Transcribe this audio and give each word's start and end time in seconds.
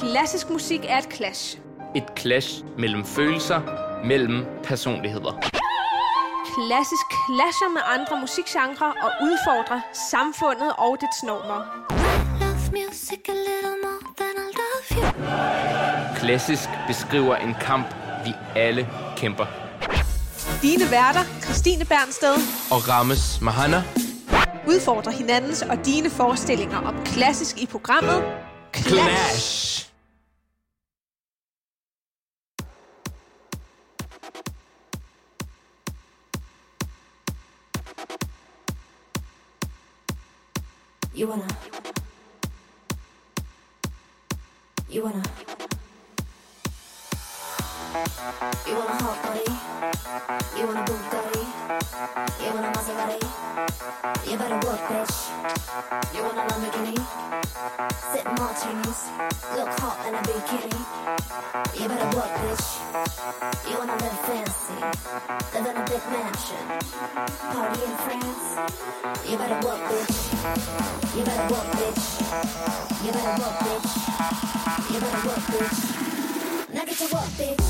klassisk 0.00 0.50
musik 0.50 0.80
er 0.88 0.98
et 0.98 1.08
clash. 1.14 1.58
Et 1.96 2.04
clash 2.18 2.64
mellem 2.78 3.04
følelser, 3.04 3.60
mellem 4.04 4.46
personligheder. 4.64 5.32
Klassisk 6.54 7.08
clasher 7.26 7.68
med 7.72 7.82
andre 7.94 8.20
musikgenre 8.20 8.86
og 8.86 9.10
udfordrer 9.22 9.80
samfundet 10.10 10.72
og 10.78 10.96
dets 11.00 11.22
normer. 11.22 11.60
Klassisk 16.16 16.68
beskriver 16.86 17.36
en 17.36 17.54
kamp, 17.60 17.86
vi 18.24 18.32
alle 18.56 18.88
kæmper. 19.16 19.46
Dine 20.62 20.90
værter, 20.90 21.24
Christine 21.42 21.84
Bernsted 21.84 22.34
Og 22.70 22.88
Rames 22.88 23.40
Mahana 23.40 23.82
udfordrer 24.68 25.12
hinandens 25.12 25.62
og 25.62 25.86
dine 25.86 26.10
forestillinger 26.10 26.78
om 26.78 26.94
klassisk 27.04 27.58
i 27.58 27.66
programmet 27.66 28.22
Clash. 28.74 28.96
Clash. 28.96 29.67
Wanna. 41.28 41.46
You 44.88 45.02
wanna. 45.02 45.22
You 48.66 48.74
wanna 48.74 48.96
hot 49.02 49.22
body. 49.24 50.58
You 50.58 50.66
want 50.66 50.88
a 50.88 51.17
bitch. 54.86 55.16
You 56.14 56.20
want 56.22 56.38
a 56.38 56.40
Lamborghini. 56.48 56.96
Sip 58.12 58.26
martinis. 58.38 59.00
Look 59.56 59.70
hot 59.80 59.96
in 60.06 60.12
a 60.14 60.16
bikini. 60.22 60.78
You 61.74 61.88
better 61.88 62.10
work, 62.16 62.32
bitch. 62.42 62.66
You 63.68 63.74
wanna 63.78 63.96
live 63.96 64.18
fancy. 64.26 64.78
Live 65.54 65.66
in 65.66 65.76
a 65.76 65.78
big 65.90 66.02
mansion. 66.12 66.64
Party 67.52 67.80
in 67.88 67.94
France. 68.04 68.46
You 69.28 69.36
better 69.38 69.60
work, 69.66 69.80
bitch. 69.90 70.16
You 71.16 71.22
better 71.24 71.46
work, 71.52 71.68
bitch. 71.78 72.04
You 73.04 73.10
better 73.12 73.36
work, 73.42 73.56
bitch. 73.66 73.90
You 74.92 74.98
better 75.00 75.22
work, 75.28 75.44
bitch. 75.52 75.78
Now 76.74 76.84
get 76.84 76.96
to 76.98 77.06
work, 77.14 77.30
bitch. 77.38 77.64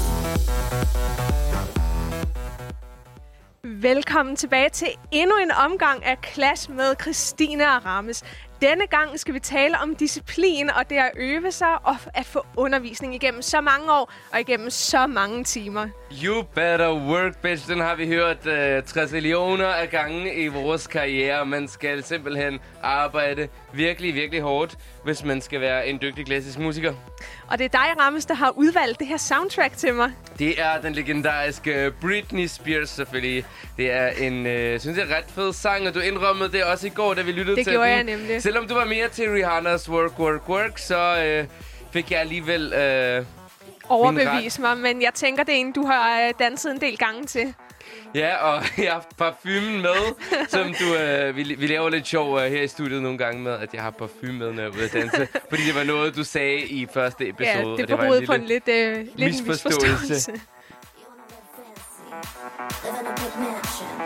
Velkommen 3.65 4.37
tilbage 4.37 4.69
til 4.69 4.89
endnu 5.13 5.37
en 5.37 5.51
omgang 5.51 6.05
af 6.05 6.17
Clash 6.33 6.71
med 6.71 6.95
Christina 7.01 7.79
Rammes. 7.79 8.25
Denne 8.63 8.87
gang 8.87 9.21
skal 9.21 9.35
vi 9.35 9.39
tale 9.41 9.79
om 9.83 9.97
disciplin 9.97 10.71
og 10.71 10.91
det 10.91 10.97
at 10.97 11.11
øve 11.17 11.53
sig 11.53 11.69
og 11.85 11.97
at 12.15 12.27
få 12.27 12.47
undervisning 12.57 13.15
igennem 13.15 13.43
så 13.43 13.61
mange 13.61 13.93
år 13.93 14.13
og 14.33 14.41
igennem 14.41 14.71
så 14.71 15.07
mange 15.07 15.45
timer. 15.45 15.89
You 16.25 16.43
better 16.43 16.93
work, 16.95 17.37
bitch. 17.43 17.69
Den 17.69 17.81
har 17.81 17.95
vi 17.95 18.07
hørt 18.07 18.47
uh, 18.47 18.85
60 18.85 19.13
millioner 19.13 19.67
af 19.67 19.91
gange 19.91 20.35
i 20.35 20.47
vores 20.47 20.87
karriere. 20.87 21.47
Man 21.47 21.69
skal 21.69 22.05
simpelthen 22.05 22.59
arbejde 22.83 23.49
virkelig, 23.73 24.15
virkelig 24.15 24.41
hårdt, 24.43 24.77
hvis 25.05 25.25
man 25.25 25.41
skal 25.41 25.61
være 25.61 25.87
en 25.89 25.99
dygtig 26.03 26.27
klassisk 26.27 26.59
musiker. 26.59 26.95
Og 27.49 27.59
det 27.59 27.65
er 27.65 27.69
dig, 27.69 28.05
Rammes, 28.05 28.27
der 28.27 28.35
har 28.35 28.53
udvalgt 28.57 28.99
det 28.99 29.07
her 29.07 29.17
soundtrack 29.17 29.77
til 29.77 29.95
mig. 29.95 30.11
Det 30.39 30.61
er 30.61 30.81
den 30.81 30.93
legendariske 30.93 31.93
Britney 32.01 32.47
Spears 32.47 32.91
selvfølgelig. 32.91 33.45
Det 33.77 33.91
er 33.93 34.09
en, 34.09 34.47
øh, 34.47 34.81
synes 34.81 34.99
jeg, 34.99 35.07
ret 35.17 35.25
fed 35.35 35.53
sang, 35.53 35.89
og 35.89 35.95
du 35.95 36.01
indrømmede 36.01 36.53
det 36.53 36.65
også 36.65 36.87
i 36.87 36.91
går, 36.91 37.15
da 37.15 37.23
vi 37.23 37.33
lyttede 37.33 37.57
Det 37.57 37.65
til 37.65 37.73
gjorde 37.73 37.89
den. 37.89 38.09
jeg 38.09 38.17
nemlig. 38.17 38.43
Selvom 38.49 38.69
du 38.69 38.75
var 38.75 38.85
mere 38.85 39.09
til 39.09 39.31
Rihannas 39.31 39.91
Work, 39.91 40.19
Work, 40.19 40.49
Work, 40.49 40.79
så 40.79 41.25
øh, 41.25 41.47
fik 41.93 42.11
jeg 42.11 42.21
alligevel... 42.21 42.73
Øh, 42.73 43.25
Overbevis 43.89 44.59
mig, 44.59 44.79
men 44.79 45.03
jeg 45.03 45.15
tænker, 45.15 45.45
det 45.45 45.55
er 45.55 45.59
en, 45.59 45.73
du 45.73 45.87
har 45.87 46.21
øh, 46.21 46.33
danset 46.39 46.73
en 46.73 46.81
del 46.81 46.99
gange 46.99 47.25
til. 47.25 47.55
ja, 48.15 48.37
og 48.37 48.63
jeg 48.85 48.93
har 48.93 49.07
parfumen 49.19 49.83
med, 49.83 50.15
som 50.49 50.75
du... 50.81 50.95
Øh, 50.95 51.37
vi, 51.37 51.43
vi 51.43 51.67
laver 51.67 51.89
lidt 51.89 52.07
sjov 52.07 52.39
øh, 52.39 52.51
her 52.51 52.63
i 52.63 52.69
studiet 52.69 53.03
nogle 53.03 53.19
gange 53.19 53.43
med, 53.43 53.53
at 53.53 53.75
jeg 53.75 53.83
har 53.83 53.91
parfume 53.91 54.33
med, 54.33 54.53
når 54.53 54.63
jeg 54.63 54.71
er 54.71 54.75
ude 54.75 54.85
at 54.85 54.93
danse. 54.93 55.29
fordi 55.51 55.63
det 55.63 55.75
var 55.75 55.85
noget, 55.85 56.17
du 56.17 56.25
sagde 56.25 56.67
i 56.67 56.87
første 56.95 57.29
episode. 57.29 57.59
Ja, 57.59 57.65
og 57.65 57.79
det 57.79 57.99
var 57.99 58.05
en 58.05 58.27
på 58.27 58.33
en 58.33 58.45
lidt, 58.45 58.69
øh, 58.69 58.97
lidt 58.97 59.17
misforståelse. 59.17 59.89
misforståelse. 59.91 60.33
A 62.85 62.91
big 63.15 63.39
mansion. 63.39 63.99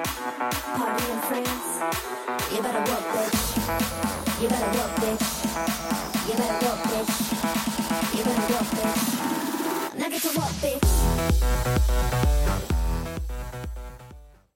Party 0.76 1.10
in 1.12 1.20
France. 1.28 1.72
You 2.52 2.62
better 2.62 2.84
work, 2.90 3.04
bitch. 3.12 4.31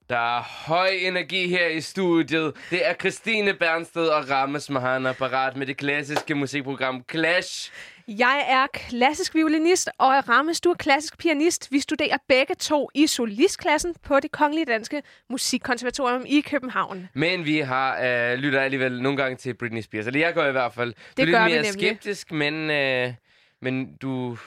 Der 0.08 0.36
er 0.38 0.42
høj 0.66 0.88
energi 0.88 1.48
her 1.48 1.66
i 1.66 1.80
studiet. 1.80 2.52
Det 2.70 2.88
er 2.88 2.94
Christine 2.94 3.54
Bernsted 3.54 4.06
og 4.06 4.30
Rammes 4.30 4.70
Mahana 4.70 5.12
parat 5.12 5.56
med 5.56 5.66
det 5.66 5.76
klassiske 5.76 6.34
musikprogram 6.34 7.04
Clash. 7.10 7.72
Jeg 8.08 8.44
er 8.48 8.66
klassisk 8.72 9.34
violinist, 9.34 9.90
og 9.98 10.28
Rammes, 10.28 10.60
du 10.60 10.70
er 10.70 10.74
klassisk 10.74 11.18
pianist. 11.18 11.72
Vi 11.72 11.80
studerer 11.80 12.16
begge 12.28 12.54
to 12.54 12.90
i 12.94 13.06
solistklassen 13.06 13.94
på 14.02 14.20
det 14.20 14.32
Kongelige 14.32 14.64
Danske 14.64 15.02
Musikkonservatorium 15.30 16.24
i 16.26 16.40
København. 16.40 17.08
Men 17.14 17.44
vi 17.44 17.58
har 17.58 18.00
øh, 18.02 18.38
lytter 18.38 18.60
alligevel 18.60 19.02
nogle 19.02 19.22
gange 19.22 19.36
til 19.36 19.54
Britney 19.54 19.80
Spears. 19.80 20.06
Eller 20.06 20.20
jeg 20.20 20.34
gør 20.34 20.48
i 20.48 20.52
hvert 20.52 20.72
fald. 20.72 20.92
Du 20.92 20.98
Det 21.16 21.34
er 21.34 21.48
lidt 21.48 21.54
mere 21.62 21.72
skeptisk, 21.72 22.32
men, 22.32 22.70
øh, 22.70 23.12
men 23.62 23.96
du, 23.96 24.38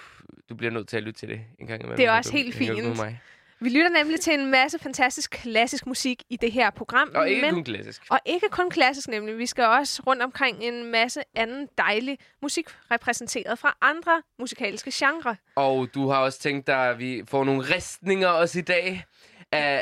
du 0.50 0.56
bliver 0.56 0.72
nødt 0.72 0.88
til 0.88 0.98
at 0.98 1.04
lytte 1.04 1.20
til 1.20 1.30
det 1.30 1.42
en 1.60 1.68
gang 1.68 1.82
imellem. 1.82 1.98
Det 1.98 2.06
er 2.06 2.12
også 2.12 2.32
du 2.32 2.38
helt 2.38 2.56
fint. 2.56 2.98
Mig. 2.98 3.20
Vi 3.62 3.70
lytter 3.70 3.90
nemlig 3.90 4.20
til 4.20 4.34
en 4.34 4.52
masse 4.52 4.80
fantastisk 4.80 5.32
klassisk 5.32 5.86
musik 5.88 6.24
i 6.30 6.38
det 6.38 6.52
her 6.52 6.70
program. 6.70 7.12
Og 7.16 7.30
ikke 7.30 7.42
men, 7.42 7.54
kun 7.54 7.64
klassisk. 7.64 8.02
og 8.10 8.20
ikke 8.26 8.48
kun 8.52 8.70
klassisk 8.70 9.08
nemlig. 9.08 9.38
Vi 9.38 9.46
skal 9.46 9.64
også 9.64 10.02
rundt 10.08 10.22
omkring 10.22 10.64
en 10.64 10.92
masse 10.92 11.22
anden 11.36 11.68
dejlig 11.78 12.18
musik 12.42 12.66
repræsenteret 12.92 13.60
fra 13.60 13.78
andre 13.82 14.22
musikalske 14.40 14.92
genrer. 14.94 15.36
Og 15.56 15.88
du 15.94 16.10
har 16.10 16.18
også 16.20 16.40
tænkt 16.40 16.68
dig, 16.68 16.90
at 16.90 17.00
vi 17.00 17.24
får 17.28 17.44
nogle 17.44 17.62
ristninger 17.76 18.28
også 18.28 18.60
i 18.60 18.62
dag. 18.62 19.06
Af, 19.52 19.80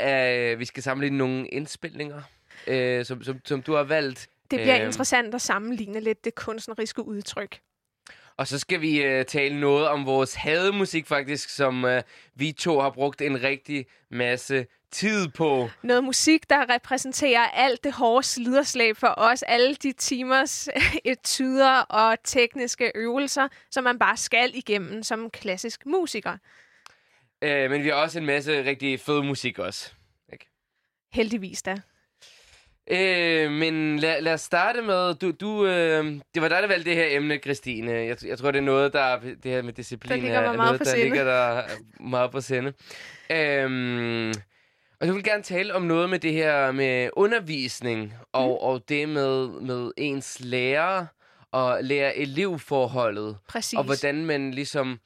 af, 0.51 0.59
vi 0.59 0.65
skal 0.65 0.83
sammenligne 0.83 1.17
nogle 1.17 1.47
indspilninger, 1.47 2.21
øh, 2.67 3.05
som, 3.05 3.23
som, 3.23 3.39
som 3.45 3.61
du 3.61 3.73
har 3.73 3.83
valgt. 3.83 4.27
Det 4.51 4.59
bliver 4.59 4.75
Øhm. 4.75 4.85
interessant 4.85 5.35
at 5.35 5.41
sammenligne 5.41 5.99
lidt 5.99 6.25
det 6.25 6.35
kunstneriske 6.35 7.05
udtryk. 7.07 7.59
Og 8.37 8.47
så 8.47 8.59
skal 8.59 8.81
vi 8.81 9.03
øh, 9.03 9.25
tale 9.25 9.59
noget 9.59 9.87
om 9.87 10.05
vores 10.05 10.35
hademusik 10.35 11.07
faktisk, 11.07 11.49
som 11.49 11.85
øh, 11.85 12.03
vi 12.35 12.51
to 12.51 12.79
har 12.79 12.89
brugt 12.89 13.21
en 13.21 13.43
rigtig 13.43 13.85
masse 14.11 14.65
tid 14.91 15.27
på. 15.27 15.69
Noget 15.83 16.03
musik, 16.03 16.49
der 16.49 16.69
repræsenterer 16.69 17.47
alt 17.47 17.83
det 17.83 17.93
hårde 17.93 18.23
sliderslæb 18.23 18.97
for 18.97 19.13
os. 19.17 19.43
Alle 19.43 19.75
de 19.75 19.91
timers 19.91 20.69
etuder 21.05 21.79
og 21.79 22.17
tekniske 22.23 22.91
øvelser, 22.95 23.47
som 23.71 23.83
man 23.83 23.99
bare 23.99 24.17
skal 24.17 24.51
igennem 24.53 25.03
som 25.03 25.29
klassisk 25.29 25.85
musiker. 25.85 26.37
Øh, 27.41 27.69
men 27.71 27.83
vi 27.83 27.87
har 27.87 27.95
også 27.95 28.19
en 28.19 28.25
masse 28.25 28.65
rigtig 28.65 28.99
fed 28.99 29.23
musik 29.23 29.59
også. 29.59 29.91
Heldigvis 31.13 31.61
da. 31.61 31.75
Øh, 32.91 33.51
men 33.51 33.99
lad, 33.99 34.21
lad 34.21 34.33
os 34.33 34.41
starte 34.41 34.81
med, 34.81 35.15
du, 35.15 35.31
du, 35.31 35.65
øh, 35.65 36.05
det 36.33 36.41
var 36.41 36.47
dig, 36.47 36.61
der 36.61 36.67
valgte 36.67 36.89
det 36.89 36.97
her 36.97 37.17
emne, 37.17 37.37
Christine. 37.37 37.91
Jeg, 37.91 38.17
jeg 38.25 38.37
tror, 38.37 38.51
det 38.51 38.59
er 38.59 38.63
noget, 38.63 38.93
der 38.93 39.19
det 39.19 39.51
her 39.51 39.61
med 39.61 39.73
disciplin 39.73 40.23
Der 40.23 40.39
er 40.39 40.53
noget, 40.55 40.79
der 40.79 40.85
sinde. 40.85 41.03
ligger 41.03 41.23
der 41.23 41.63
meget 41.99 42.31
på 42.31 42.41
sinde. 42.41 42.73
Øhm, 43.31 44.29
og 45.01 45.07
jeg 45.07 45.15
vil 45.15 45.23
gerne 45.23 45.43
tale 45.43 45.73
om 45.75 45.81
noget 45.81 46.09
med 46.09 46.19
det 46.19 46.33
her 46.33 46.71
med 46.71 47.09
undervisning 47.13 48.13
og, 48.33 48.47
Mm. 48.47 48.51
og 48.67 48.81
det 48.89 49.09
med, 49.09 49.47
med 49.61 49.91
ens 49.97 50.37
lærer 50.39 51.05
og 51.51 51.77
lærer-elev-forholdet. 51.83 53.37
Præcis. 53.49 53.77
Og 53.77 53.83
hvordan 53.83 54.25
man 54.25 54.51
ligesom 54.51 54.99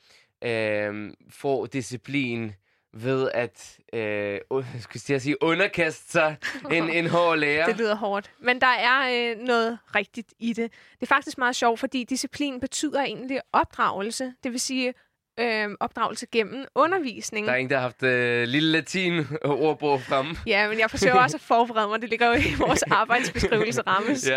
øh, 0.44 1.12
får 1.30 1.66
disciplin 1.66 2.52
ved 2.94 3.30
at 3.34 3.80
øh, 3.94 4.40
skulle 4.82 5.04
jeg 5.10 5.22
sige, 5.22 5.44
underkaste 5.44 6.12
sig 6.12 6.36
en, 6.72 6.90
en 6.90 7.08
hård 7.08 7.38
lærer. 7.38 7.66
Det 7.66 7.78
lyder 7.78 7.96
hårdt. 7.96 8.32
Men 8.40 8.62
der 8.62 8.68
er 8.68 9.32
øh, 9.32 9.38
noget 9.38 9.78
rigtigt 9.96 10.34
i 10.40 10.54
det. 10.54 10.72
Det 10.72 11.02
er 11.02 11.06
faktisk 11.06 11.38
meget 11.38 11.56
sjovt, 11.56 11.80
fordi 11.80 12.04
disciplin 12.04 12.60
betyder 12.60 13.02
egentlig 13.02 13.40
opdragelse. 13.54 14.34
Det 14.44 14.52
vil 14.52 14.60
sige 14.60 14.94
øh, 15.40 15.70
opdragelse 15.80 16.26
gennem 16.32 16.66
undervisning. 16.76 17.48
Der 17.48 17.54
er 17.54 17.58
ingen, 17.58 17.70
der 17.70 17.76
har 17.76 17.82
haft 17.82 18.04
øh, 18.04 18.48
lille 18.48 18.72
latin 18.72 19.26
ordbog 19.44 20.02
frem. 20.02 20.36
Ja, 20.48 20.70
men 20.70 20.80
jeg 20.80 20.90
forsøger 20.90 21.16
også 21.16 21.38
at 21.38 21.42
forberede 21.42 21.88
mig. 21.88 22.02
Det 22.02 22.10
ligger 22.10 22.28
jo 22.28 22.34
i 22.34 22.56
vores 22.60 22.84
arbejdsbeskrivelse 23.02 23.82
rammes. 23.88 24.30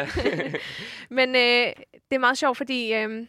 Men 1.10 1.28
øh, 1.28 1.72
det 1.92 2.14
er 2.14 2.18
meget 2.18 2.38
sjovt, 2.38 2.56
fordi 2.56 2.94
øh, 2.94 3.26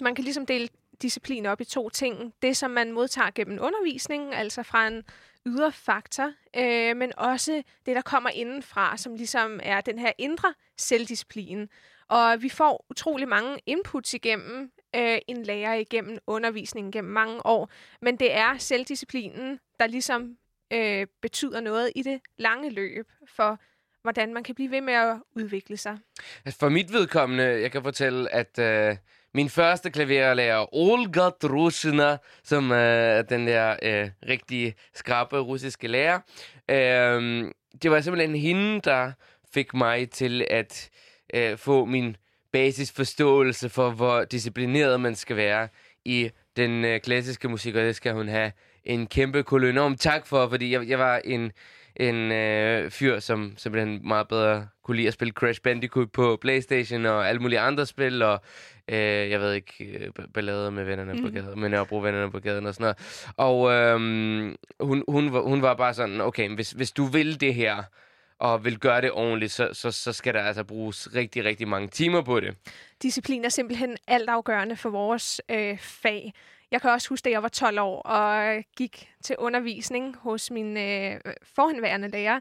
man 0.00 0.14
kan 0.14 0.24
ligesom 0.24 0.46
dele 0.46 0.68
disciplin 1.04 1.46
op 1.46 1.60
i 1.60 1.64
to 1.64 1.88
ting. 1.88 2.34
Det, 2.42 2.56
som 2.56 2.70
man 2.70 2.92
modtager 2.92 3.30
gennem 3.34 3.58
undervisningen, 3.60 4.32
altså 4.32 4.62
fra 4.62 4.86
en 4.86 5.02
ydre 5.46 5.72
faktor, 5.72 6.32
øh, 6.56 6.96
men 6.96 7.12
også 7.16 7.62
det, 7.86 7.96
der 7.96 8.02
kommer 8.02 8.30
indenfra, 8.30 8.96
som 8.96 9.14
ligesom 9.14 9.60
er 9.62 9.80
den 9.80 9.98
her 9.98 10.12
indre 10.18 10.54
selvdisciplin. 10.78 11.68
Og 12.08 12.42
vi 12.42 12.48
får 12.48 12.86
utrolig 12.90 13.28
mange 13.28 13.58
inputs 13.66 14.14
igennem 14.14 14.70
øh, 14.96 15.18
en 15.28 15.42
lærer 15.42 15.74
igennem 15.74 16.18
undervisningen 16.26 16.92
gennem 16.92 17.12
mange 17.12 17.46
år. 17.46 17.70
Men 18.02 18.16
det 18.16 18.34
er 18.34 18.58
selvdisciplinen, 18.58 19.60
der 19.80 19.86
ligesom 19.86 20.36
øh, 20.72 21.06
betyder 21.22 21.60
noget 21.60 21.92
i 21.96 22.02
det 22.02 22.20
lange 22.38 22.70
løb 22.70 23.12
for, 23.26 23.58
hvordan 24.02 24.34
man 24.34 24.42
kan 24.42 24.54
blive 24.54 24.70
ved 24.70 24.80
med 24.80 24.94
at 24.94 25.16
udvikle 25.36 25.76
sig. 25.76 25.98
Altså, 26.44 26.58
for 26.58 26.68
mit 26.68 26.92
vedkommende, 26.92 27.44
jeg 27.44 27.72
kan 27.72 27.82
fortælle, 27.82 28.34
at 28.34 28.58
øh, 28.58 28.96
min 29.34 29.48
første 29.48 29.90
klaverlærer, 29.90 30.74
Olga 30.74 31.28
Drushina, 31.42 32.16
som 32.42 32.72
øh, 32.72 33.24
den 33.28 33.46
der 33.46 33.76
øh, 33.82 34.10
rigtig 34.28 34.74
skrappe 34.94 35.38
russiske 35.38 35.88
lærer, 35.88 36.20
øh, 36.70 37.50
det 37.82 37.90
var 37.90 38.00
simpelthen 38.00 38.36
hende, 38.36 38.80
der 38.80 39.12
fik 39.54 39.74
mig 39.74 40.10
til 40.10 40.46
at 40.50 40.90
øh, 41.34 41.58
få 41.58 41.84
min 41.84 42.16
basisforståelse 42.52 43.68
for, 43.68 43.90
hvor 43.90 44.24
disciplineret 44.24 45.00
man 45.00 45.14
skal 45.14 45.36
være 45.36 45.68
i 46.04 46.30
den 46.56 46.84
øh, 46.84 47.00
klassiske 47.00 47.48
musik, 47.48 47.74
og 47.74 47.82
det 47.82 47.96
skal 47.96 48.12
hun 48.12 48.28
have 48.28 48.52
en 48.84 49.06
kæmpe 49.06 49.42
kolonne 49.42 49.80
om. 49.80 49.96
Tak 49.96 50.26
for, 50.26 50.48
fordi 50.48 50.72
jeg, 50.72 50.88
jeg 50.88 50.98
var 50.98 51.20
en, 51.24 51.52
en 51.96 52.32
øh, 52.32 52.90
fyr, 52.90 53.18
som 53.18 53.54
simpelthen 53.56 54.00
meget 54.08 54.28
bedre 54.28 54.68
kunne 54.82 54.96
lide 54.96 55.08
at 55.08 55.14
spille 55.14 55.32
Crash 55.32 55.60
Bandicoot 55.60 56.12
på 56.12 56.38
Playstation 56.40 57.06
og 57.06 57.28
alle 57.28 57.40
mulige 57.40 57.60
andre 57.60 57.86
spil, 57.86 58.22
og 58.22 58.42
øh, 58.88 59.30
jeg 59.30 59.40
ved 59.40 59.52
ikke, 59.52 59.84
øh, 59.84 60.10
ballader 60.34 60.70
med 60.70 60.84
vennerne 60.84 61.12
mm. 61.12 61.22
på 61.22 61.28
gaden, 61.28 61.60
med 61.60 61.68
Nørrebro 61.68 61.98
vennerne 61.98 62.30
på 62.30 62.38
gaden 62.38 62.66
og 62.66 62.74
sådan 62.74 62.84
noget. 62.84 63.32
Og 63.36 63.72
øh, 63.72 63.96
hun, 64.80 65.04
hun, 65.08 65.32
var, 65.32 65.40
hun 65.40 65.62
var 65.62 65.74
bare 65.74 65.94
sådan, 65.94 66.20
okay, 66.20 66.54
hvis, 66.54 66.70
hvis 66.70 66.92
du 66.92 67.04
vil 67.04 67.40
det 67.40 67.54
her, 67.54 67.82
og 68.38 68.64
vil 68.64 68.78
gøre 68.78 69.00
det 69.00 69.12
ordentligt, 69.12 69.52
så, 69.52 69.68
så, 69.72 69.90
så 69.90 70.12
skal 70.12 70.34
der 70.34 70.40
altså 70.40 70.64
bruges 70.64 71.08
rigtig, 71.14 71.44
rigtig 71.44 71.68
mange 71.68 71.88
timer 71.88 72.22
på 72.22 72.40
det. 72.40 72.56
Disciplin 73.02 73.44
er 73.44 73.48
simpelthen 73.48 73.96
altafgørende 74.08 74.76
for 74.76 74.90
vores 74.90 75.40
øh, 75.48 75.78
fag. 75.78 76.32
Jeg 76.74 76.80
kan 76.80 76.90
også 76.90 77.08
huske, 77.08 77.24
da 77.24 77.30
jeg 77.30 77.42
var 77.42 77.48
12 77.48 77.78
år 77.80 78.02
og 78.02 78.62
gik 78.76 79.12
til 79.22 79.36
undervisning 79.38 80.16
hos 80.16 80.50
min 80.50 80.76
øh, 80.76 81.20
forhenværende 81.54 82.08
lærer. 82.08 82.40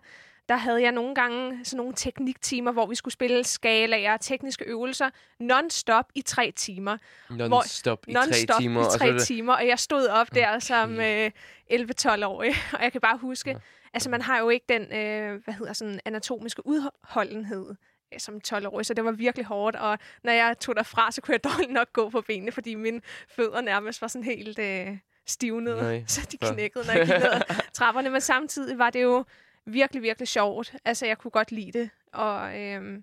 Der 0.50 0.56
havde 0.56 0.82
jeg 0.82 0.92
nogle 0.92 1.16
gange 1.16 1.66
sådan 1.66 1.78
nogle 1.78 1.94
tekniktimer, 1.96 2.72
hvor 2.72 2.86
vi 2.86 2.96
skulle 2.96 3.14
spille 3.14 3.44
skalaer 3.44 4.14
og 4.14 4.20
tekniske 4.22 4.66
øvelser 4.66 5.10
non-stop 5.40 6.06
i 6.16 6.22
tre 6.22 6.52
timer. 6.56 6.98
Non-stop 7.30 8.00
i 8.08 8.14
non-stop 8.14 8.56
tre 8.56 8.60
timer. 8.62 8.82
i 8.82 8.86
og 8.86 8.92
tre 9.00 9.14
det- 9.14 9.22
timer, 9.24 9.54
og 9.54 9.68
jeg 9.68 9.80
stod 9.80 10.08
op 10.08 10.36
der 10.36 10.60
som 10.60 11.00
øh, 11.00 11.32
11-12-årig, 11.74 12.54
og 12.74 12.84
jeg 12.84 12.92
kan 12.92 13.02
bare 13.02 13.18
huske, 13.18 13.58
altså 13.94 14.10
man 14.10 14.22
har 14.22 14.40
jo 14.40 14.50
ikke 14.50 14.66
den, 14.70 14.82
øh, 14.82 15.44
hvad 15.44 15.54
hedder 15.54 15.74
sådan, 15.74 16.00
anatomiske 16.06 16.68
udholdenhed 16.68 17.70
øh, 17.70 17.76
som 18.18 18.42
12-årig, 18.48 18.86
så 18.86 18.94
det 18.94 19.06
var 19.06 19.12
virkelig 19.12 19.46
hårdt, 19.46 19.76
og 19.76 20.00
når 20.24 20.32
jeg 20.32 20.60
tog 20.60 20.76
derfra, 20.76 21.12
så 21.12 21.22
kunne 21.22 21.34
jeg 21.34 21.44
dårligt 21.44 21.72
nok 21.72 21.94
gå 21.94 22.10
på 22.10 22.22
benene, 22.22 22.52
fordi 22.52 22.76
mine 22.76 23.02
fødder 23.30 23.62
nærmest 23.62 24.02
var 24.02 24.08
sådan 24.08 24.24
helt 24.24 24.60
øh, 24.60 24.98
stivnede, 25.26 25.82
Nej, 25.82 26.04
så 26.08 26.28
de 26.32 26.38
knækkede, 26.38 26.86
når 26.88 26.94
jeg 26.94 27.08
gik 27.08 27.16
ned 27.16 27.58
trapperne, 27.74 28.10
men 28.10 28.22
samtidig 28.22 28.78
var 28.78 28.90
det 28.90 29.04
jo 29.04 29.26
virkelig, 29.66 30.04
virkelig 30.04 30.28
sjovt. 30.28 30.76
Altså, 30.86 31.06
jeg 31.06 31.18
kunne 31.18 31.32
godt 31.32 31.52
lide 31.52 31.80
det, 31.80 31.90
og 32.14 32.60
øh, 32.60 33.02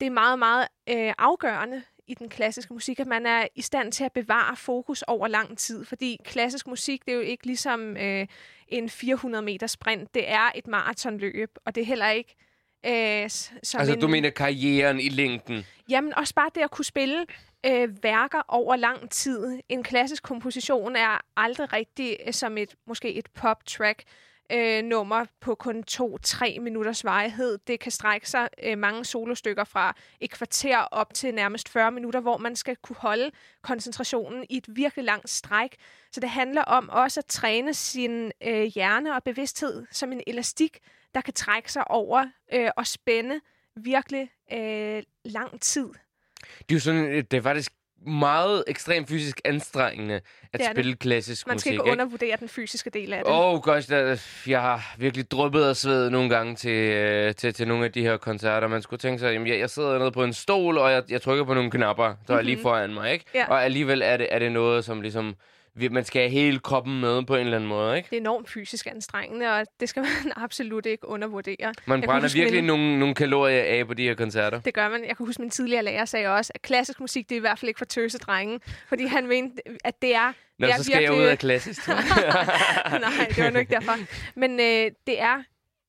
det 0.00 0.06
er 0.06 0.10
meget, 0.10 0.38
meget 0.38 0.68
øh, 0.88 1.12
afgørende 1.18 1.82
i 2.06 2.14
den 2.14 2.28
klassiske 2.28 2.72
musik, 2.72 3.00
at 3.00 3.06
man 3.06 3.26
er 3.26 3.46
i 3.54 3.62
stand 3.62 3.92
til 3.92 4.04
at 4.04 4.12
bevare 4.12 4.56
fokus 4.56 5.02
over 5.02 5.28
lang 5.28 5.58
tid. 5.58 5.84
Fordi 5.84 6.18
klassisk 6.24 6.66
musik, 6.66 7.04
det 7.04 7.12
er 7.12 7.16
jo 7.16 7.22
ikke 7.22 7.46
ligesom 7.46 7.96
øh, 7.96 8.26
en 8.68 8.88
400 8.88 9.44
meter 9.44 9.66
sprint. 9.66 10.14
Det 10.14 10.30
er 10.30 10.50
et 10.54 10.66
maratonløb, 10.66 11.50
og 11.64 11.74
det 11.74 11.80
er 11.80 11.84
heller 11.84 12.10
ikke 12.10 12.36
øh, 12.86 13.30
som 13.62 13.78
Altså, 13.78 13.94
en... 13.94 14.00
du 14.00 14.08
mener 14.08 14.30
karrieren 14.30 15.00
i 15.00 15.08
længden. 15.08 15.66
Jamen, 15.88 16.14
også 16.14 16.34
bare 16.34 16.50
det 16.54 16.60
at 16.60 16.70
kunne 16.70 16.84
spille 16.84 17.26
øh, 17.66 17.88
værker 18.02 18.42
over 18.48 18.76
lang 18.76 19.10
tid. 19.10 19.60
En 19.68 19.82
klassisk 19.82 20.22
komposition 20.22 20.96
er 20.96 21.20
aldrig 21.36 21.72
rigtig 21.72 22.16
øh, 22.26 22.32
som 22.32 22.58
et 22.58 22.74
måske 22.86 23.14
et 23.14 23.26
pop-track 23.34 24.02
øh, 24.54 24.84
nummer 24.84 25.24
på 25.40 25.54
kun 25.54 25.82
to-tre 25.82 26.58
minutters 26.60 27.04
varighed. 27.04 27.58
Det 27.66 27.80
kan 27.80 27.92
strække 27.92 28.30
sig 28.30 28.48
øh, 28.62 28.78
mange 28.78 29.04
solostykker 29.04 29.64
fra 29.64 29.96
et 30.20 30.30
kvarter 30.30 30.78
op 30.78 31.14
til 31.14 31.34
nærmest 31.34 31.68
40 31.68 31.90
minutter, 31.90 32.20
hvor 32.20 32.36
man 32.36 32.56
skal 32.56 32.76
kunne 32.76 32.96
holde 32.96 33.30
koncentrationen 33.62 34.44
i 34.50 34.56
et 34.56 34.66
virkelig 34.68 35.04
langt 35.04 35.30
stræk. 35.30 35.76
Så 36.12 36.20
det 36.20 36.30
handler 36.30 36.62
om 36.62 36.88
også 36.88 37.20
at 37.20 37.26
træne 37.26 37.74
sin 37.74 38.32
øh, 38.42 38.62
hjerne 38.62 39.14
og 39.14 39.22
bevidsthed 39.22 39.86
som 39.90 40.12
en 40.12 40.20
elastik, 40.26 40.78
der 41.14 41.20
kan 41.20 41.34
trække 41.34 41.72
sig 41.72 41.90
over 41.90 42.26
øh, 42.52 42.70
og 42.76 42.86
spænde 42.86 43.40
virkelig 43.76 44.30
øh, 44.52 45.02
lang 45.24 45.60
tid. 45.60 45.88
Det 46.58 46.70
er 46.70 46.74
jo 46.74 46.80
sådan, 46.80 47.04
øh, 47.04 47.24
det 47.30 47.34
er 47.34 47.42
faktisk 47.42 47.72
meget 48.06 48.64
ekstremt 48.66 49.08
fysisk 49.08 49.40
anstrengende 49.44 50.14
at 50.14 50.22
Det 50.52 50.60
er 50.60 50.66
det. 50.68 50.76
spille 50.76 50.96
klassisk 50.96 51.46
Man 51.46 51.58
skal 51.58 51.70
musik, 51.70 51.72
ikke 51.72 51.92
undervurdere 51.92 52.36
den 52.40 52.48
fysiske 52.48 52.90
del 52.90 53.12
af 53.12 53.22
det. 53.24 53.32
Åh, 53.32 53.54
oh, 53.54 53.60
gosh, 53.60 53.88
der, 53.88 54.22
jeg 54.46 54.60
har 54.60 54.94
virkelig 54.98 55.30
dryppet 55.30 55.68
og 55.68 55.76
sved 55.76 56.10
nogle 56.10 56.28
gange 56.28 56.56
til, 56.56 56.70
øh, 56.70 57.34
til, 57.34 57.54
til 57.54 57.68
nogle 57.68 57.84
af 57.84 57.92
de 57.92 58.02
her 58.02 58.16
koncerter. 58.16 58.68
Man 58.68 58.82
skulle 58.82 59.00
tænke 59.00 59.18
sig, 59.18 59.32
jamen, 59.32 59.48
jeg, 59.48 59.58
jeg 59.58 59.70
sidder 59.70 59.98
nede 59.98 60.12
på 60.12 60.24
en 60.24 60.32
stol, 60.32 60.78
og 60.78 60.92
jeg, 60.92 61.02
jeg 61.08 61.22
trykker 61.22 61.44
på 61.44 61.54
nogle 61.54 61.70
knapper, 61.70 62.04
der 62.04 62.12
mm-hmm. 62.12 62.36
er 62.36 62.42
lige 62.42 62.62
foran 62.62 62.94
mig, 62.94 63.12
ikke? 63.12 63.24
Ja. 63.34 63.48
Og 63.48 63.64
alligevel 63.64 64.02
er 64.04 64.16
det, 64.16 64.28
er 64.30 64.38
det 64.38 64.52
noget, 64.52 64.84
som 64.84 65.00
ligesom, 65.00 65.34
man 65.90 66.04
skal 66.04 66.22
have 66.22 66.30
hele 66.30 66.58
kroppen 66.58 67.00
med 67.00 67.24
på 67.26 67.34
en 67.34 67.40
eller 67.40 67.56
anden 67.56 67.68
måde, 67.68 67.96
ikke? 67.96 68.06
Det 68.10 68.16
er 68.16 68.20
enormt 68.20 68.50
fysisk 68.50 68.86
anstrengende, 68.86 69.50
og 69.52 69.66
det 69.80 69.88
skal 69.88 70.02
man 70.24 70.32
absolut 70.36 70.86
ikke 70.86 71.08
undervurdere. 71.08 71.74
Man 71.86 72.00
Jeg 72.00 72.06
brænder 72.08 72.28
virkelig 72.34 72.58
min- 72.62 72.64
nogle, 72.66 72.98
nogle 72.98 73.14
kalorier 73.14 73.62
af 73.62 73.86
på 73.86 73.94
de 73.94 74.02
her 74.02 74.14
koncerter. 74.14 74.60
Det 74.60 74.74
gør 74.74 74.88
man. 74.88 75.04
Jeg 75.08 75.16
kan 75.16 75.26
huske, 75.26 75.42
min 75.42 75.50
tidligere 75.50 75.82
lærer 75.82 76.04
sagde 76.04 76.28
også, 76.28 76.52
at 76.54 76.62
klassisk 76.62 77.00
musik, 77.00 77.28
det 77.28 77.34
er 77.34 77.36
i 77.36 77.40
hvert 77.40 77.58
fald 77.58 77.68
ikke 77.68 77.78
for 77.78 77.84
tøsedrenge. 77.84 78.60
Fordi 78.88 79.06
han 79.06 79.26
mente, 79.26 79.62
at 79.84 80.02
det 80.02 80.14
er... 80.14 80.32
Nå, 80.58 80.66
det 80.66 80.72
er 80.72 80.76
så 80.76 80.84
skal 80.84 81.02
jeg 81.02 81.12
ud 81.12 81.22
af 81.22 81.38
klassisk. 81.38 81.82
tror 81.82 81.94
jeg. 81.94 83.00
Nej, 83.00 83.26
det 83.36 83.54
var 83.54 83.60
ikke 83.60 83.74
derfor. 83.74 83.92
Men 84.38 84.60
øh, 84.60 84.90
det 85.06 85.20
er 85.20 85.42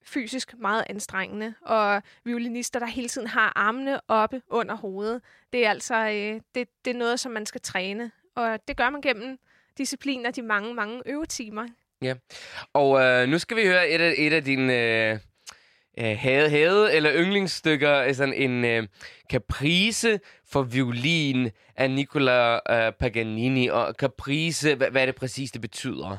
fysisk 0.08 0.54
meget 0.58 0.84
anstrengende, 0.90 1.54
og 1.62 2.02
violinister, 2.24 2.80
der 2.80 2.86
hele 2.86 3.08
tiden 3.10 3.28
har 3.28 3.54
armene 3.56 4.00
oppe 4.08 4.42
under 4.50 4.76
hovedet, 4.76 5.22
det 5.54 5.66
er 5.66 5.70
altså 5.70 5.96
øh, 5.96 6.42
det, 6.56 6.68
det 6.86 6.94
er 6.94 6.98
noget, 6.98 7.20
som 7.20 7.32
man 7.32 7.46
skal 7.46 7.62
træne, 7.62 8.12
og 8.36 8.60
det 8.68 8.78
gør 8.78 8.90
man 8.90 9.02
gennem 9.02 9.38
disciplin 9.77 10.25
og 10.25 10.36
de 10.36 10.42
mange, 10.42 10.74
mange 10.74 11.01
øvetimer. 11.06 11.68
Og 12.74 13.01
øh, 13.01 13.27
nu 13.30 13.39
skal 13.39 13.57
vi 13.57 13.66
høre 13.66 13.89
et 13.89 14.01
af, 14.01 14.13
et 14.18 14.33
af 14.33 14.44
dine 14.44 14.74
øh, 14.74 15.19
øh, 16.00 16.18
hade, 16.18 16.50
hade 16.50 16.94
eller 16.94 17.12
yndlingsstykker, 17.16 17.98
øh, 17.98 18.16
sådan 18.16 18.33
en 18.33 18.66
øh, 18.66 18.88
caprice 19.31 20.20
for 20.48 20.63
violin 20.63 21.51
af 21.75 21.91
Nicola 21.91 22.55
øh, 22.55 22.94
Paganini. 22.94 23.67
Og 23.67 23.94
caprice, 24.00 24.75
hvad, 24.75 24.91
hvad 24.91 25.01
er 25.01 25.05
det 25.05 25.15
præcis, 25.15 25.51
det 25.51 25.62
betyder? 25.62 26.17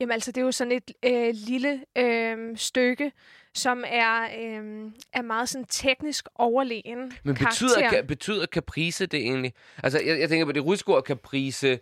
Jamen 0.00 0.12
altså, 0.12 0.32
det 0.32 0.40
er 0.40 0.44
jo 0.44 0.52
sådan 0.52 0.72
et 0.72 0.90
øh, 1.02 1.34
lille 1.34 1.80
øh, 1.98 2.56
stykke, 2.56 3.12
som 3.54 3.84
er, 3.86 4.22
øh, 4.22 4.90
er 5.12 5.22
meget 5.22 5.48
sådan 5.48 5.66
teknisk 5.68 6.28
overlegen 6.34 7.12
Men 7.22 7.34
betyder, 7.34 7.90
ka, 7.90 8.02
betyder 8.02 8.46
caprice 8.46 9.06
det 9.06 9.20
egentlig? 9.20 9.52
Altså, 9.82 10.00
jeg, 10.00 10.20
jeg 10.20 10.28
tænker 10.28 10.46
på 10.46 10.52
det 10.52 10.64
russiske 10.64 10.94
ord 10.94 11.02
caprice, 11.02 11.78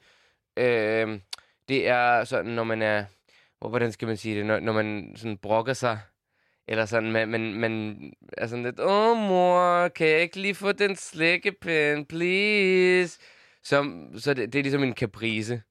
øh, 0.61 1.21
det 1.69 1.89
er 1.89 2.25
sådan, 2.25 2.51
når 2.53 2.65
man 2.65 2.83
er, 2.83 3.05
hvor- 3.59 3.69
hvordan 3.69 3.93
skal 3.93 4.09
man 4.09 4.17
sige 4.17 4.37
det, 4.37 4.47
når, 4.47 4.61
når 4.61 4.73
man 4.73 5.13
sådan 5.17 5.37
brokker 5.37 5.73
sig, 5.73 5.99
eller 6.69 6.87
sådan, 6.87 7.13
man, 7.13 7.29
man, 7.29 7.55
man 7.55 7.97
er 8.39 8.47
sådan 8.47 8.65
lidt, 8.65 8.81
åh 8.81 9.17
mor, 9.17 9.89
kan 9.89 10.07
jeg 10.09 10.21
ikke 10.21 10.41
lige 10.41 10.55
få 10.55 10.73
den 10.73 10.97
slækkepen, 10.97 12.07
please? 12.07 13.19
Så, 13.65 13.91
så 14.19 14.35
det, 14.35 14.53
det 14.53 14.59
er 14.59 14.63
ligesom 14.63 14.83
en 14.85 14.95
caprice. 14.95 15.63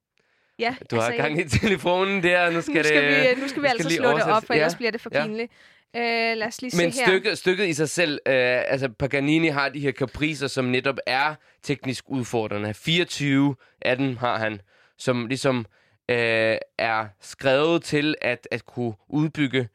Ja, 0.60 0.76
Du 0.92 0.96
har 0.96 1.12
gang 1.18 1.40
i 1.40 1.44
telefonen 1.50 2.24
der, 2.24 2.50
nu 2.50 2.62
skal, 2.62 2.76
nu 2.76 2.84
skal 2.84 3.04
det... 3.04 3.36
vi, 3.38 3.42
nu 3.42 3.48
skal 3.48 3.62
vi 3.62 3.68
altså 3.68 3.90
slå 3.90 4.10
det 4.18 4.24
op, 4.24 4.46
for 4.46 4.54
ellers 4.54 4.74
Ja, 4.74 4.78
bliver 4.78 4.92
det 4.92 5.02
for 5.02 5.10
ja. 5.14 5.24
pinligt. 5.26 5.52
Øh, 5.96 6.02
lad 6.38 6.48
os 6.48 6.62
lige 6.62 6.78
Men 6.78 6.92
se 6.92 7.00
her. 7.00 7.08
stykket, 7.08 7.38
stykket 7.38 7.68
i 7.68 7.74
sig 7.74 7.90
selv, 7.90 8.20
øh, 8.28 8.34
altså 8.68 8.90
Paganini 8.90 9.48
har 9.48 9.70
de 9.70 9.80
her 9.80 9.92
capricer, 9.92 10.48
som 10.48 10.66
netop 10.66 10.96
er 11.08 11.36
teknisk 11.64 12.04
udfordrende. 12.08 12.74
24 12.74 13.56
af 13.82 13.98
dem 13.98 14.18
har 14.18 14.38
han, 14.38 14.62
som 15.00 15.28
ligesom 15.28 15.66
øh, 16.10 16.58
er 16.78 17.08
skrevet 17.20 17.84
til 17.84 18.16
at, 18.22 18.48
at 18.52 18.66
kunne 18.66 18.94
udbygge 19.08 19.70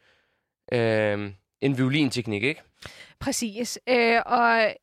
øh, 0.72 1.30
en 1.60 1.78
violinteknik, 1.78 2.42
ikke? 2.42 2.62
Præcis. 3.18 3.78
Øh, 3.88 4.20
og 4.26 4.74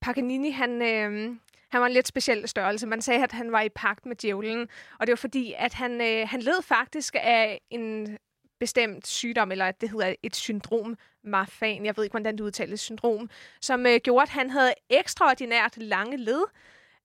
Paganini, 0.00 0.50
han, 0.50 0.82
øh, 0.82 1.36
han 1.70 1.80
var 1.80 1.86
en 1.86 1.92
lidt 1.92 2.08
speciel 2.08 2.48
størrelse. 2.48 2.86
Man 2.86 3.02
sagde, 3.02 3.22
at 3.22 3.32
han 3.32 3.52
var 3.52 3.60
i 3.60 3.68
pagt 3.68 4.06
med 4.06 4.16
djævlen. 4.16 4.68
Og 5.00 5.06
det 5.06 5.12
var 5.12 5.16
fordi, 5.16 5.54
at 5.58 5.74
han, 5.74 6.00
øh, 6.00 6.28
han 6.28 6.40
led 6.40 6.62
faktisk 6.62 7.16
af 7.18 7.60
en 7.70 8.18
bestemt 8.60 9.06
sygdom, 9.06 9.52
eller 9.52 9.70
det 9.70 9.90
hedder 9.90 10.14
et 10.22 10.36
syndrom, 10.36 10.96
Marfan, 11.24 11.84
jeg 11.84 11.96
ved 11.96 12.04
ikke, 12.04 12.12
hvordan 12.12 12.38
det 12.38 12.40
udtales, 12.40 12.80
syndrom, 12.80 13.30
som 13.60 13.86
øh, 13.86 14.00
gjorde, 14.04 14.22
at 14.22 14.28
han 14.28 14.50
havde 14.50 14.74
ekstraordinært 14.90 15.76
lange 15.76 16.16
led 16.16 16.42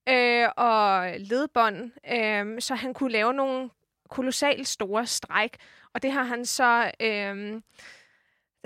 øh, 0.08 0.48
og 0.56 1.10
ledbånd, 1.18 1.90
øh, 2.12 2.60
så 2.60 2.74
han 2.74 2.94
kunne 2.94 3.12
lave 3.12 3.34
nogle 3.34 3.70
kolossalt 4.08 4.68
store 4.68 5.06
stræk. 5.06 5.56
Og 5.94 6.02
det 6.02 6.12
har 6.12 6.22
han 6.22 6.46
så... 6.46 6.90
Øh, 7.00 7.60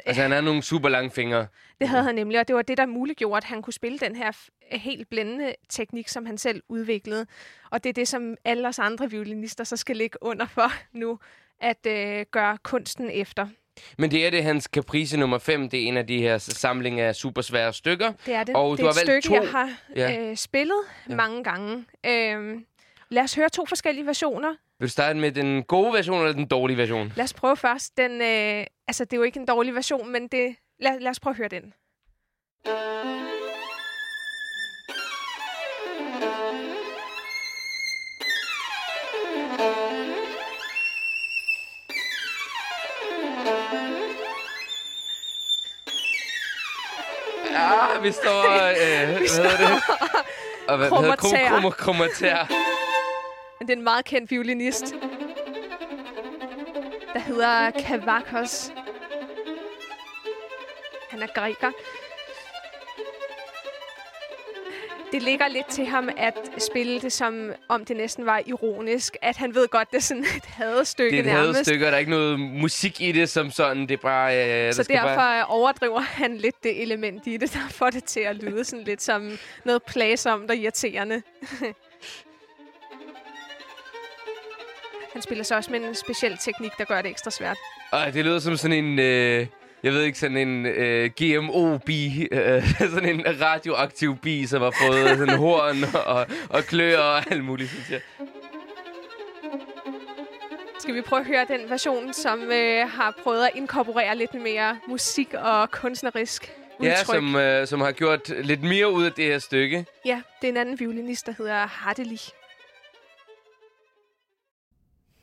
Altså, 0.06 0.22
han 0.22 0.30
har 0.30 0.40
nogle 0.40 0.62
super 0.62 0.88
lange 0.88 1.10
fingre. 1.10 1.46
Det 1.80 1.88
havde 1.88 2.02
han 2.02 2.14
nemlig, 2.14 2.40
og 2.40 2.48
det 2.48 2.56
var 2.56 2.62
det, 2.62 2.78
der 2.78 2.86
muliggjorde, 2.86 3.36
at 3.36 3.44
han 3.44 3.62
kunne 3.62 3.72
spille 3.72 3.98
den 3.98 4.16
her 4.16 4.32
helt 4.72 5.08
blændende 5.10 5.54
teknik, 5.68 6.08
som 6.08 6.26
han 6.26 6.38
selv 6.38 6.62
udviklede. 6.68 7.26
Og 7.70 7.84
det 7.84 7.90
er 7.90 7.94
det, 7.94 8.08
som 8.08 8.36
alle 8.44 8.68
os 8.68 8.78
andre 8.78 9.10
violinister 9.10 9.64
så 9.64 9.76
skal 9.76 9.96
ligge 9.96 10.18
under 10.22 10.46
for 10.46 10.72
nu, 10.92 11.18
at 11.60 11.86
øh, 11.86 12.26
gøre 12.30 12.58
kunsten 12.62 13.10
efter. 13.10 13.48
Men 13.98 14.10
det 14.10 14.26
er 14.26 14.30
det 14.30 14.42
hans 14.44 14.64
Caprice 14.64 15.16
nummer 15.16 15.38
5. 15.38 15.68
Det 15.68 15.82
er 15.82 15.88
en 15.88 15.96
af 15.96 16.06
de 16.06 16.18
her 16.22 16.38
samlinger 16.38 17.08
af 17.08 17.14
super 17.14 17.42
svære 17.42 17.72
stykker. 17.72 18.12
Det 18.26 18.34
er 18.34 18.44
det. 18.44 18.56
Og 18.56 18.70
det 18.70 18.78
du 18.78 18.86
er 18.88 18.92
har 18.92 19.00
et 19.00 19.08
valgt 19.08 19.24
stykke, 19.24 19.38
to. 19.38 19.42
jeg 19.44 19.50
har 19.52 19.70
Ja. 19.96 20.18
øh, 20.30 20.36
spillet 20.36 20.78
Ja. 21.08 21.14
mange 21.14 21.44
gange. 21.44 21.84
Øhm, 22.06 22.64
lad 23.08 23.22
os 23.22 23.34
høre 23.34 23.48
to 23.48 23.66
forskellige 23.66 24.06
versioner. 24.06 24.54
Vil 24.78 24.86
du 24.88 24.90
starte 24.92 25.18
med 25.18 25.32
den 25.32 25.62
gode 25.62 25.92
version 25.92 26.20
eller 26.20 26.32
den 26.32 26.46
dårlige 26.46 26.76
version? 26.76 27.12
Lad 27.16 27.24
os 27.24 27.34
prøve 27.34 27.56
først 27.56 27.96
den... 27.96 28.10
Øh, 28.22 28.66
altså, 28.88 29.04
det 29.04 29.12
er 29.12 29.16
jo 29.16 29.22
ikke 29.22 29.40
en 29.40 29.46
dårlig 29.46 29.74
version, 29.74 30.12
men 30.12 30.28
det, 30.28 30.56
lad, 30.80 31.00
lad 31.00 31.10
os 31.10 31.20
prøve 31.20 31.32
at 31.32 31.36
høre 31.36 31.48
den. 31.48 31.72
Vi 48.02 48.12
står... 48.12 48.40
Øh, 48.70 49.08
hvad 49.08 49.28
hedder 49.28 49.56
det? 49.56 49.82
Og 50.68 50.76
hvad, 50.76 50.88
hvad 50.88 50.98
hedder 50.98 51.70
kromatær. 51.70 52.46
Men 53.58 53.68
det 53.68 53.72
er 53.72 53.76
en 53.76 53.84
meget 53.84 54.04
kendt 54.04 54.30
violinist, 54.30 54.94
der 57.14 57.18
hedder 57.20 57.70
Kavakos. 57.70 58.72
Han 61.10 61.22
er 61.22 61.26
græker. 61.34 61.70
Det 65.12 65.22
ligger 65.22 65.48
lidt 65.48 65.66
til 65.66 65.86
ham 65.86 66.08
at 66.16 66.34
spille 66.58 67.00
det, 67.00 67.12
som 67.12 67.52
om 67.68 67.84
det 67.84 67.96
næsten 67.96 68.26
var 68.26 68.42
ironisk. 68.46 69.16
At 69.22 69.36
han 69.36 69.54
ved 69.54 69.68
godt, 69.68 69.90
det 69.90 69.96
er 69.96 70.00
sådan 70.00 70.22
et 70.36 70.44
hadestykke 70.46 71.10
Det 71.10 71.16
er 71.16 71.20
et 71.20 71.26
nærmest. 71.26 71.52
hadestykke, 71.56 71.86
og 71.86 71.90
der 71.90 71.96
er 71.96 71.98
ikke 71.98 72.10
noget 72.10 72.40
musik 72.40 73.00
i 73.00 73.12
det 73.12 73.28
som 73.28 73.50
sådan. 73.50 73.82
Det 73.82 73.90
er 73.90 73.96
bare... 73.96 74.34
Øh, 74.36 74.48
der 74.66 74.72
Så 74.72 74.82
derfor 74.82 75.08
Bare... 75.14 75.46
overdriver 75.46 76.00
han 76.00 76.36
lidt 76.36 76.62
det 76.62 76.82
element 76.82 77.26
i 77.26 77.36
det, 77.36 77.52
der 77.52 77.68
får 77.70 77.90
det 77.90 78.04
til 78.04 78.20
at 78.20 78.36
lyde 78.36 78.64
sådan 78.64 78.84
lidt 78.84 79.02
som 79.02 79.38
noget 79.64 79.82
plagsomt 79.82 80.50
og 80.50 80.56
irriterende. 80.56 81.22
han 85.12 85.22
spiller 85.22 85.44
så 85.44 85.56
også 85.56 85.70
med 85.70 85.80
en 85.80 85.94
speciel 85.94 86.36
teknik, 86.38 86.70
der 86.78 86.84
gør 86.84 87.02
det 87.02 87.10
ekstra 87.10 87.30
svært. 87.30 87.56
Ej, 87.92 88.10
det 88.10 88.24
lyder 88.24 88.38
som 88.38 88.56
sådan 88.56 88.84
en... 88.84 88.98
Øh, 88.98 89.46
jeg 89.82 89.92
ved 89.92 90.02
ikke, 90.02 90.18
sådan 90.18 90.36
en 90.36 90.66
øh, 90.66 91.10
GMO-bi. 91.20 92.28
Øh, 92.32 92.62
sådan 92.94 93.08
en 93.08 93.24
radioaktiv 93.40 94.16
bi, 94.16 94.46
som 94.46 94.62
har 94.62 94.74
fået 94.86 95.18
sådan 95.18 95.36
horn 95.38 95.84
og, 96.06 96.26
og 96.50 96.64
kløer 96.64 96.98
og 96.98 97.32
alt 97.32 97.44
muligt, 97.44 97.70
synes 97.70 97.90
jeg. 97.90 98.00
Skal 100.78 100.94
vi 100.94 101.00
prøve 101.00 101.20
at 101.20 101.26
høre 101.26 101.46
den 101.48 101.70
version, 101.70 102.12
som 102.12 102.42
øh, 102.52 102.88
har 102.88 103.14
prøvet 103.22 103.44
at 103.44 103.50
inkorporere 103.54 104.16
lidt 104.16 104.34
mere 104.34 104.78
musik 104.88 105.34
og 105.34 105.70
kunstnerisk 105.70 106.52
udtryk? 106.78 106.90
Ja, 106.90 107.04
som, 107.04 107.36
øh, 107.36 107.66
som 107.66 107.80
har 107.80 107.92
gjort 107.92 108.28
lidt 108.28 108.62
mere 108.62 108.92
ud 108.92 109.04
af 109.04 109.12
det 109.12 109.24
her 109.24 109.38
stykke. 109.38 109.86
ja, 110.04 110.22
det 110.40 110.48
er 110.48 110.52
en 110.52 110.56
anden 110.56 110.80
violinist, 110.80 111.26
der 111.26 111.32
hedder 111.38 111.66
Hartelig. 111.66 112.20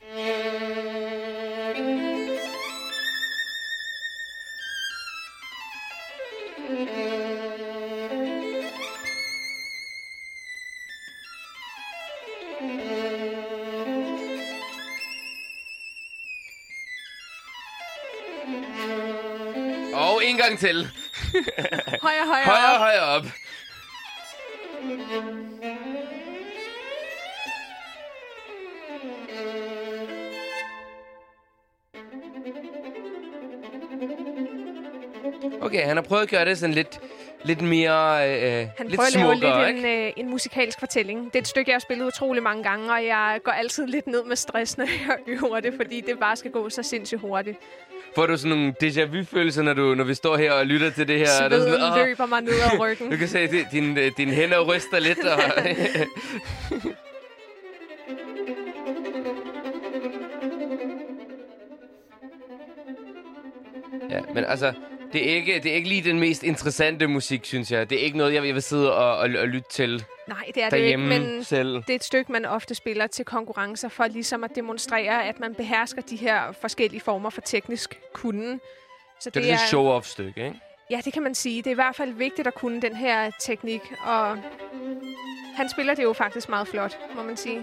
Og 0.01 0.56
en 20.27 20.37
gang 20.37 20.59
til. 20.59 20.75
Højere, 22.07 22.25
højere, 22.27 22.45
Højere, 22.45 22.73
op. 22.73 22.79
højere 22.79 23.01
op. 23.03 23.25
Okay, 35.61 35.85
han 35.85 35.97
har 35.97 36.03
prøvet 36.03 36.21
at 36.23 36.29
gøre 36.29 36.45
det 36.45 36.57
sådan 36.57 36.73
lidt, 36.75 36.99
lidt 37.43 37.61
mere 37.61 38.29
øh, 38.29 38.67
Han 38.77 38.87
lidt 38.87 38.95
prøver 38.95 39.07
at 39.07 39.13
lave 39.13 39.33
smukkere, 39.33 39.73
lidt 39.73 39.85
en, 39.85 40.05
øh, 40.05 40.11
en 40.17 40.29
musikalsk 40.29 40.79
fortælling. 40.79 41.25
Det 41.25 41.35
er 41.35 41.39
et 41.39 41.47
stykke, 41.47 41.71
jeg 41.71 41.75
har 41.75 41.79
spillet 41.79 42.05
utrolig 42.05 42.43
mange 42.43 42.63
gange, 42.63 42.93
og 42.93 43.05
jeg 43.05 43.39
går 43.43 43.51
altid 43.51 43.87
lidt 43.87 44.07
ned 44.07 44.23
med 44.23 44.35
stress, 44.35 44.77
når 44.77 44.85
jeg 44.85 45.17
øver 45.43 45.59
det, 45.59 45.73
fordi 45.75 46.01
det 46.01 46.19
bare 46.19 46.35
skal 46.35 46.51
gå 46.51 46.69
så 46.69 46.83
sindssygt 46.83 47.21
hurtigt. 47.21 47.57
Får 48.17 48.27
du 48.27 48.37
sådan 48.37 48.57
nogle 48.57 48.73
déjà 48.83 49.05
vu-følelser, 49.05 49.63
når, 49.63 49.73
du, 49.73 49.95
når 49.95 50.03
vi 50.03 50.13
står 50.13 50.37
her 50.37 50.51
og 50.51 50.65
lytter 50.65 50.89
til 50.89 51.07
det 51.07 51.17
her? 51.19 51.25
Er 51.25 51.49
Sveden 51.49 51.71
sådan, 51.71 51.91
"Åh, 51.91 51.97
løber 52.07 52.25
mig 52.25 52.41
ned 52.41 52.53
ad 52.53 52.79
ryggen. 52.79 53.09
Du 53.11 53.17
kan 53.17 53.27
se, 53.27 53.39
at 53.39 53.51
din, 53.71 53.97
øh, 53.97 54.11
dine 54.17 54.31
hænder 54.31 54.59
ryster 54.59 54.99
lidt. 54.99 55.19
Og 55.19 55.39
ja, 64.09 64.21
men 64.33 64.43
altså, 64.47 64.73
det 65.13 65.31
er, 65.31 65.35
ikke, 65.35 65.59
det 65.63 65.71
er 65.71 65.75
ikke 65.75 65.89
lige 65.89 66.01
den 66.01 66.19
mest 66.19 66.43
interessante 66.43 67.07
musik, 67.07 67.45
synes 67.45 67.71
jeg. 67.71 67.89
Det 67.89 67.99
er 67.99 68.03
ikke 68.03 68.17
noget, 68.17 68.33
jeg 68.33 68.43
vil 68.43 68.61
sidde 68.61 68.93
og, 68.93 69.17
og, 69.17 69.29
og 69.41 69.47
lytte 69.47 69.69
til 69.71 70.05
Nej, 70.27 70.43
det 70.55 70.63
er 70.63 70.69
det 70.69 70.77
ikke, 70.77 70.97
men 70.97 71.43
selv. 71.43 71.75
det 71.75 71.89
er 71.89 71.95
et 71.95 72.03
stykke, 72.03 72.31
man 72.31 72.45
ofte 72.45 72.75
spiller 72.75 73.07
til 73.07 73.25
konkurrencer 73.25 73.89
for 73.89 74.07
ligesom 74.07 74.43
at 74.43 74.55
demonstrere, 74.55 75.25
at 75.27 75.39
man 75.39 75.55
behersker 75.55 76.01
de 76.01 76.15
her 76.15 76.51
forskellige 76.61 77.01
former 77.01 77.29
for 77.29 77.41
teknisk 77.41 77.99
kunden. 78.13 78.59
Så 79.19 79.29
Det 79.29 79.49
er 79.49 79.53
et 79.53 79.59
show-off-stykke, 79.59 80.45
ikke? 80.45 80.59
Ja, 80.91 81.01
det 81.05 81.13
kan 81.13 81.23
man 81.23 81.35
sige. 81.35 81.57
Det 81.57 81.67
er 81.67 81.71
i 81.71 81.75
hvert 81.75 81.95
fald 81.95 82.13
vigtigt 82.13 82.47
at 82.47 82.53
kunne 82.53 82.81
den 82.81 82.95
her 82.95 83.31
teknik, 83.39 83.81
og 84.05 84.37
han 85.55 85.69
spiller 85.69 85.93
det 85.93 86.03
jo 86.03 86.13
faktisk 86.13 86.49
meget 86.49 86.67
flot, 86.67 86.97
må 87.15 87.23
man 87.23 87.37
sige. 87.37 87.61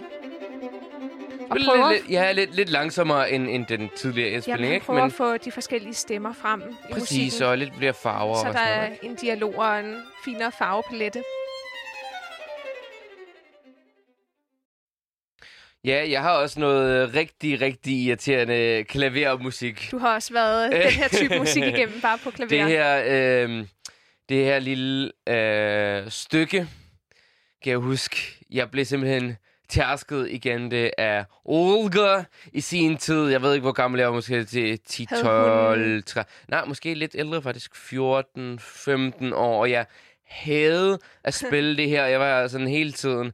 Og 1.54 1.61
prøver, 1.66 1.90
lidt, 1.92 2.02
lidt, 2.02 2.12
ja, 2.12 2.32
lidt, 2.32 2.54
lidt 2.54 2.68
langsommere 2.68 3.30
end, 3.30 3.49
end 3.49 3.66
den 3.66 3.90
tidligere 3.96 4.28
ja, 4.28 4.34
indspilning, 4.34 4.64
han 4.66 4.75
ikke? 4.75 4.87
prøver 4.87 5.02
at 5.02 5.12
få 5.12 5.37
de 5.37 5.52
forskellige 5.52 5.94
stemmer 5.94 6.32
frem 6.32 6.61
i 6.61 6.92
præcis, 6.92 7.25
musikken, 7.25 7.46
og 7.46 7.58
lidt 7.58 7.70
flere 7.78 7.94
farver 7.94 8.34
så 8.34 8.40
og 8.40 8.46
der 8.46 8.52
sådan 8.52 8.73
er 8.73 8.87
noget. 8.87 8.99
en 9.02 9.14
dialog 9.14 9.58
og 9.58 9.80
en 9.80 10.02
finere 10.25 10.52
farvepalette. 10.58 11.23
Ja, 15.84 16.11
jeg 16.11 16.23
har 16.23 16.30
også 16.30 16.61
noget 16.61 17.14
rigtig, 17.14 17.61
rigtig 17.61 17.92
irriterende 17.92 18.84
klavermusik. 18.84 19.88
Du 19.90 19.99
har 19.99 20.14
også 20.14 20.32
været 20.32 20.73
den 20.84 20.90
her 20.90 21.08
type 21.08 21.38
musik 21.38 21.62
igennem, 21.62 22.00
bare 22.00 22.18
på 22.18 22.30
klaver. 22.30 22.49
Det 22.49 22.64
her, 22.64 23.02
øh, 23.06 23.66
det 24.28 24.44
her 24.44 24.58
lille 24.58 25.12
øh, 25.28 26.11
stykke, 26.11 26.68
kan 27.62 27.70
jeg 27.70 27.78
huske, 27.78 28.16
jeg 28.50 28.70
blev 28.70 28.84
simpelthen 28.84 29.37
tærsket 29.68 30.28
igen 30.30 30.71
det 30.71 30.90
af 30.99 31.25
Olga 31.44 32.23
i 32.52 32.61
sin 32.61 32.97
tid. 32.97 33.28
Jeg 33.28 33.42
ved 33.42 33.52
ikke, 33.54 33.62
hvor 33.62 33.73
gammel 33.73 33.99
jeg 33.99 34.09
var, 34.09 34.14
måske 34.14 34.44
til 34.44 34.78
10, 34.87 35.06
Havde 35.11 35.23
12, 35.23 35.92
hun- 35.94 36.02
13. 36.02 36.33
Nej, 36.49 36.64
måske 36.64 36.94
lidt 36.94 37.14
ældre, 37.18 37.42
faktisk 37.42 37.76
14, 37.76 38.59
15 38.59 39.33
år. 39.33 39.61
Og 39.61 39.71
jeg 39.71 39.87
havde 40.28 40.99
at 41.25 41.35
spille 41.35 41.76
det 41.76 41.88
her. 41.88 42.06
Jeg 42.06 42.21
var 42.21 42.47
sådan 42.49 42.68
hele 42.68 42.92
tiden, 42.92 43.33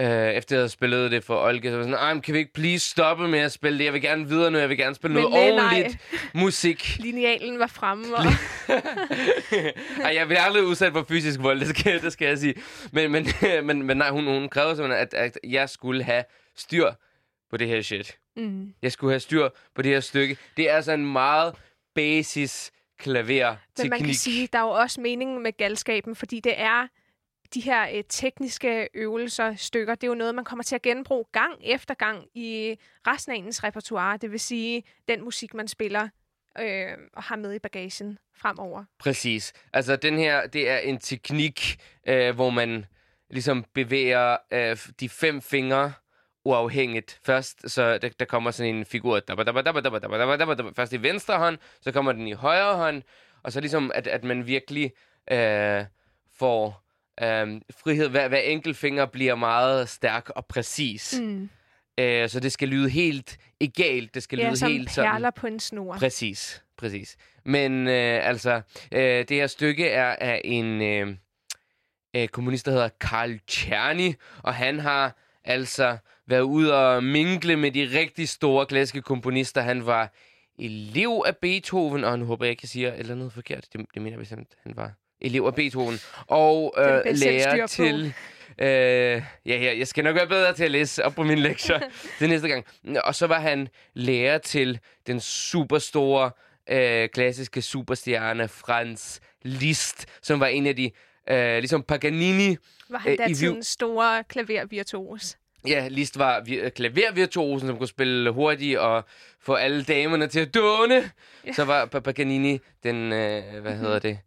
øh, 0.00 0.06
efter 0.34 0.56
jeg 0.56 0.60
havde 0.60 0.68
spillet 0.68 1.10
det 1.10 1.24
for 1.24 1.44
Olga, 1.46 1.68
så 1.68 1.76
var 1.76 1.84
jeg 1.84 1.84
sådan, 1.84 2.16
"Ej, 2.16 2.20
kan 2.20 2.34
vi 2.34 2.38
ikke 2.38 2.52
please 2.52 2.90
stoppe 2.90 3.28
med 3.28 3.38
at 3.38 3.52
spille 3.52 3.78
det? 3.78 3.84
Jeg 3.84 3.92
vil 3.92 4.02
gerne 4.02 4.28
videre 4.28 4.50
nu, 4.50 4.58
jeg 4.58 4.68
vil 4.68 4.76
gerne 4.76 4.94
spille 4.94 5.14
Men 5.14 5.22
noget 5.24 5.54
nej, 5.54 5.56
nej. 5.56 5.64
ordentligt 5.80 5.98
musik. 6.34 6.96
Linealen 7.04 7.58
var 7.58 7.66
fremme, 7.66 8.16
og 8.16 8.22
Ej, 10.04 10.14
jeg 10.14 10.28
vil 10.28 10.34
aldrig 10.34 10.64
udsat 10.64 10.92
for 10.92 11.02
fysisk 11.08 11.40
vold, 11.42 11.60
det 11.60 11.68
skal, 11.68 12.02
det 12.02 12.12
skal 12.12 12.28
jeg 12.28 12.38
sige. 12.38 12.54
Men, 12.92 13.12
men, 13.12 13.26
men, 13.66 13.82
men 13.82 13.96
nej, 13.96 14.10
hun, 14.10 14.24
hun 14.24 14.48
krævede 14.48 14.76
simpelthen, 14.76 15.02
at, 15.02 15.14
at 15.14 15.38
jeg 15.48 15.68
skulle 15.68 16.02
have 16.02 16.24
styr 16.56 16.90
på 17.50 17.56
det 17.56 17.68
her 17.68 17.82
shit. 17.82 18.16
mm, 18.36 18.72
Jeg 18.82 18.92
skulle 18.92 19.12
have 19.12 19.20
styr 19.20 19.48
på 19.74 19.82
det 19.82 19.92
her 19.92 20.00
stykke. 20.00 20.36
Det 20.56 20.70
er 20.70 20.74
altså 20.76 20.92
en 20.92 21.12
meget 21.12 21.54
basis 21.94 22.70
klaver 22.98 23.56
Men 23.78 23.90
man 23.90 24.00
kan 24.00 24.14
sige, 24.14 24.48
der 24.52 24.58
er 24.58 24.62
jo 24.62 24.68
også 24.70 25.00
meningen 25.00 25.42
med 25.42 25.52
galskaben, 25.56 26.16
fordi 26.16 26.40
det 26.40 26.54
er 26.56 26.86
de 27.54 27.60
her 27.60 27.88
øh, 27.94 28.04
tekniske 28.08 28.88
øvelser, 28.94 29.54
stykker, 29.54 29.94
det 29.94 30.04
er 30.04 30.08
jo 30.08 30.14
noget, 30.14 30.34
man 30.34 30.44
kommer 30.44 30.62
til 30.62 30.74
at 30.74 30.82
genbruge 30.82 31.24
gang 31.32 31.54
efter 31.62 31.94
gang 31.94 32.26
i 32.34 32.76
resten 33.06 33.32
af 33.32 33.36
ens 33.36 33.64
repertoire, 33.64 34.16
det 34.16 34.30
vil 34.30 34.40
sige 34.40 34.84
den 35.08 35.24
musik, 35.24 35.54
man 35.54 35.68
spiller 35.68 36.08
øh, 36.58 36.92
og 37.12 37.22
har 37.22 37.36
med 37.36 37.54
i 37.54 37.58
bagagen 37.58 38.18
fremover. 38.36 38.84
Præcis. 38.98 39.52
Altså 39.72 39.96
den 39.96 40.18
her, 40.18 40.46
det 40.46 40.70
er 40.70 40.78
en 40.78 40.98
teknik, 40.98 41.76
øh, 42.06 42.34
hvor 42.34 42.50
man 42.50 42.86
ligesom 43.30 43.64
bevæger 43.74 44.36
øh, 44.50 44.76
de 45.00 45.08
fem 45.08 45.40
fingre 45.40 45.92
uafhængigt. 46.44 47.20
Først 47.24 47.70
så 47.70 47.98
der, 47.98 48.08
der 48.08 48.24
kommer 48.24 48.50
sådan 48.50 48.74
en 48.74 48.84
figur, 48.84 49.20
først 50.76 50.92
i 50.92 51.02
venstre 51.02 51.38
hånd, 51.38 51.58
så 51.80 51.92
kommer 51.92 52.12
den 52.12 52.26
i 52.26 52.32
højre 52.32 52.76
hånd, 52.76 53.02
og 53.42 53.52
så 53.52 53.60
ligesom, 53.60 53.92
at, 53.94 54.06
at 54.06 54.24
man 54.24 54.46
virkelig 54.46 54.92
øh, 55.30 55.84
får 56.38 56.89
øh, 57.22 57.60
frihed. 57.70 58.08
Hver, 58.08 58.28
hver 58.28 58.38
enkelt 58.38 58.76
finger 58.76 59.06
bliver 59.06 59.34
meget 59.34 59.88
stærk 59.88 60.28
og 60.30 60.46
præcis. 60.46 61.20
Mm. 61.20 61.48
Øh, 62.00 62.28
så 62.28 62.40
det 62.40 62.52
skal 62.52 62.68
lyde 62.68 62.90
helt 62.90 63.38
egalt. 63.60 64.14
Det 64.14 64.22
skal 64.22 64.38
Ja, 64.38 64.48
lyde 64.48 64.56
som 64.56 64.72
helt 64.72 64.90
sådan... 64.90 65.10
perler 65.10 65.30
på 65.30 65.46
en 65.46 65.60
snor. 65.60 65.96
Præcis, 65.96 66.62
præcis. 66.76 67.16
Men 67.44 67.88
øh, 67.88 68.28
altså, 68.28 68.60
øh, 68.92 69.00
det 69.02 69.30
her 69.30 69.46
stykke 69.46 69.88
er 69.88 70.16
af 70.20 70.40
en 70.44 70.82
øh, 70.82 71.16
øh, 72.16 72.28
kommunist, 72.28 72.66
der 72.66 72.72
hedder 72.72 72.88
Karl 73.00 73.38
Czerny, 73.50 74.14
og 74.42 74.54
han 74.54 74.78
har 74.78 75.16
altså 75.44 75.96
været 76.26 76.40
ude 76.40 76.74
og 76.74 77.04
mingle 77.04 77.56
med 77.56 77.70
de 77.70 77.98
rigtig 77.98 78.28
store 78.28 78.66
klassiske 78.66 79.02
komponister. 79.02 79.60
Han 79.60 79.86
var 79.86 80.12
elev 80.58 81.22
af 81.26 81.36
Beethoven, 81.36 82.04
og 82.04 82.18
nu 82.18 82.24
håber 82.24 82.44
jeg 82.44 82.50
ikke, 82.50 82.60
jeg 82.64 82.68
siger 82.68 82.92
et 82.92 82.98
eller 82.98 83.14
andet 83.14 83.32
forkert. 83.32 83.66
Det, 83.72 83.86
det 83.94 84.02
mener 84.02 84.10
jeg 84.10 84.18
bestemt, 84.18 84.48
han 84.62 84.76
var 84.76 84.92
elev 85.20 85.42
af 85.46 85.54
Beethoven. 85.54 86.00
Og 86.26 86.74
øh, 86.78 86.84
der 86.84 87.12
lærer 87.12 87.66
til... 87.66 88.14
Øh, 88.58 88.66
ja, 88.66 89.22
ja, 89.46 89.78
jeg 89.78 89.86
skal 89.86 90.04
nok 90.04 90.16
være 90.16 90.26
bedre 90.26 90.52
til 90.54 90.64
at 90.64 90.70
læse 90.70 91.04
op 91.04 91.14
på 91.14 91.22
mine 91.22 91.40
lektier 91.40 91.80
til 92.18 92.28
næste 92.28 92.48
gang. 92.48 92.64
Og 93.04 93.14
så 93.14 93.26
var 93.26 93.40
han 93.40 93.68
lærer 93.94 94.38
til 94.38 94.78
den 95.06 95.20
superstore 95.20 96.30
øh, 96.70 97.08
klassiske 97.08 97.62
superstjerne 97.62 98.48
Franz 98.48 99.18
Liszt, 99.42 100.06
som 100.22 100.40
var 100.40 100.46
en 100.46 100.66
af 100.66 100.76
de, 100.76 100.90
øh, 101.30 101.58
ligesom 101.58 101.82
Paganini. 101.82 102.56
Var 102.88 102.98
han 102.98 103.08
Øh, 103.08 103.14
i 103.14 103.16
datidens 103.16 103.66
store 103.66 104.24
klavervirtuos. 104.28 105.36
Ja, 105.66 105.88
Liszt 105.90 106.18
var 106.18 106.40
vi- 106.40 106.70
klavervirtuosen, 106.76 107.68
som 107.68 107.78
kunne 107.78 107.88
spille 107.88 108.30
hurtigt 108.30 108.78
og 108.78 109.04
få 109.40 109.54
alle 109.54 109.82
damerne 109.84 110.26
til 110.26 110.40
at 110.40 110.54
dåne. 110.54 111.10
Ja. 111.46 111.52
Så 111.52 111.64
var 111.64 111.86
Pa- 111.94 112.00
Paganini 112.00 112.60
den, 112.82 113.12
øh, 113.12 113.42
hvad 113.62 113.76
hedder 113.76 113.98
det, 113.98 114.18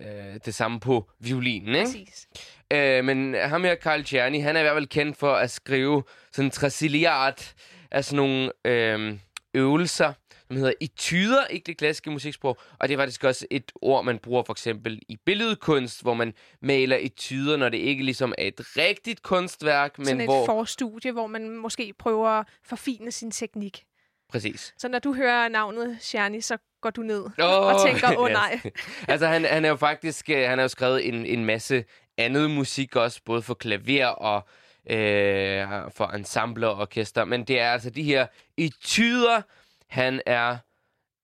øh, 0.00 0.40
det 0.44 0.54
samme 0.54 0.80
på 0.80 1.10
violinen, 1.18 1.74
ikke? 1.74 1.84
Præcis. 1.84 2.28
Øh, 2.72 3.04
men 3.04 3.34
ham 3.34 3.64
her, 3.64 3.76
Carl 3.76 4.04
Czerny, 4.04 4.42
han 4.42 4.56
er 4.56 4.60
i 4.60 4.62
hvert 4.62 4.76
fald 4.76 4.86
kendt 4.86 5.16
for 5.16 5.34
at 5.34 5.50
skrive 5.50 6.02
sådan 6.32 6.46
en 6.46 6.50
traciliard 6.50 7.54
af 7.90 8.04
sådan 8.04 8.16
nogle 8.16 8.52
øh, 8.64 9.18
øvelser, 9.54 10.12
som 10.46 10.56
hedder 10.56 10.72
etyder, 10.80 11.46
ikke 11.46 11.64
det 11.66 11.78
klassiske 11.78 12.10
musiksprog. 12.10 12.58
Og 12.78 12.88
det 12.88 12.94
er 12.94 12.98
faktisk 12.98 13.24
også 13.24 13.46
et 13.50 13.72
ord, 13.82 14.04
man 14.04 14.18
bruger 14.18 14.42
for 14.42 14.52
eksempel 14.52 15.00
i 15.08 15.16
billedkunst, 15.26 16.02
hvor 16.02 16.14
man 16.14 16.32
maler 16.62 16.96
etyder, 17.00 17.56
når 17.56 17.68
det 17.68 17.78
ikke 17.78 18.04
ligesom 18.04 18.34
er 18.38 18.46
et 18.46 18.60
rigtigt 18.76 19.22
kunstværk, 19.22 19.98
men 19.98 20.06
Sådan 20.06 20.20
et 20.20 20.26
hvor... 20.26 20.46
forstudie, 20.46 21.12
hvor 21.12 21.26
man 21.26 21.50
måske 21.50 21.94
prøver 21.98 22.28
at 22.28 22.46
forfine 22.64 23.12
sin 23.12 23.30
teknik. 23.30 23.84
Præcis. 24.30 24.74
Så 24.78 24.88
når 24.88 24.98
du 24.98 25.14
hører 25.14 25.48
navnet 25.48 25.96
Shani, 26.00 26.40
så 26.40 26.58
går 26.80 26.90
du 26.90 27.02
ned 27.02 27.24
Åh, 27.38 27.66
og 27.66 27.86
tænker, 27.86 28.16
åh 28.18 28.24
oh, 28.24 28.30
nej. 28.30 28.60
altså, 29.08 29.26
han, 29.26 29.44
han 29.44 29.64
er 29.64 29.68
jo 29.68 29.76
faktisk 29.76 30.30
øh, 30.30 30.48
han 30.48 30.58
har 30.58 30.62
jo 30.62 30.68
skrevet 30.68 31.08
en, 31.08 31.26
en 31.26 31.44
masse 31.44 31.84
andet 32.18 32.50
musik 32.50 32.96
også, 32.96 33.20
både 33.24 33.42
for 33.42 33.54
klaver 33.54 34.06
og 34.06 34.48
øh, 34.90 35.66
for 35.90 36.06
ensemble 36.14 36.68
og 36.68 36.80
orkester. 36.80 37.24
Men 37.24 37.44
det 37.44 37.60
er 37.60 37.72
altså 37.72 37.90
de 37.90 38.02
her 38.02 38.26
etyder, 38.56 39.42
han 39.88 40.22
er, 40.26 40.56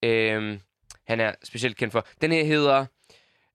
øh, 0.03 0.59
han 1.07 1.21
er 1.21 1.33
specielt 1.45 1.77
kendt 1.77 1.93
for. 1.93 2.07
Den 2.21 2.33
her 2.33 2.45
hedder 2.45 2.87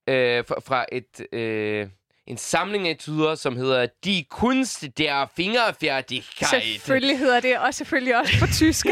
øh, 0.07 0.45
fra, 0.47 0.59
fra 0.59 0.85
et... 0.91 1.33
Øh, 1.33 1.87
en 2.31 2.37
samling 2.37 2.87
af 2.87 2.91
etyder, 2.91 3.35
som 3.35 3.55
hedder 3.55 3.87
Die 4.03 4.23
Kunst 4.23 4.85
der 4.97 5.27
Fingerfertigkeit. 5.35 6.63
Selvfølgelig 6.63 7.19
hedder 7.19 7.39
det, 7.39 7.57
og 7.59 7.73
selvfølgelig 7.73 8.17
også 8.17 8.33
på 8.39 8.45
tysk. 8.53 8.85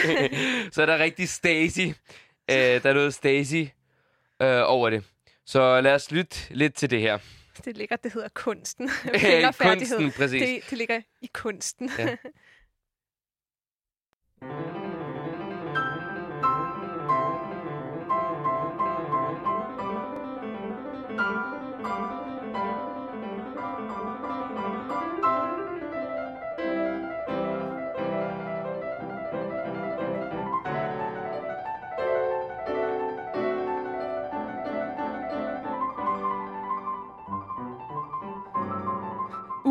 så 0.74 0.82
er 0.82 0.86
der 0.86 0.98
rigtig 0.98 1.28
Stacy. 1.28 1.80
Øh, 2.50 2.56
der 2.56 2.80
er 2.90 2.92
noget 2.92 3.14
Stacy 3.14 3.64
øh, 4.42 4.62
over 4.64 4.90
det. 4.90 5.04
Så 5.46 5.80
lad 5.80 5.94
os 5.94 6.10
lytte 6.10 6.36
lidt 6.50 6.74
til 6.74 6.90
det 6.90 7.00
her. 7.00 7.18
det 7.64 7.76
ligger, 7.76 7.96
det 7.96 8.12
hedder 8.12 8.28
kunsten. 8.34 8.90
Fingerfærdighed. 9.20 9.96
kunsten, 9.98 10.12
præcis. 10.12 10.42
Det, 10.42 10.70
det 10.70 10.78
ligger 10.78 11.00
i 11.22 11.30
kunsten. 11.34 11.90
Ja. 11.98 12.16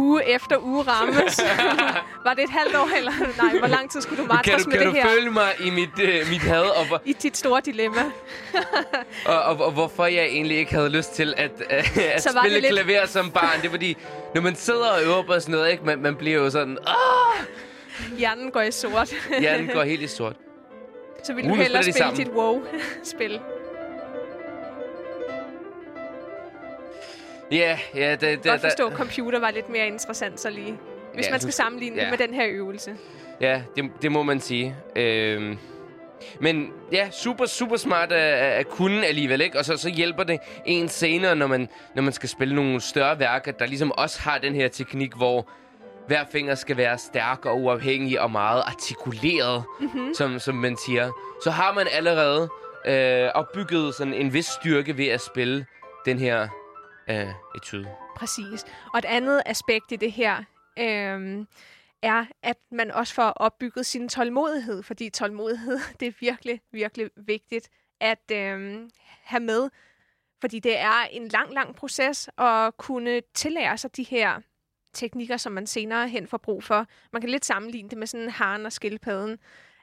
uge 0.06 0.30
efter 0.36 0.58
uge 0.64 0.84
rammes. 0.88 1.40
var 2.26 2.34
det 2.34 2.44
et 2.44 2.50
halvt 2.50 2.76
år, 2.76 2.98
eller 2.98 3.12
nej, 3.44 3.58
hvor 3.60 3.68
lang 3.68 3.92
tid 3.92 4.02
skulle 4.02 4.24
du 4.24 4.28
Kan 4.28 4.36
martres 4.36 4.64
du, 4.64 4.70
med 4.70 4.78
kan 4.78 4.88
det 4.88 4.94
du 4.96 5.00
her? 5.02 5.10
følge 5.16 5.32
mig 5.32 5.52
i 5.60 5.70
mit, 5.70 5.90
øh, 6.02 6.30
mit 6.30 6.42
had, 6.42 6.62
og, 6.80 6.88
hvor- 6.88 7.02
I 7.06 7.14
dit 7.14 7.38
store 7.38 7.62
dilemma. 7.66 8.02
og, 9.32 9.42
og, 9.42 9.66
og 9.66 9.72
hvorfor 9.72 10.06
jeg 10.06 10.24
egentlig 10.26 10.58
ikke 10.58 10.74
havde 10.76 10.90
lyst 10.90 11.14
til 11.14 11.34
at, 11.38 11.52
øh, 11.72 11.84
at 12.16 12.24
Så 12.24 12.30
spille 12.42 12.60
lidt- 12.60 12.72
klaver 12.84 13.06
som 13.06 13.32
barn? 13.32 13.60
Det 13.62 13.66
er 13.68 13.72
fordi, 13.72 13.98
når 14.36 14.42
man 14.42 14.56
sidder 14.56 14.90
og 14.90 15.04
øver 15.06 15.24
på 15.24 15.40
sådan 15.40 15.52
noget, 15.56 15.72
ikke, 15.72 15.86
man, 15.86 16.00
man 16.02 16.16
bliver 16.16 16.38
jo 16.40 16.50
sådan, 16.50 16.78
Åh! 16.88 17.46
Hjernen 18.18 18.52
går 18.52 18.62
i 18.62 18.72
sort. 18.72 19.14
hjernen 19.40 19.68
går 19.74 19.84
helt 19.84 20.02
i 20.02 20.08
sort. 20.08 20.36
Så 21.26 21.34
vil 21.34 21.44
Uh, 21.46 21.50
du 21.50 21.56
hellere 21.56 21.84
spille 21.84 22.16
dit 22.18 22.28
WoW-spil. 22.28 23.40
Ja, 27.52 27.80
ja, 27.96 28.12
det, 28.12 28.22
det, 28.22 28.44
Godt 28.44 28.62
forstå, 28.62 28.88
at 28.88 28.94
computer 28.94 29.40
var 29.40 29.52
lidt 29.52 29.70
mere 29.70 29.88
interessant 29.88 30.40
så 30.40 30.50
lige. 30.50 30.78
Hvis 31.14 31.26
Ja, 31.26 31.32
man 31.32 31.40
skal 31.40 31.54
sammenligne 31.54 31.96
det 31.96 32.04
ja. 32.04 32.10
med 32.10 32.18
den 32.18 32.34
her 32.34 32.46
øvelse. 32.50 32.96
Ja, 33.42 33.62
det, 33.76 33.92
det 34.02 34.12
må 34.12 34.24
man 34.24 34.40
sige. 34.40 34.76
Øhm, 34.96 35.58
men 36.40 36.72
ja, 36.92 37.10
super, 37.12 37.46
super 37.46 37.78
smart 37.78 38.12
at, 38.12 38.34
at 38.60 38.70
kunne 38.70 39.06
alligevel, 39.06 39.42
ikke? 39.42 39.60
Og 39.60 39.66
så, 39.66 39.78
så 39.78 39.90
hjælper 39.90 40.24
det 40.24 40.40
en 40.66 40.90
senere, 40.90 41.36
når 41.36 41.48
man, 41.48 41.70
når 41.96 42.02
man 42.02 42.14
skal 42.14 42.30
spille 42.30 42.56
nogle 42.56 42.82
større 42.82 43.20
værker, 43.20 43.52
der 43.52 43.66
ligesom 43.66 43.92
også 43.92 44.22
har 44.22 44.38
den 44.38 44.56
her 44.56 44.68
teknik, 44.68 45.14
hvor 45.16 45.50
hver 46.08 46.24
finger 46.32 46.56
skal 46.56 46.78
være 46.78 46.98
stærk 46.98 47.46
og 47.46 47.62
uafhængig 47.62 48.22
og 48.22 48.32
meget 48.32 48.64
artikuleret, 48.66 49.64
mm-hmm. 49.80 50.14
som, 50.14 50.40
som 50.40 50.56
man 50.56 50.78
siger. 50.86 51.12
Så 51.44 51.52
har 51.52 51.74
man 51.74 51.88
allerede 51.92 52.50
øh, 52.86 53.30
opbygget 53.36 53.96
sådan 53.96 54.14
en 54.14 54.34
vis 54.34 54.46
styrke 54.46 54.98
ved 54.98 55.08
at 55.08 55.22
spille 55.22 55.66
den 56.06 56.20
her 56.20 56.48
af 57.08 57.34
etude. 57.56 57.96
Præcis. 58.16 58.66
Og 58.94 59.00
et 59.00 59.06
andet 59.06 59.42
aspekt 59.46 59.92
i 59.92 59.96
det 59.96 60.12
her 60.12 60.44
øh, 60.80 61.46
er, 62.02 62.26
at 62.44 62.58
man 62.72 62.92
også 62.92 63.14
får 63.14 63.30
opbygget 63.30 63.86
sin 63.86 64.10
tålmodighed, 64.10 64.84
fordi 64.84 65.10
tålmodighed, 65.10 65.80
det 66.00 66.08
er 66.08 66.12
virkelig, 66.20 66.62
virkelig 66.72 67.10
vigtigt 67.16 67.70
at 68.00 68.32
øh, 68.32 68.90
have 69.24 69.44
med, 69.44 69.70
fordi 70.42 70.60
det 70.60 70.78
er 70.78 71.04
en 71.12 71.28
lang, 71.28 71.54
lang 71.54 71.76
proces 71.76 72.30
at 72.38 72.78
kunne 72.78 73.22
tillære 73.34 73.78
sig 73.78 73.96
de 73.96 74.04
her 74.04 74.42
teknikker, 74.94 75.38
som 75.38 75.52
man 75.52 75.68
senere 75.68 76.10
hen 76.10 76.28
får 76.28 76.38
brug 76.38 76.64
for. 76.64 76.88
Man 77.14 77.22
kan 77.22 77.30
lidt 77.30 77.46
sammenligne 77.46 77.90
det 77.90 77.98
med 77.98 78.08
sådan 78.08 78.24
en 78.24 78.30
haren 78.30 78.66
og 78.66 78.74
skildpadden, 78.74 79.40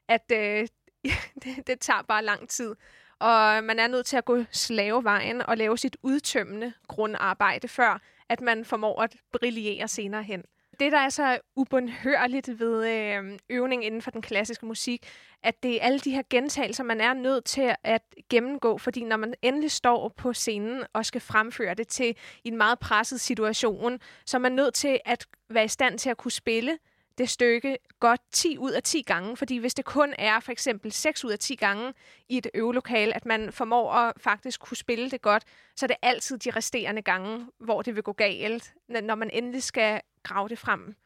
at 0.08 0.32
øh, 0.32 0.68
det, 1.42 1.66
det 1.66 1.80
tager 1.80 2.02
bare 2.02 2.24
lang 2.24 2.48
tid. 2.48 2.74
Og 3.22 3.64
man 3.64 3.78
er 3.78 3.86
nødt 3.86 4.06
til 4.06 4.16
at 4.16 4.24
gå 4.24 4.44
slavevejen 4.50 5.42
og 5.42 5.56
lave 5.56 5.78
sit 5.78 5.96
udtømmende 6.02 6.72
grundarbejde, 6.88 7.68
før 7.68 8.00
at 8.28 8.40
man 8.40 8.64
formår 8.64 9.02
at 9.02 9.16
brillere 9.32 9.88
senere 9.88 10.22
hen. 10.22 10.42
Det, 10.80 10.92
der 10.92 10.98
er 10.98 11.08
så 11.08 11.38
ubundhørligt 11.56 12.58
ved 12.58 12.88
øh, 12.88 13.38
øvning 13.50 13.84
inden 13.84 14.02
for 14.02 14.10
den 14.10 14.22
klassiske 14.22 14.66
musik, 14.66 15.06
at 15.42 15.62
det 15.62 15.74
er 15.74 15.86
alle 15.86 15.98
de 15.98 16.10
her 16.10 16.22
gentagelser, 16.30 16.84
man 16.84 17.00
er 17.00 17.14
nødt 17.14 17.44
til 17.44 17.74
at 17.84 18.02
gennemgå, 18.30 18.78
fordi 18.78 19.04
når 19.04 19.16
man 19.16 19.34
endelig 19.42 19.70
står 19.70 20.08
på 20.08 20.32
scenen 20.32 20.84
og 20.92 21.06
skal 21.06 21.20
fremføre 21.20 21.74
det 21.74 21.88
til 21.88 22.16
en 22.44 22.56
meget 22.56 22.78
presset 22.78 23.20
situation, 23.20 23.98
så 24.26 24.36
er 24.36 24.40
man 24.40 24.52
nødt 24.52 24.74
til 24.74 25.00
at 25.04 25.26
være 25.50 25.64
i 25.64 25.68
stand 25.68 25.98
til 25.98 26.10
at 26.10 26.16
kunne 26.16 26.32
spille 26.32 26.78
det 27.18 27.28
stykke 27.30 27.78
godt 28.00 28.20
10 28.32 28.58
ud 28.58 28.70
af 28.70 28.82
10 28.82 29.02
gange, 29.02 29.36
fordi 29.36 29.56
hvis 29.56 29.74
det 29.74 29.84
kun 29.84 30.14
er 30.18 30.40
for 30.40 30.52
eksempel 30.52 30.92
6 30.92 31.24
ud 31.24 31.30
af 31.30 31.38
10 31.38 31.54
gange 31.54 31.92
i 32.28 32.36
et 32.38 32.46
øvelokale, 32.54 33.14
at 33.16 33.26
man 33.26 33.52
formår 33.52 33.92
at 33.92 34.12
faktisk 34.16 34.60
kunne 34.60 34.76
spille 34.76 35.10
det 35.10 35.22
godt, 35.22 35.44
så 35.76 35.86
er 35.86 35.88
det 35.88 35.96
altid 36.02 36.38
de 36.38 36.50
resterende 36.50 37.02
gange, 37.02 37.46
hvor 37.58 37.82
det 37.82 37.94
vil 37.94 38.02
gå 38.02 38.12
galt, 38.12 38.74
når 38.88 39.14
man 39.14 39.30
endelig 39.32 39.62
skal 39.62 40.00
grave 40.22 40.48
det 40.48 40.58
frem. 40.58 40.96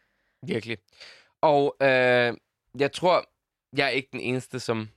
Virkelig. 0.43 0.79
Og 1.41 1.77
øh, 1.83 2.35
jeg 2.79 2.93
tror, 2.93 3.25
jeg 3.77 3.87
er 3.87 3.91
ikke 3.91 4.09
den 4.13 4.21
eneste, 4.21 4.61
som 4.61 4.89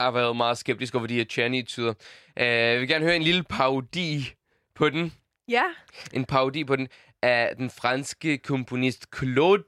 har 0.00 0.10
været 0.10 0.36
meget 0.36 0.58
skeptisk 0.58 0.94
over 0.94 1.06
de 1.06 1.14
her 1.14 1.24
Channy-tyder. 1.24 1.94
Øh, 2.36 2.46
jeg 2.46 2.80
vil 2.80 2.88
gerne 2.88 3.04
høre 3.04 3.16
en 3.16 3.22
lille 3.22 3.42
parodi 3.42 4.34
på 4.74 4.90
den. 4.90 5.12
Ja, 5.48 5.64
En 6.12 6.24
parodi 6.24 6.64
på 6.64 6.76
den 6.76 6.88
af 7.22 7.56
den 7.56 7.70
franske 7.70 8.38
komponist 8.38 9.06
Claude 9.18 9.64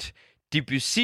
Debussy. 0.53 0.99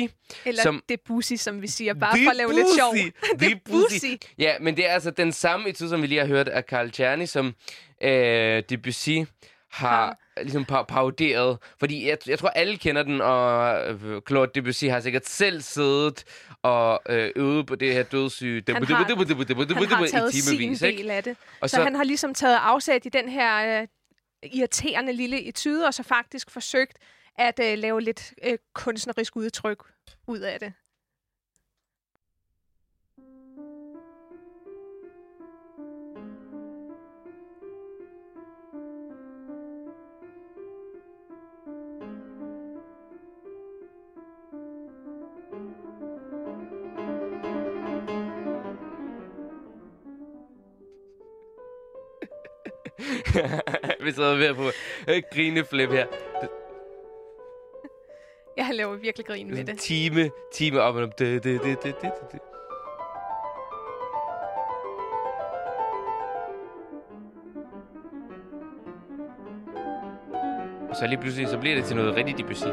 Eller 0.45 0.63
Som- 0.63 0.83
Debussy, 0.89 1.33
som 1.35 1.63
vi 1.63 1.67
siger, 1.67 1.95
bare 1.95 2.19
for 2.25 2.31
at 2.31 2.37
lave 2.37 2.53
lidt 2.55 2.67
sjov. 2.77 2.95
Debussy. 3.51 3.95
Debussy. 4.07 4.27
Ja, 4.39 4.53
men 4.61 4.77
det 4.77 4.89
er 4.89 4.93
altså 4.93 5.11
den 5.11 5.33
samme 5.33 5.69
etude, 5.69 5.89
som 5.91 6.03
vi 6.03 6.07
lige 6.07 6.21
har 6.21 6.27
hørt 6.27 6.49
af 6.49 6.63
Carl 6.63 6.89
Czerny, 6.91 7.27
som 7.27 7.55
øh, 8.03 8.63
Debussy 8.71 9.11
har 9.73 10.19
ligesom 10.43 10.67
pa- 10.73 10.83
paroderet. 10.83 11.59
Fordi 11.79 12.09
jeg, 12.09 12.19
jeg 12.27 12.39
tror, 12.39 12.49
alle 12.49 12.77
kender 12.77 13.03
den, 13.03 13.21
og 13.21 13.77
øh, 13.91 14.21
Claude 14.29 14.51
Debussy 14.55 14.85
har 14.85 15.01
sikkert 15.01 15.27
selv 15.27 15.61
siddet 15.63 16.25
og 16.63 17.03
øh, 17.09 17.31
øvet 17.37 17.67
på 17.67 17.75
det 17.75 17.93
her 17.95 18.03
dødssyge 18.03 18.63
Han 18.67 18.83
har- 18.95 19.05
Han 19.75 19.89
har 19.99 20.07
taget 20.21 20.35
sin 20.35 20.69
del 20.99 21.11
af 21.11 21.25
det. 21.25 21.37
Og 21.61 21.71
Så, 21.71 21.77
så 21.77 21.83
han 21.83 21.95
har 21.95 22.05
ligesom 22.05 22.35
taget 22.35 22.59
afsæt 22.63 23.07
i 23.07 23.09
den 23.09 23.29
her 23.29 23.81
øh, 23.81 23.87
irriterende 24.43 25.13
lille 25.13 25.43
etude, 25.43 25.87
og 25.87 25.95
så 25.95 26.03
faktisk 26.03 26.51
forsøgt 26.51 26.99
at 27.39 27.61
øh, 27.63 27.79
lave 27.79 28.01
lidt 28.01 28.35
øh, 28.45 28.59
kunstnerisk 28.75 29.37
udtryk 29.37 29.83
ud 30.27 30.39
af 30.39 30.61
det. 30.61 30.73
vi 54.05 54.13
sidder 54.13 54.37
ved 54.37 54.47
at 54.47 54.57
få 54.57 54.71
øh, 55.09 55.23
grineflip 55.33 55.91
her. 55.91 56.07
Jeg 58.57 58.71
laver 58.73 58.97
virkelig 58.97 59.27
grin 59.27 59.51
med 59.51 59.65
det. 59.65 59.79
Time, 59.79 60.31
time 60.53 60.81
op 60.81 60.95
og 60.95 61.03
op. 61.03 61.19
Det, 61.19 61.45
det, 61.45 61.63
det, 61.63 61.83
det, 61.83 61.95
det, 62.03 62.13
det. 62.33 62.41
Og 70.91 70.97
så 70.97 71.07
lige 71.07 71.21
pludselig, 71.21 71.49
så 71.49 71.59
bliver 71.59 71.77
det 71.77 71.85
til 71.85 71.97
noget 71.97 72.17
rigtig 72.17 72.39
Debussy. 72.39 72.69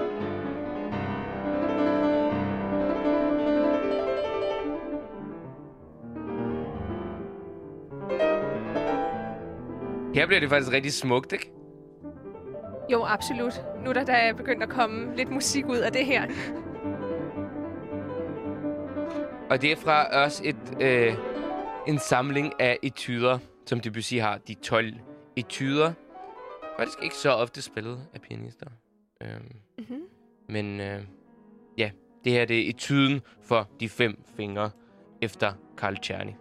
Her 10.16 10.26
bliver 10.28 10.40
det 10.40 10.50
faktisk 10.50 10.72
rigtig 10.72 10.94
smukt, 10.94 11.34
ikke? 11.34 11.52
Jo, 12.92 13.04
absolut. 13.06 13.54
Nu 13.84 13.90
er 13.90 13.94
der, 13.94 14.04
der 14.06 14.14
er 14.14 14.34
begyndt 14.34 14.64
at 14.64 14.70
komme 14.70 15.16
lidt 15.16 15.30
musik 15.32 15.66
ud 15.66 15.78
af 15.78 15.92
det 15.92 16.06
her. 16.06 16.26
Og 19.50 19.62
det 19.62 19.72
er 19.72 19.76
fra 19.76 20.24
også 20.24 20.42
et, 20.46 20.82
øh, 20.82 21.14
en 21.88 22.00
samling 22.00 22.54
af 22.60 22.78
etuder, 22.84 23.38
som 23.66 23.80
Debussy 23.80 24.16
har. 24.16 24.38
De 24.38 24.54
12 24.54 24.94
etuder. 25.36 25.94
Faktisk 26.78 27.04
ikke 27.04 27.16
så 27.16 27.30
ofte 27.32 27.62
spillet 27.62 28.00
af 28.14 28.22
pianister. 28.22 28.68
Øhm, 29.22 29.52
Mhm. 29.78 30.02
men 30.50 30.80
øh, 30.82 31.02
ja, 31.78 31.92
det 32.24 32.32
her 32.32 32.46
det 32.46 32.66
er 32.66 32.70
etyden 32.70 33.22
for 33.42 33.68
de 33.80 33.90
fem 33.90 34.24
fingre 34.36 34.70
efter 35.22 35.54
Carl 35.78 35.96
Czerny. 35.98 36.32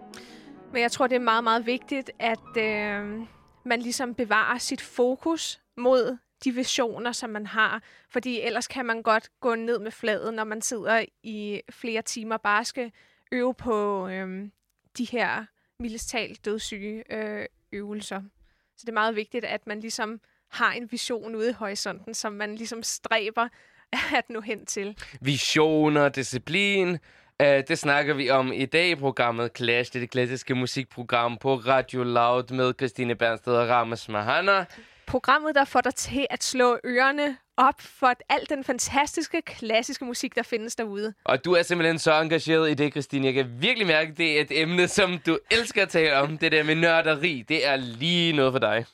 Men 0.72 0.82
jeg 0.82 0.90
tror, 0.92 1.06
det 1.06 1.16
er 1.16 1.20
meget, 1.20 1.44
meget 1.44 1.66
vigtigt, 1.66 2.10
at 2.18 2.56
øh, 2.58 3.20
man 3.64 3.81
ligesom 3.81 4.14
bevarer 4.14 4.59
sit 4.59 4.81
fokus 4.81 5.61
mod 5.77 6.18
de 6.44 6.55
visioner, 6.55 7.12
som 7.12 7.31
man 7.31 7.46
har. 7.46 7.83
Fordi 8.11 8.40
ellers 8.40 8.66
kan 8.66 8.87
man 8.87 9.03
godt 9.03 9.29
gå 9.40 9.55
ned 9.55 9.79
med 9.79 9.90
fladet, 9.90 10.35
når 10.35 10.44
man 10.44 10.62
sidder 10.62 11.05
i 11.22 11.61
flere 11.70 12.03
timer 12.03 12.37
bare 12.37 12.64
skal 12.64 12.92
øve 13.33 13.55
på 13.55 14.09
øh, 14.09 14.48
de 14.98 15.05
her 15.05 15.44
mildest 15.79 16.14
dødssyge 16.44 17.12
øh, 17.12 17.46
øvelser. 17.72 18.22
Så 18.77 18.81
det 18.81 18.88
er 18.88 18.92
meget 18.92 19.16
vigtigt, 19.16 19.44
at 19.44 19.66
man 19.66 19.81
ligesom 19.81 20.20
har 20.50 20.72
en 20.72 20.92
vision 20.92 21.35
ude 21.35 21.50
i 21.50 21.53
horisonten, 21.53 22.14
som 22.14 22.33
man 22.33 22.55
ligesom 22.57 22.83
stræber 22.83 23.48
at 24.18 24.31
nå 24.31 24.40
hen 24.40 24.66
til. 24.66 24.98
Visioner, 25.20 26.09
disciplin. 26.09 26.98
Uh, 27.42 27.47
det 27.68 27.79
snakker 27.79 28.14
vi 28.14 28.31
om 28.31 28.53
i 28.53 28.66
dag 28.66 28.88
i 28.88 28.94
programmet 28.94 29.51
Clash, 29.57 29.92
det 29.92 30.01
det 30.01 30.11
klassiske 30.11 30.55
musikprogram 30.55 31.37
på 31.37 31.57
Radio 31.57 32.03
Loud 32.03 32.53
med 32.53 32.75
Christine 32.79 33.14
Bernsted 33.14 33.53
og 33.53 33.68
Rames 33.68 34.09
Mahana. 34.09 34.64
Programmet, 35.07 35.55
der 35.55 35.64
får 35.64 35.81
dig 35.81 35.94
til 35.94 36.27
at 36.31 36.44
slå 36.44 36.79
ørerne 36.85 37.37
op 37.57 37.81
for 37.81 38.12
al 38.29 38.47
den 38.49 38.64
fantastiske, 38.64 39.42
klassiske 39.42 40.05
musik, 40.05 40.35
der 40.35 40.42
findes 40.42 40.77
derude. 40.77 41.14
Og 41.25 41.44
du 41.44 41.53
er 41.53 41.62
simpelthen 41.62 41.99
så 41.99 42.20
engageret 42.20 42.70
i 42.70 42.75
det, 42.75 42.92
Christine. 42.92 43.27
Jeg 43.27 43.35
kan 43.35 43.47
virkelig 43.59 43.87
mærke, 43.87 44.11
at 44.11 44.18
det 44.18 44.37
er 44.37 44.40
et 44.40 44.61
emne, 44.62 44.88
som 44.88 45.18
du 45.27 45.38
elsker 45.51 45.83
at 45.83 45.88
tale 45.88 46.16
om. 46.16 46.38
Det 46.38 46.53
der 46.53 46.62
med 46.62 46.75
nørderi, 46.75 47.44
det 47.49 47.66
er 47.66 47.77
lige 47.77 48.33
noget 48.33 48.53
for 48.53 48.59
dig. 48.59 48.87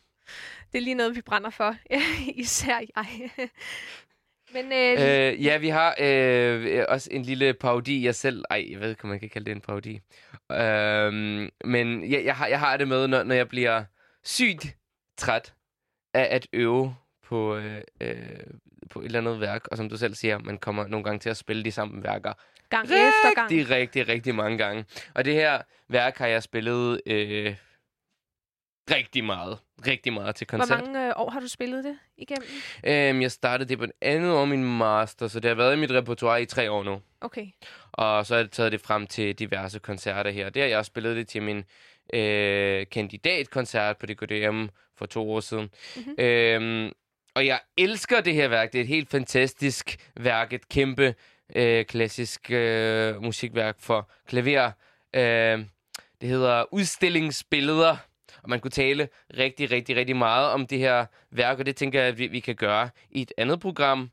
Det 0.72 0.78
er 0.78 0.82
lige 0.82 0.94
noget, 0.94 1.16
vi 1.16 1.20
brænder 1.20 1.50
for. 1.50 1.76
Især 2.34 2.80
jeg. 2.96 3.30
Men 4.52 4.72
øh, 4.72 4.92
Øh, 4.92 5.44
ja, 5.44 5.56
vi 5.58 5.68
har 5.68 5.96
øh, 6.00 6.84
også 6.88 7.08
en 7.12 7.22
lille 7.22 7.54
parodi, 7.54 8.04
jeg 8.04 8.14
selv... 8.14 8.44
Ej, 8.50 8.66
jeg 8.70 8.80
ved 8.80 8.90
ikke, 8.90 9.04
om 9.04 9.10
man 9.10 9.20
kan 9.20 9.28
kalde 9.28 9.44
det 9.44 9.52
en 9.52 9.60
parodi. 9.60 10.00
Øh, 10.52 11.12
men 11.64 12.10
jeg, 12.10 12.24
jeg, 12.24 12.36
har, 12.36 12.46
jeg 12.46 12.58
har 12.60 12.76
det 12.76 12.88
med, 12.88 13.08
når, 13.08 13.22
når 13.22 13.34
jeg 13.34 13.48
bliver 13.48 13.84
sygt 14.24 14.76
træt 15.16 15.54
af 16.14 16.28
at 16.30 16.46
øve 16.52 16.96
på, 17.24 17.56
øh, 17.56 17.80
øh, 18.00 18.16
på 18.90 19.00
et 19.00 19.04
eller 19.04 19.18
andet 19.18 19.40
værk. 19.40 19.68
Og 19.68 19.76
som 19.76 19.88
du 19.88 19.96
selv 19.96 20.14
siger, 20.14 20.38
man 20.38 20.58
kommer 20.58 20.86
nogle 20.86 21.04
gange 21.04 21.18
til 21.18 21.30
at 21.30 21.36
spille 21.36 21.64
de 21.64 21.72
samme 21.72 22.02
værker 22.02 22.32
gang 22.70 22.84
efter 22.84 23.34
gang. 23.34 23.50
rigtig, 23.50 23.70
rigtig, 23.70 24.08
rigtig 24.08 24.34
mange 24.34 24.58
gange. 24.58 24.84
Og 25.14 25.24
det 25.24 25.34
her 25.34 25.62
værk 25.88 26.18
har 26.18 26.26
jeg 26.26 26.42
spillet 26.42 27.00
øh, 27.06 27.54
rigtig 28.90 29.24
meget. 29.24 29.58
Rigtig 29.86 30.12
meget 30.12 30.34
til 30.36 30.46
Hvor 30.50 30.58
koncert. 30.58 30.84
mange 30.84 31.06
øh, 31.06 31.12
år 31.16 31.30
har 31.30 31.40
du 31.40 31.48
spillet 31.48 31.84
det 31.84 31.98
igennem? 32.16 32.48
Øhm, 32.84 33.22
jeg 33.22 33.30
startede 33.32 33.68
det 33.68 33.78
på 33.78 33.84
et 33.84 33.92
andet 34.02 34.32
år, 34.32 34.44
min 34.44 34.78
master, 34.78 35.28
så 35.28 35.40
det 35.40 35.48
har 35.48 35.54
været 35.54 35.76
i 35.76 35.78
mit 35.78 35.90
repertoire 35.90 36.42
i 36.42 36.46
tre 36.46 36.70
år 36.70 36.82
nu. 36.84 37.00
Okay. 37.20 37.46
Og 37.92 38.26
så 38.26 38.34
har 38.34 38.40
jeg 38.40 38.50
taget 38.50 38.72
det 38.72 38.80
frem 38.80 39.06
til 39.06 39.34
diverse 39.38 39.78
koncerter 39.78 40.30
her. 40.30 40.50
Det 40.50 40.62
har 40.62 40.68
jeg 40.68 40.78
også 40.78 40.88
spillet 40.88 41.16
det 41.16 41.28
til 41.28 41.42
min 41.42 41.64
øh, 42.14 42.86
kandidatkoncert 42.90 43.96
på 43.96 44.06
DKDM 44.06 44.66
for 44.98 45.06
to 45.06 45.32
år 45.32 45.40
siden. 45.40 45.70
Mhm. 45.96 46.14
Øhm, 46.18 46.92
og 47.34 47.46
jeg 47.46 47.60
elsker 47.76 48.20
det 48.20 48.34
her 48.34 48.48
værk. 48.48 48.72
Det 48.72 48.78
er 48.78 48.82
et 48.82 48.88
helt 48.88 49.10
fantastisk 49.10 49.96
værk. 50.16 50.52
Et 50.52 50.68
kæmpe 50.68 51.14
øh, 51.56 51.84
klassisk 51.84 52.50
øh, 52.50 53.22
musikværk 53.22 53.76
for 53.80 54.10
klaver. 54.28 54.70
Øh, 55.14 55.64
det 56.20 56.28
hedder 56.28 56.64
Udstillingsbilleder. 56.74 57.96
Og 58.42 58.50
man 58.50 58.60
kunne 58.60 58.70
tale 58.70 59.08
rigtig, 59.38 59.70
rigtig, 59.70 59.96
rigtig 59.96 60.16
meget 60.16 60.50
om 60.50 60.66
det 60.66 60.78
her 60.78 61.06
værk, 61.30 61.58
og 61.58 61.66
det 61.66 61.76
tænker 61.76 62.00
jeg, 62.00 62.08
at 62.08 62.18
vi, 62.18 62.26
vi 62.26 62.40
kan 62.40 62.56
gøre 62.56 62.90
i 63.10 63.22
et 63.22 63.32
andet 63.36 63.60
program. 63.60 64.10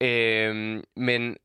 Øh, 0.00 0.82
men 0.96 1.36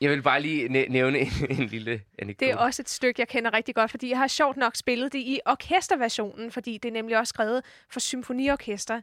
jeg 0.00 0.10
vil 0.10 0.22
bare 0.22 0.40
lige 0.40 0.68
næ- 0.68 0.86
nævne 0.88 1.18
en, 1.24 1.28
en 1.50 1.66
lille 1.66 2.02
anekdote. 2.18 2.46
Det 2.46 2.52
er 2.52 2.56
også 2.56 2.82
et 2.82 2.88
stykke, 2.88 3.20
jeg 3.20 3.28
kender 3.28 3.54
rigtig 3.54 3.74
godt, 3.74 3.90
fordi 3.90 4.10
jeg 4.10 4.18
har 4.18 4.26
sjovt 4.26 4.56
nok 4.56 4.76
spillet 4.76 5.12
det 5.12 5.18
i 5.18 5.40
orkesterversionen, 5.46 6.50
fordi 6.52 6.78
det 6.78 6.88
er 6.88 6.92
nemlig 6.92 7.18
også 7.18 7.28
skrevet 7.28 7.64
for 7.90 8.00
symfoniorkester. 8.00 9.00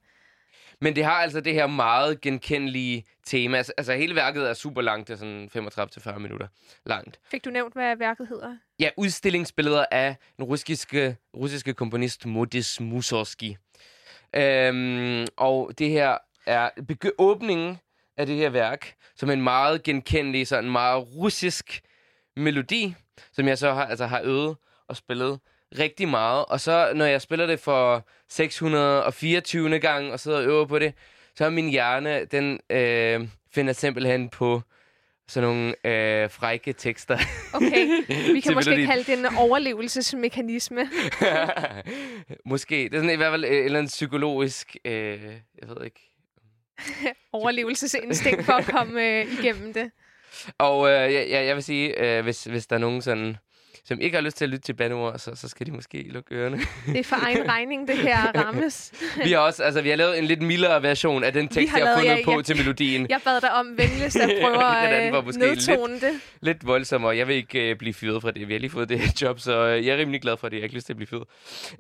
Men 0.82 0.96
det 0.96 1.06
har 1.06 1.12
altså 1.12 1.40
det 1.42 1.54
her 1.54 1.68
meget 1.68 2.22
genkendelige 2.22 3.06
tema. 3.26 3.58
Altså, 3.58 3.74
altså 3.78 3.94
hele 3.94 4.16
værket 4.16 4.50
er 4.50 4.54
super 4.54 4.82
langt, 4.82 5.08
det 5.08 5.14
er 5.14 5.18
sådan 5.18 5.50
35-40 6.16 6.18
minutter 6.20 6.48
langt. 6.86 7.20
Fik 7.32 7.46
du 7.46 7.50
nævnt, 7.50 7.74
hvad 7.74 7.96
værket 7.96 8.28
hedder? 8.28 8.58
Ja, 8.80 8.90
udstillingsbilleder 8.98 9.86
af 9.92 10.16
den 10.38 10.46
russiske, 10.46 11.18
russiske 11.38 11.74
komponist 11.74 12.26
Modis 12.26 12.80
Mussorgsky. 12.80 13.56
Øhm, 14.36 15.28
og 15.38 15.72
det 15.80 15.90
her 15.90 16.18
er 16.46 16.70
begy- 16.92 17.16
åbningen 17.18 17.78
af 18.18 18.26
det 18.26 18.36
her 18.36 18.50
værk, 18.50 18.96
som 19.16 19.30
en 19.30 19.42
meget 19.42 19.84
genkendelig, 19.84 20.48
sådan 20.48 20.72
meget 20.72 21.08
russisk 21.16 21.82
melodi, 22.36 22.96
som 23.32 23.48
jeg 23.48 23.58
så 23.58 23.74
har, 23.74 23.86
altså 23.86 24.06
har 24.06 24.22
øvet 24.24 24.56
og 24.88 24.96
spillet 24.96 25.40
rigtig 25.80 26.08
meget. 26.10 26.46
Og 26.46 26.60
så 26.60 26.92
når 26.96 27.06
jeg 27.06 27.22
spiller 27.22 27.46
det 27.46 27.60
for 27.60 28.08
624. 28.30 29.80
gang 29.80 30.12
og 30.12 30.20
sidder 30.20 30.38
og 30.38 30.44
øver 30.44 30.66
på 30.66 30.80
det, 30.80 30.94
så 31.36 31.46
er 31.46 31.50
min 31.50 31.70
hjerne, 31.70 32.26
den 32.26 32.60
øh, 32.70 33.28
finder 33.54 33.74
simpelthen 33.74 34.30
på 34.30 34.62
sådan 35.28 35.50
nogle 35.50 35.88
øh, 35.88 36.30
frække 36.30 36.74
tekster. 36.74 37.18
Okay, 37.54 37.88
vi 38.34 38.40
kan 38.40 38.54
måske 38.54 38.70
melodien. 38.70 38.88
kalde 38.88 39.04
det 39.04 39.20
en 39.20 39.26
overlevelsesmekanisme. 39.38 40.90
Måske. 42.46 42.76
Det 42.76 42.94
er 42.94 42.98
sådan 42.98 43.10
i 43.10 43.16
hvert 43.16 43.32
fald 43.32 43.46
øh, 43.46 43.52
et 43.52 43.66
eller 43.66 43.80
andet 43.80 43.92
psykologisk... 43.92 44.76
Øh, 44.86 45.24
jeg 45.62 45.70
ved 45.70 45.86
ikke. 45.86 46.12
Overlevelsesinstinkt 47.34 48.46
for 48.46 48.54
at 48.54 48.66
komme 48.66 49.02
øh, 49.02 49.40
igennem 49.40 49.74
det. 49.74 49.92
Og 50.58 50.88
øh, 50.88 51.14
jeg, 51.14 51.28
jeg, 51.30 51.46
jeg 51.46 51.56
vil 51.56 51.64
sige, 51.64 52.18
øh, 52.18 52.24
hvis, 52.24 52.44
hvis 52.44 52.68
der 52.68 52.76
er 52.76 52.80
nogen 52.80 53.02
sådan 53.02 53.38
som 53.86 54.02
ikke 54.02 54.16
har 54.16 54.22
lyst 54.22 54.38
til 54.38 54.46
at 54.46 54.50
lytte 54.50 54.64
til 54.64 54.74
bandeord, 54.74 55.18
så, 55.18 55.36
så 55.36 55.48
skal 55.48 55.66
de 55.66 55.72
måske 55.72 56.04
lukke 56.10 56.36
ørerne. 56.36 56.58
Det 56.86 57.00
er 57.00 57.04
for 57.04 57.26
egen 57.26 57.50
regning, 57.54 57.88
det 57.88 57.98
her 57.98 58.46
rammes. 58.46 58.94
vi 59.24 59.32
har 59.32 59.40
også, 59.40 59.64
altså, 59.64 59.82
vi 59.82 59.90
har 59.90 59.96
lavet 59.96 60.20
en 60.20 60.26
lidt 60.26 60.42
mildere 60.42 60.84
version 60.84 61.24
af 61.24 61.34
den 61.34 61.48
tekst, 61.48 61.72
har 61.72 61.80
jeg 61.80 61.88
har 61.88 61.98
fundet 61.98 62.18
ja, 62.18 62.26
på 62.26 62.32
ja. 62.32 62.42
til 62.42 62.58
melodien. 62.58 63.08
Jeg 63.10 63.20
bad 63.24 63.42
dig 63.42 63.54
om 63.54 63.68
venligst 63.78 64.16
at 64.16 64.32
prøve 64.42 64.58
var 64.58 64.74
at 64.74 65.26
måske 65.26 65.44
øh, 65.44 65.50
nedtone 65.50 65.94
det. 65.94 66.22
Lidt 66.42 66.68
voldsommere. 66.68 67.18
Jeg 67.18 67.28
vil 67.28 67.36
ikke 67.36 67.70
øh, 67.70 67.76
blive 67.76 67.94
fyret 67.94 68.22
fra 68.22 68.32
det. 68.32 68.48
Vi 68.48 68.54
har 68.54 68.60
lige 68.60 68.70
fået 68.70 68.90
det 68.90 69.00
her 69.00 69.12
job, 69.22 69.40
så 69.40 69.68
øh, 69.68 69.86
jeg 69.86 69.94
er 69.94 69.98
rimelig 69.98 70.22
glad 70.22 70.38
for 70.38 70.50
det. 70.50 70.56
Jeg 70.56 70.62
har 70.62 70.66
ikke 70.66 70.76
lyst 70.76 70.86
til 70.86 70.94
at 70.94 70.98
blive 70.98 71.08
fyret. 71.08 71.24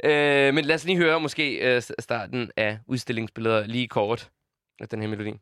Øh, 0.03 0.53
men 0.53 0.65
lad 0.65 0.75
os 0.75 0.85
lige 0.85 0.97
høre 0.97 1.19
måske 1.19 1.75
øh, 1.75 1.81
starten 1.99 2.51
af 2.57 2.77
udstillingsbilleder 2.87 3.67
lige 3.67 3.87
kort 3.87 4.29
af 4.79 4.89
den 4.89 5.01
her 5.01 5.07
melodi. 5.07 5.33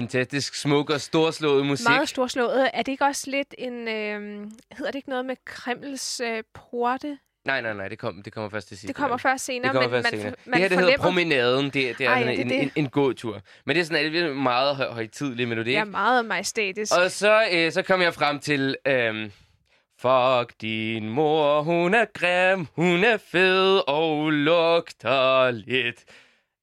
Fantastisk 0.00 0.54
smuk 0.54 0.90
og 0.90 1.00
storslået 1.00 1.66
musik. 1.66 1.88
Meget 1.88 2.08
storslået. 2.08 2.70
Er 2.74 2.82
det 2.82 2.92
ikke 2.92 3.04
også 3.04 3.30
lidt 3.30 3.54
en... 3.58 3.88
Øh, 3.88 4.46
hedder 4.72 4.90
det 4.90 4.94
ikke 4.94 5.08
noget 5.08 5.24
med 5.26 5.36
Kremls 5.44 6.20
øh, 6.20 6.42
porte? 6.54 7.18
Nej, 7.46 7.60
nej, 7.60 7.72
nej, 7.74 7.88
det, 7.88 7.98
kom, 7.98 8.22
det 8.22 8.32
kommer 8.32 8.50
først 8.50 8.68
til 8.68 8.78
sidst. 8.78 8.88
Det 8.88 8.96
kommer 8.96 9.16
først 9.16 9.44
senere, 9.44 9.72
Det 9.72 9.72
kommer 9.72 9.88
men 9.88 10.02
først 10.04 10.12
man, 10.12 10.20
senere. 10.20 10.34
man 10.46 10.52
det 10.52 10.62
her, 10.62 10.68
det 10.68 10.78
hedder. 10.78 10.98
Promenaden. 10.98 11.64
Det, 11.64 11.74
det 11.74 12.00
er 12.00 12.10
Ej, 12.10 12.18
sådan 12.18 12.26
det 12.26 12.38
er 12.38 12.42
en, 12.42 12.48
det. 12.50 12.62
en, 12.62 12.70
en 12.74 12.88
gåtur. 12.88 13.40
Men 13.64 13.76
det 13.76 13.80
er 13.80 13.84
sådan 13.84 14.14
en 14.14 14.42
meget 14.42 14.76
høj, 14.76 14.88
højtidlig 14.90 15.48
melodi. 15.48 15.70
Ja, 15.72 15.84
meget 15.84 16.24
majestætisk. 16.24 16.92
Og 16.96 17.10
så, 17.10 17.44
øh, 17.52 17.72
så 17.72 17.82
kom 17.82 18.02
jeg 18.02 18.14
frem 18.14 18.38
til... 18.38 18.76
Øhm, 18.86 19.32
Fuck 19.98 20.60
din 20.60 21.08
mor, 21.08 21.62
hun 21.62 21.94
er 21.94 22.04
grim, 22.14 22.66
hun 22.74 23.04
er 23.04 23.16
fed 23.16 23.80
og 23.88 24.30
lugter 24.30 25.50
lidt. 25.50 26.04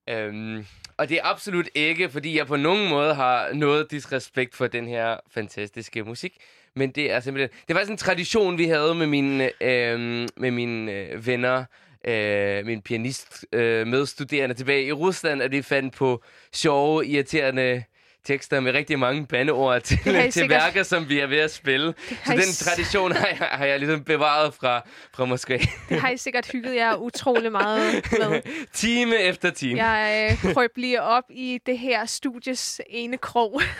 Øhm, 0.10 0.66
og 1.04 1.10
det 1.10 1.18
er 1.18 1.22
absolut 1.24 1.70
ikke, 1.76 2.10
fordi 2.10 2.38
jeg 2.38 2.48
på 2.48 2.56
nogen 2.56 2.90
måde 2.90 3.14
har 3.14 3.54
noget 3.54 3.92
disrespekt 3.92 4.56
for 4.56 4.68
den 4.68 4.88
her 4.88 5.18
fantastiske 5.32 6.04
musik. 6.04 6.34
Men 6.76 6.92
det 6.92 7.12
er 7.12 7.20
simpelthen... 7.20 7.60
Det 7.68 7.76
var 7.76 7.82
sådan 7.82 7.94
en 7.94 7.98
tradition, 7.98 8.58
vi 8.58 8.66
havde 8.66 8.96
med 8.96 9.08
mine, 9.08 9.64
øh, 9.64 10.28
med 10.38 10.52
mine 10.52 10.92
øh, 10.92 11.28
venner, 11.28 11.66
øh, 12.08 12.66
min 12.66 12.82
pianist 12.82 13.46
øh, 13.54 13.88
medstuderende 13.88 14.56
tilbage 14.56 14.86
i 14.86 14.92
Rusland, 14.92 15.42
at 15.42 15.52
vi 15.52 15.62
fandt 15.62 15.96
på 15.96 16.24
sjove, 16.54 17.06
irriterende 17.06 17.84
tekster 18.26 18.60
med 18.60 18.72
rigtig 18.74 19.00
mange 19.00 19.28
bandeord 19.28 19.82
til, 19.82 19.98
til 20.04 20.34
sikkert- 20.34 20.50
værker, 20.64 20.84
som 20.84 21.10
vi 21.10 21.20
er 21.20 21.28
ved 21.28 21.38
at 21.40 21.52
spille. 21.52 21.94
Så 22.26 22.34
I 22.34 22.36
den 22.38 22.54
tradition 22.60 23.12
har 23.12 23.28
jeg, 23.28 23.38
har 23.38 23.66
jeg 23.66 23.80
ligesom 23.80 24.04
bevaret 24.04 24.54
fra, 24.54 24.82
fra 25.14 25.26
Moskva. 25.26 25.58
Det 25.90 26.00
har 26.02 26.10
I 26.10 26.18
sikkert 26.18 26.52
hygget 26.52 26.76
jer 26.76 26.96
utrolig 26.96 27.52
meget 27.52 27.94
med. 28.12 28.42
time 28.74 29.20
efter 29.20 29.50
time. 29.50 29.86
Jeg 29.86 30.38
øh, 30.46 30.54
krøb 30.54 30.72
lige 30.78 31.02
op 31.02 31.24
i 31.30 31.60
det 31.66 31.78
her 31.80 32.06
studies 32.06 32.82
ene 32.90 33.18
krog. 33.18 33.62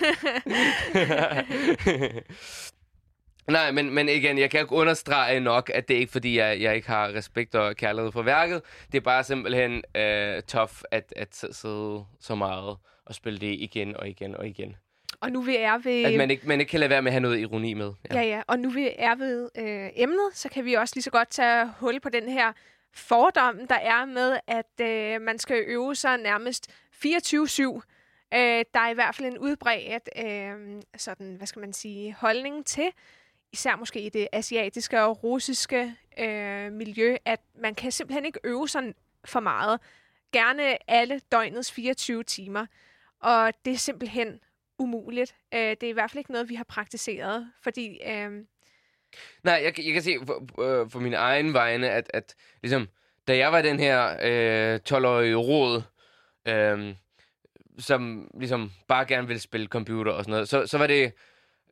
Nej, 3.48 3.72
men, 3.72 3.94
men 3.94 4.10
igen, 4.10 4.38
jeg 4.38 4.50
kan 4.50 4.60
ikke 4.60 4.72
understrege 4.74 5.40
nok, 5.40 5.72
at 5.74 5.88
det 5.88 5.96
er 5.96 6.00
ikke 6.00 6.12
fordi, 6.12 6.38
jeg, 6.38 6.62
jeg 6.62 6.76
ikke 6.76 6.88
har 6.88 7.08
respekt 7.08 7.56
og 7.56 7.76
kærlighed 7.76 8.12
for 8.12 8.22
værket. 8.22 8.62
Det 8.92 8.98
er 8.98 9.02
bare 9.02 9.24
simpelthen 9.24 9.84
øh, 9.98 10.42
tough 10.42 10.74
at, 10.92 11.14
at 11.16 11.46
sidde 11.52 12.06
så 12.22 12.36
meget 12.36 12.78
og 13.06 13.16
spille 13.16 13.40
det 13.40 13.54
igen 13.60 13.98
og 13.98 14.10
igen 14.10 14.36
og 14.36 14.48
igen. 14.48 14.76
og 15.22 15.32
nu 15.32 15.42
vi 15.42 15.56
er 15.56 15.78
ved... 15.78 16.06
At 16.06 16.18
man 16.18 16.32
ikke, 16.32 16.48
man 16.48 16.60
ikke 16.60 16.70
kan 16.70 16.80
lade 16.80 16.90
være 16.90 17.02
med 17.02 17.12
at 17.12 17.14
have 17.14 17.22
noget 17.22 17.40
ironi 17.40 17.74
med. 17.74 17.94
Ja, 18.12 18.22
ja. 18.22 18.42
Og 18.48 18.60
nu 18.60 18.70
vi 18.70 18.90
er 18.98 19.16
ved 19.16 19.50
øh, 19.58 19.90
emnet, 19.96 20.30
så 20.34 20.50
kan 20.50 20.66
vi 20.66 20.74
også 20.74 20.96
lige 20.96 21.04
så 21.04 21.12
godt 21.12 21.30
tage 21.30 21.72
hul 21.80 22.00
på 22.00 22.10
den 22.10 22.30
her 22.30 22.52
fordom, 22.94 23.68
der 23.68 23.76
er 23.76 24.06
med, 24.06 24.40
at 24.48 24.82
øh, 24.82 25.22
man 25.22 25.40
skal 25.40 25.64
øve 25.68 25.96
sig 25.96 26.18
nærmest 26.18 26.72
24-7. 27.06 27.82
Øh, 28.34 28.66
der 28.74 28.80
er 28.80 28.90
i 28.90 28.94
hvert 28.94 29.16
fald 29.16 29.28
en 29.28 29.38
udbredt 29.38 30.10
øh, 30.18 30.82
sådan, 30.98 31.36
hvad 31.36 31.48
skal 31.48 31.60
man 31.60 31.74
sige, 31.74 32.14
holdning 32.14 32.66
til, 32.66 32.92
især 33.54 33.76
måske 33.76 34.00
i 34.02 34.10
det 34.10 34.28
asiatiske 34.32 35.02
og 35.02 35.24
russiske 35.24 35.96
øh, 36.20 36.72
miljø, 36.72 37.18
at 37.26 37.40
man 37.56 37.76
kan 37.76 37.92
simpelthen 37.92 38.26
ikke 38.26 38.40
øve 38.44 38.70
sig 38.70 38.94
for 39.26 39.40
meget. 39.40 39.80
Gerne 40.32 40.90
alle 40.92 41.22
døgnets 41.32 41.72
24 41.72 42.24
timer. 42.24 42.66
Og 43.24 43.54
det 43.66 43.74
er 43.74 43.78
simpelthen 43.78 44.40
umuligt. 44.80 45.36
Øh, 45.54 45.60
det 45.60 45.84
er 45.84 45.88
i 45.90 45.92
hvert 45.92 46.12
fald 46.12 46.18
ikke 46.20 46.32
noget, 46.32 46.50
vi 46.50 46.56
har 46.56 46.64
praktiseret, 46.64 47.52
fordi 47.64 48.00
øh, 48.08 48.32
Nej, 49.44 49.62
jeg, 49.64 49.74
kan- 49.76 49.86
jeg 49.86 49.94
kan 49.94 50.02
se 50.02 50.16
for, 50.26 50.62
øh, 50.62 50.90
for 50.90 51.00
min 51.00 51.14
egen 51.14 51.54
vegne, 51.54 51.90
at, 51.90 52.12
at 52.14 52.36
ligesom, 52.62 52.88
da 53.28 53.38
jeg 53.38 53.52
var 53.52 53.62
den 53.62 53.80
her 53.80 54.18
øh, 54.74 54.80
12-årige 54.90 55.36
råd, 55.36 55.82
øh, 56.48 56.96
som 57.80 58.28
ligesom 58.40 58.72
bare 58.88 59.06
gerne 59.06 59.28
ville 59.28 59.40
spille 59.42 59.68
computer 59.68 60.12
og 60.12 60.24
sådan 60.24 60.32
noget, 60.32 60.50
så, 60.50 60.68
så 60.68 60.78
var 60.78 60.88
det, 60.88 61.12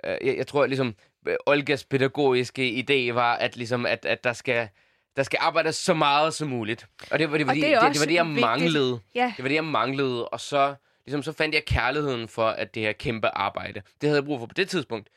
øh, 0.04 0.18
jeg, 0.28 0.38
jeg 0.38 0.48
tror 0.48 0.66
ligesom, 0.66 0.96
øh, 1.28 1.36
Olgas 1.46 1.86
pædagogiske 1.86 2.86
idé 2.90 3.14
var, 3.14 3.34
at, 3.36 3.58
ligesom, 3.58 3.86
at, 3.86 4.06
at 4.06 4.24
der 4.24 4.34
skal 4.34 4.70
der 5.16 5.24
skal 5.24 5.40
arbejdes 5.42 5.76
så 5.76 5.94
meget 5.94 6.34
som 6.34 6.48
muligt. 6.48 6.88
Og 7.12 7.20
det 7.20 7.32
var 7.32 7.38
det, 7.38 7.48
var 7.48 7.52
Og 7.52 7.56
det, 7.56 7.64
det 7.64 7.72
det, 7.94 8.00
var 8.00 8.06
det 8.06 8.14
jeg 8.14 8.26
vigtigt. 8.26 8.42
manglede. 8.46 9.00
ja, 9.16 9.34
Det 9.38 9.44
var 9.44 9.48
det, 9.50 9.56
jeg 9.56 9.64
manglede, 9.66 10.28
og 10.30 10.40
så, 10.40 10.76
ligesom, 11.06 11.24
så 11.24 11.32
fandt 11.32 11.56
jeg 11.56 11.66
kærligheden 11.66 12.28
for 12.28 12.48
at 12.48 12.76
det 12.76 12.84
her 12.84 12.92
kæmpe 12.92 13.28
arbejde. 13.28 13.82
Det 14.02 14.10
havde 14.10 14.16
jeg 14.16 14.26
brug 14.26 14.40
for 14.40 14.46
på 14.46 14.54
det 14.54 14.70
tidspunkt. 14.70 15.10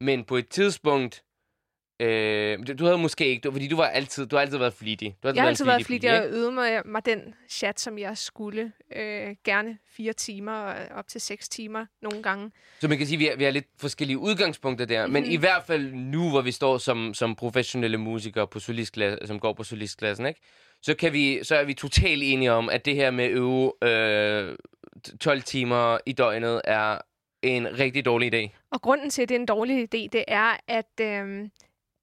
Men 0.00 0.24
på 0.24 0.36
et 0.36 0.48
tidspunkt, 0.48 1.22
øh, 2.00 2.58
du- 2.78 2.84
havde 2.84 2.98
måske 2.98 3.26
ikke, 3.26 3.40
du, 3.40 3.50
fordi 3.52 3.68
du 3.68 3.76
var 3.76 3.86
altid, 3.86 4.26
du 4.26 4.36
har 4.36 4.40
altid 4.40 4.58
været 4.58 4.74
flittig. 4.74 5.16
Du 5.22 5.28
har 5.28 5.34
jeg 5.34 5.42
har 5.42 5.48
altid 5.48 5.64
været 5.64 5.86
flittig 5.86 6.18
og 6.20 6.28
øvet 6.28 6.54
mig, 6.54 6.82
mig 6.84 7.04
den 7.06 7.34
chat, 7.50 7.80
som 7.80 7.98
jeg 7.98 8.18
skulle. 8.18 8.72
Øh, 8.96 9.36
gerne 9.44 9.78
fire 9.96 10.12
timer 10.12 10.52
og 10.52 10.74
op 10.98 11.08
til 11.08 11.20
seks 11.20 11.48
timer 11.48 11.86
nogle 12.02 12.22
gange. 12.22 12.50
Så 12.80 12.88
man 12.88 12.98
kan 12.98 13.06
sige, 13.06 13.16
at 13.16 13.20
vi 13.20 13.24
har, 13.26 13.36
vi 13.36 13.44
har 13.44 13.50
lidt 13.50 13.66
forskellige 13.78 14.18
udgangspunkter 14.18 14.84
der. 14.86 15.00
Mm-hmm. 15.06 15.12
Men 15.12 15.22
Mhm. 15.22 15.32
i 15.32 15.36
hvert 15.36 15.62
fald 15.66 15.92
nu, 15.92 16.30
hvor 16.30 16.40
vi 16.40 16.52
står 16.52 16.78
som, 16.78 17.14
som 17.14 17.34
professionelle 17.36 17.98
musikere, 17.98 18.46
på 18.48 18.58
solistklasse, 18.60 19.26
som 19.26 19.40
går 19.40 19.52
på 19.52 19.64
solistklassen, 19.64 20.26
ikke? 20.26 20.40
Så, 20.82 20.94
kan 20.94 21.12
vi, 21.12 21.44
så 21.44 21.56
er 21.56 21.64
vi 21.64 21.74
totalt 21.74 22.22
enige 22.22 22.52
om, 22.52 22.68
at 22.70 22.84
det 22.84 22.94
her 22.96 23.10
med 23.10 23.24
at 23.24 23.30
øve 23.30 23.72
øh, 23.84 24.56
12 25.20 25.42
timer 25.42 25.98
i 26.06 26.12
døgnet 26.12 26.60
er 26.64 26.98
en 27.42 27.78
rigtig 27.78 28.04
dårlig 28.04 28.34
idé. 28.34 28.50
Og 28.70 28.82
grunden 28.82 29.10
til, 29.10 29.22
at 29.22 29.28
det 29.28 29.34
er 29.34 29.40
en 29.40 29.46
dårlig 29.46 29.82
idé, 29.82 30.08
det 30.12 30.24
er, 30.28 30.56
at 30.68 31.00
øh, 31.00 31.48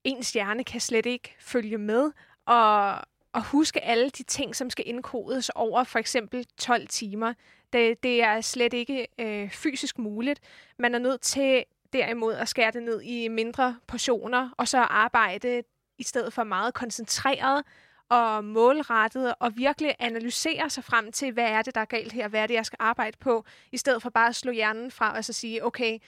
ens 0.04 0.32
hjerne 0.32 0.64
kan 0.64 0.80
slet 0.80 1.06
ikke 1.06 1.36
følge 1.40 1.78
med 1.78 2.10
og, 2.46 2.94
og 3.32 3.44
huske 3.44 3.80
alle 3.80 4.10
de 4.10 4.22
ting, 4.22 4.56
som 4.56 4.70
skal 4.70 4.88
indkodes 4.88 5.48
over 5.48 5.84
for 5.84 5.98
eksempel 5.98 6.46
12 6.58 6.86
timer. 6.86 7.34
Det, 7.72 8.02
det 8.02 8.22
er 8.22 8.40
slet 8.40 8.74
ikke 8.74 9.06
øh, 9.18 9.50
fysisk 9.50 9.98
muligt. 9.98 10.40
Man 10.78 10.94
er 10.94 10.98
nødt 10.98 11.20
til 11.20 11.64
derimod 11.92 12.34
at 12.34 12.48
skære 12.48 12.70
det 12.70 12.82
ned 12.82 13.00
i 13.02 13.28
mindre 13.28 13.76
portioner, 13.86 14.50
og 14.58 14.68
så 14.68 14.78
arbejde 14.78 15.62
i 15.98 16.02
stedet 16.02 16.32
for 16.32 16.44
meget 16.44 16.74
koncentreret 16.74 17.62
og 18.08 18.44
målrettet, 18.44 19.34
og 19.38 19.56
virkelig 19.56 19.94
analysere 19.98 20.70
sig 20.70 20.84
frem 20.84 21.12
til, 21.12 21.32
hvad 21.32 21.44
er 21.44 21.62
det, 21.62 21.74
der 21.74 21.80
er 21.80 21.84
galt 21.84 22.12
her, 22.12 22.28
hvad 22.28 22.40
er 22.42 22.46
det, 22.46 22.54
jeg 22.54 22.66
skal 22.66 22.76
arbejde 22.80 23.16
på, 23.20 23.44
i 23.72 23.76
stedet 23.76 24.02
for 24.02 24.10
bare 24.10 24.28
at 24.28 24.36
slå 24.36 24.52
hjernen 24.52 24.90
fra 24.90 25.16
og 25.16 25.24
så 25.24 25.32
sige, 25.32 25.64
okay, 25.64 25.98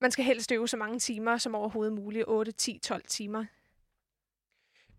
man 0.00 0.10
skal 0.10 0.24
helst 0.24 0.52
øve 0.52 0.68
så 0.68 0.76
mange 0.76 0.98
timer 0.98 1.36
som 1.36 1.54
overhovedet 1.54 1.92
muligt. 1.92 2.24
8, 2.28 2.52
10, 2.52 2.78
12 2.78 3.02
timer. 3.08 3.44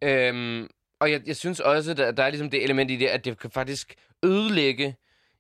Øhm, 0.02 0.68
og 1.00 1.12
jeg, 1.12 1.22
jeg 1.26 1.36
synes 1.36 1.60
også, 1.60 1.94
der, 1.94 2.12
der 2.12 2.24
er 2.24 2.30
ligesom 2.30 2.50
det 2.50 2.64
element 2.64 2.92
i 2.92 2.96
det, 2.96 3.08
at 3.08 3.26
det 3.26 3.40
kan 3.40 3.52
faktisk 3.52 3.96
ødelægge 4.24 4.96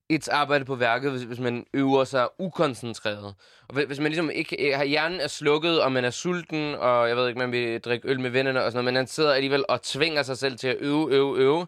et 0.10 0.30
arbejde 0.30 0.66
på 0.66 0.76
værket, 0.76 1.12
hvis, 1.12 1.22
hvis 1.24 1.40
man 1.40 1.66
øver 1.74 2.04
sig 2.04 2.28
ukoncentreret. 2.40 3.36
Og 3.68 3.74
hvis, 3.74 3.86
hvis 3.86 4.00
man 4.00 4.08
ligesom 4.08 4.30
ikke 4.30 4.68
øh, 4.68 4.78
har 4.78 4.84
hjernen 4.84 5.20
er 5.20 5.28
slukket, 5.28 5.82
og 5.82 5.92
man 5.92 6.06
er 6.06 6.10
sulten, 6.10 6.76
og 6.76 7.10
jeg 7.10 7.18
ved 7.18 7.28
ikke, 7.28 7.40
man 7.40 7.52
vil 7.52 7.82
drikke 7.82 8.10
øl 8.10 8.20
med 8.20 8.30
vennerne 8.30 8.64
og 8.64 8.72
sådan 8.72 8.84
noget, 8.84 8.94
men 8.94 9.00
man 9.00 9.08
sidder 9.08 9.34
alligevel 9.34 9.66
og 9.70 9.82
tvinger 9.82 10.24
sig 10.24 10.38
selv 10.38 10.58
til 10.58 10.68
at 10.68 10.78
øve, 10.80 11.12
øve, 11.12 11.38
øve, 11.38 11.68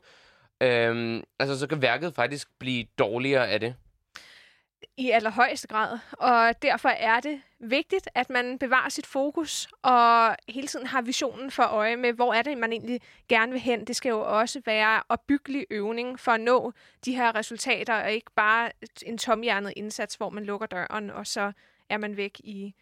øhm, 0.62 1.24
altså 1.40 1.60
så 1.60 1.68
kan 1.68 1.82
værket 1.82 2.14
faktisk 2.16 2.48
blive 2.60 2.86
dårligere 3.00 3.50
af 3.50 3.60
det. 3.60 3.76
I 4.98 5.12
allerhøjeste 5.12 5.68
grad. 5.68 6.00
Og 6.12 6.62
derfor 6.62 6.90
er 6.90 7.20
det 7.20 7.42
vigtigt, 7.60 8.10
at 8.16 8.30
man 8.30 8.60
bevarer 8.60 8.90
sit 8.90 9.06
fokus 9.06 9.68
og 9.84 10.36
hele 10.50 10.68
tiden 10.68 10.88
har 10.88 11.02
visionen 11.02 11.52
for 11.52 11.64
øje 11.64 11.96
med, 11.96 12.14
hvor 12.14 12.34
er 12.34 12.42
det, 12.42 12.58
man 12.58 12.72
egentlig 12.72 13.02
gerne 13.30 13.52
vil 13.52 13.62
hen. 13.62 13.86
Det 13.86 13.96
skal 13.96 14.10
jo 14.10 14.40
også 14.40 14.62
være 14.66 15.04
opbyggelig 15.10 15.66
øvning 15.70 16.20
for 16.20 16.32
at 16.32 16.40
nå 16.42 16.74
de 17.06 17.16
her 17.16 17.36
resultater, 17.36 17.94
og 18.04 18.12
ikke 18.12 18.32
bare 18.36 18.72
en 19.06 19.18
tomhjernet 19.18 19.74
indsats, 19.76 20.16
hvor 20.16 20.30
man 20.30 20.44
lukker 20.46 20.68
døren, 20.68 21.10
og 21.10 21.28
så 21.28 21.52
er 21.90 21.98
man 21.98 22.18
væk 22.18 22.40
i 22.44 22.74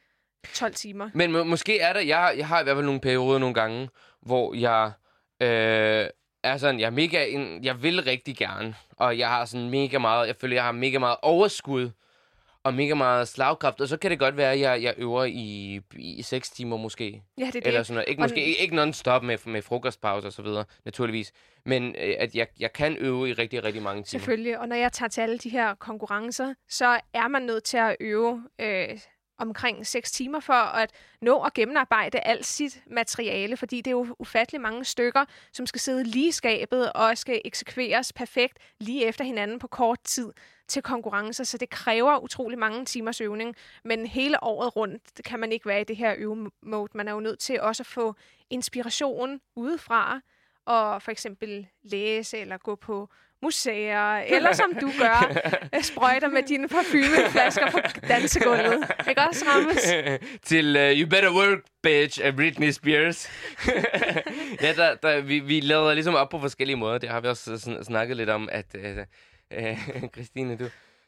12 0.53 0.73
timer. 0.73 1.09
Men 1.13 1.31
må, 1.31 1.43
måske 1.43 1.79
er 1.79 1.93
der, 1.93 1.99
jeg, 2.01 2.17
har- 2.19 2.31
jeg 2.31 2.47
har 2.47 2.59
i 2.59 2.63
hvert 2.63 2.75
fald 2.75 2.85
nogle 2.85 3.01
perioder 3.01 3.39
nogle 3.39 3.55
gange, 3.55 3.89
hvor 4.21 4.53
jeg 4.53 4.91
øh, 5.41 6.09
er 6.43 6.57
sådan, 6.57 6.79
jeg 6.79 6.85
er 6.85 6.89
mega, 6.91 7.25
en, 7.25 7.63
jeg 7.63 7.83
vil 7.83 8.03
rigtig 8.03 8.37
gerne, 8.37 8.75
og 8.97 9.17
jeg 9.17 9.27
har 9.29 9.45
sådan 9.45 9.69
mega 9.69 9.97
meget, 9.97 10.27
jeg 10.27 10.35
føler, 10.35 10.55
jeg 10.55 10.63
har 10.63 10.71
mega 10.71 10.99
meget 10.99 11.17
overskud, 11.21 11.89
og 12.63 12.73
mega 12.73 12.93
meget 12.93 13.27
slagkraft. 13.27 13.81
Og 13.81 13.87
så 13.87 13.97
kan 13.97 14.11
det 14.11 14.19
godt 14.19 14.37
være, 14.37 14.51
at 14.51 14.59
jeg, 14.59 14.83
jeg 14.83 14.93
øver 14.97 15.23
i, 15.25 15.81
i 15.95 16.21
6 16.21 16.49
timer 16.49 16.77
måske. 16.77 17.23
Ja, 17.37 17.45
det 17.45 17.55
er 17.55 17.59
Eller 17.65 17.79
det. 17.79 17.87
sådan 17.87 17.95
noget. 17.95 18.09
Ikke, 18.09 18.19
Og 18.19 18.23
måske, 18.23 18.45
ikke, 18.45 18.61
ikke 18.61 18.75
non-stop 18.75 19.23
med, 19.23 19.37
med 19.45 19.61
frokostpause 19.61 20.27
og 20.27 20.33
så 20.33 20.41
videre, 20.41 20.65
naturligvis. 20.85 21.31
Men 21.65 21.95
øh, 22.01 22.15
at 22.19 22.35
jeg, 22.35 22.47
jeg 22.59 22.73
kan 22.73 22.97
øve 22.99 23.29
i 23.29 23.33
rigtig, 23.33 23.63
rigtig 23.63 23.81
mange 23.81 24.03
timer. 24.03 24.19
Selvfølgelig. 24.19 24.59
Og 24.59 24.67
når 24.67 24.75
jeg 24.75 24.91
tager 24.91 25.09
til 25.09 25.21
alle 25.21 25.37
de 25.37 25.49
her 25.49 25.73
konkurrencer, 25.75 26.53
så 26.69 26.99
er 27.13 27.27
man 27.27 27.41
nødt 27.41 27.63
til 27.63 27.77
at 27.77 27.95
øve 27.99 28.43
øh, 28.61 28.87
omkring 29.37 29.87
6 29.87 30.11
timer 30.11 30.39
for 30.39 30.53
at 30.53 30.91
nå 31.21 31.41
at 31.41 31.53
gennemarbejde 31.53 32.19
alt 32.19 32.45
sit 32.45 32.83
materiale, 32.87 33.57
fordi 33.57 33.77
det 33.77 33.87
er 33.87 33.91
jo 33.91 34.15
ufattelig 34.19 34.61
mange 34.61 34.85
stykker, 34.85 35.25
som 35.53 35.65
skal 35.65 35.81
sidde 35.81 36.03
lige 36.03 36.27
i 36.27 36.31
skabet 36.31 36.91
og 36.93 37.17
skal 37.17 37.41
eksekveres 37.45 38.13
perfekt 38.13 38.57
lige 38.79 39.05
efter 39.05 39.23
hinanden 39.25 39.59
på 39.59 39.67
kort 39.67 39.99
tid 40.03 40.33
til 40.67 40.81
konkurrencer, 40.81 41.43
så 41.43 41.57
det 41.57 41.69
kræver 41.69 42.17
utrolig 42.17 42.59
mange 42.59 42.85
timers 42.85 43.21
øvning, 43.21 43.55
men 43.83 44.07
hele 44.07 44.43
året 44.43 44.75
rundt 44.75 45.21
kan 45.25 45.39
man 45.39 45.51
ikke 45.51 45.65
være 45.65 45.81
i 45.81 45.83
det 45.83 45.97
her 45.97 46.15
øvemode. 46.17 46.91
Man 46.95 47.07
er 47.07 47.11
jo 47.11 47.19
nødt 47.19 47.39
til 47.39 47.61
også 47.61 47.83
at 47.83 47.87
få 47.87 48.15
inspiration 48.49 49.41
udefra, 49.55 50.19
og 50.65 51.01
for 51.01 51.11
eksempel 51.11 51.67
læse 51.83 52.37
eller 52.37 52.57
gå 52.57 52.75
på 52.75 53.09
museer, 53.43 54.17
eller 54.17 54.53
som 54.53 54.73
du 54.81 54.91
gør, 54.99 55.37
øh, 55.75 55.81
sprøjter 55.83 56.27
med 56.27 56.43
dine 56.43 56.67
parfumeflasker 56.67 57.71
på 57.71 57.79
dansegulvet. 58.07 58.91
Ikke 59.09 59.21
også, 59.21 59.45
Rammes? 59.47 59.93
til 60.49 60.75
uh, 60.75 60.99
You 60.99 61.09
Better 61.09 61.31
Work, 61.31 61.59
Bitch 61.83 62.19
af 62.23 62.35
Britney 62.35 62.71
Spears. 62.71 63.29
ja, 64.61 64.73
der, 64.73 64.95
der, 64.95 65.21
vi, 65.21 65.39
vi 65.39 65.59
lader 65.59 65.93
ligesom 65.93 66.15
op 66.15 66.29
på 66.29 66.39
forskellige 66.39 66.75
måder. 66.77 66.97
Det 66.97 67.09
har 67.09 67.19
vi 67.21 67.27
også 67.27 67.53
sn- 67.53 67.83
snakket 67.83 68.17
lidt 68.17 68.29
om, 68.29 68.49
at 68.51 68.65
uh, 68.77 69.61
uh, 69.63 70.09
Christine, 70.13 70.55
du, 70.57 70.65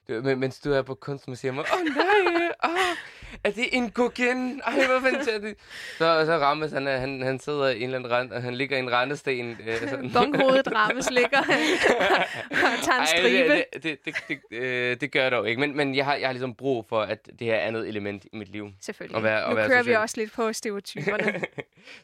du, 0.07 0.21
men- 0.21 0.39
mens 0.39 0.59
du 0.59 0.71
er 0.73 0.81
på 0.81 0.93
kunstmuseum, 0.95 1.57
åh 1.59 1.65
oh, 1.73 1.85
nej, 1.95 2.51
oh, 2.63 2.69
er 3.45 3.51
det 3.51 3.65
en 3.71 3.89
kokain? 3.91 4.61
Ej, 4.65 4.73
hvor 4.85 4.99
fantastisk. 5.11 5.55
Så, 5.97 6.23
så 6.25 6.37
rammes 6.37 6.71
han, 6.71 6.85
han, 6.85 7.21
han 7.21 7.39
sidder 7.39 7.67
i 7.69 7.77
en 7.77 7.83
eller 7.83 7.97
anden 7.97 8.11
rand, 8.11 8.31
og 8.31 8.41
han 8.41 8.55
ligger 8.55 8.75
i 8.77 8.79
en 8.79 8.91
rendesten. 8.91 9.57
Øh, 9.67 9.79
sådan. 9.89 10.11
Bonghovedet 10.13 10.67
Rammes 10.75 11.09
ligger 11.11 11.39
og 11.39 11.45
tager 12.85 12.95
en 12.95 12.99
Ej, 12.99 13.05
stribe. 13.05 13.49
det, 13.53 13.65
det, 13.73 13.83
det, 13.83 13.97
det, 14.05 14.15
det, 14.51 14.57
øh, 14.57 14.97
det 15.01 15.11
gør 15.11 15.21
jeg 15.21 15.31
dog 15.31 15.49
ikke. 15.49 15.59
Men, 15.61 15.77
men 15.77 15.95
jeg, 15.95 16.05
har, 16.05 16.15
jeg 16.15 16.27
har 16.27 16.33
ligesom 16.33 16.55
brug 16.55 16.85
for, 16.89 17.01
at 17.01 17.25
det 17.39 17.47
her 17.47 17.55
er 17.55 17.59
andet 17.67 17.87
element 17.87 18.25
i 18.33 18.37
mit 18.37 18.51
liv. 18.51 18.69
Selvfølgelig. 18.81 19.17
at 19.17 19.23
være- 19.23 19.43
at 19.43 19.49
nu 19.49 19.55
være 19.55 19.67
kører 19.67 19.77
vi 19.83 19.83
social. 19.83 19.99
også 20.01 20.15
lidt 20.17 20.31
på 20.33 20.53
stereotyperne. 20.53 21.41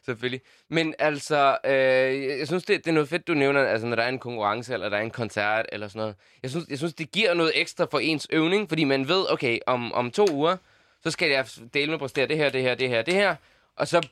Selvfølgelig. 0.04 0.40
Men 0.68 0.94
altså, 0.98 1.56
øh, 1.64 1.72
jeg 1.72 2.38
jeg 2.38 2.46
synes, 2.46 2.64
det, 2.64 2.84
det 2.84 2.90
er 2.90 2.94
noget 2.94 3.08
fedt, 3.08 3.28
du 3.28 3.34
nævner, 3.34 3.64
altså 3.64 3.86
når 3.86 3.96
der 3.96 4.02
er 4.02 4.08
en 4.08 4.18
konkurrence, 4.18 4.72
eller 4.74 4.88
der 4.88 4.96
er 4.96 5.00
en 5.02 5.10
koncert, 5.10 5.66
eller 5.72 5.88
sådan 5.88 6.00
noget. 6.00 6.14
Jeg 6.42 6.50
synes, 6.50 6.66
jeg 6.70 6.78
synes 6.78 6.94
det 6.94 7.12
giver 7.12 7.34
noget 7.34 7.52
ekstra 7.54 7.86
for 7.90 7.98
ens 7.98 8.26
øvning, 8.30 8.68
fordi 8.68 8.84
man 8.84 9.08
ved, 9.08 9.32
okay, 9.32 9.58
om, 9.66 9.92
om 9.92 10.10
to 10.10 10.26
uger, 10.32 10.56
så 11.02 11.10
skal 11.10 11.30
jeg 11.30 11.46
dele 11.74 11.90
med 11.90 11.98
præstere 11.98 12.26
det 12.26 12.36
her, 12.36 12.50
det 12.50 12.62
her, 12.62 12.74
det 12.74 12.88
her, 12.88 13.02
det 13.02 13.14
her. 13.14 13.36
Og 13.76 13.88
så 13.88 14.08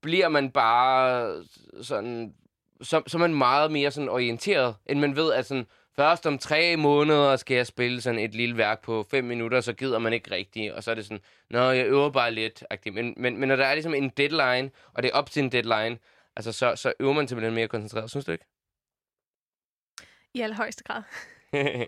bliver 0.00 0.28
man 0.28 0.50
bare 0.50 1.42
sådan, 1.82 2.34
så, 2.82 3.02
så 3.06 3.16
er 3.16 3.20
man 3.20 3.34
meget 3.34 3.72
mere 3.72 3.90
sådan 3.90 4.08
orienteret, 4.08 4.74
end 4.86 5.00
man 5.00 5.16
ved, 5.16 5.32
at 5.32 5.46
sådan, 5.46 5.66
først 5.96 6.26
om 6.26 6.38
tre 6.38 6.76
måneder 6.76 7.36
skal 7.36 7.56
jeg 7.56 7.66
spille 7.66 8.00
sådan 8.00 8.20
et 8.20 8.34
lille 8.34 8.56
værk 8.56 8.82
på 8.82 9.06
fem 9.10 9.24
minutter, 9.24 9.60
så 9.60 9.72
gider 9.72 9.98
man 9.98 10.12
ikke 10.12 10.30
rigtigt, 10.30 10.72
og 10.72 10.82
så 10.84 10.90
er 10.90 10.94
det 10.94 11.04
sådan, 11.04 11.20
nå, 11.50 11.70
jeg 11.70 11.86
øver 11.86 12.10
bare 12.10 12.30
lidt. 12.30 12.64
-agtigt. 12.72 12.90
Men, 12.90 13.14
men, 13.16 13.36
men 13.36 13.48
når 13.48 13.56
der 13.56 13.66
er 13.66 13.74
ligesom 13.74 13.94
en 13.94 14.08
deadline, 14.08 14.70
og 14.92 15.02
det 15.02 15.10
er 15.10 15.14
op 15.14 15.30
til 15.30 15.42
en 15.42 15.52
deadline, 15.52 15.98
altså 16.36 16.52
så, 16.52 16.76
så 16.76 16.92
øver 17.00 17.12
man 17.12 17.28
simpelthen 17.28 17.54
mere 17.54 17.68
koncentreret, 17.68 18.10
synes 18.10 18.24
du 18.24 18.32
ikke? 18.32 18.44
I 20.34 20.40
allerhøjeste 20.40 20.84
grad. 20.84 21.02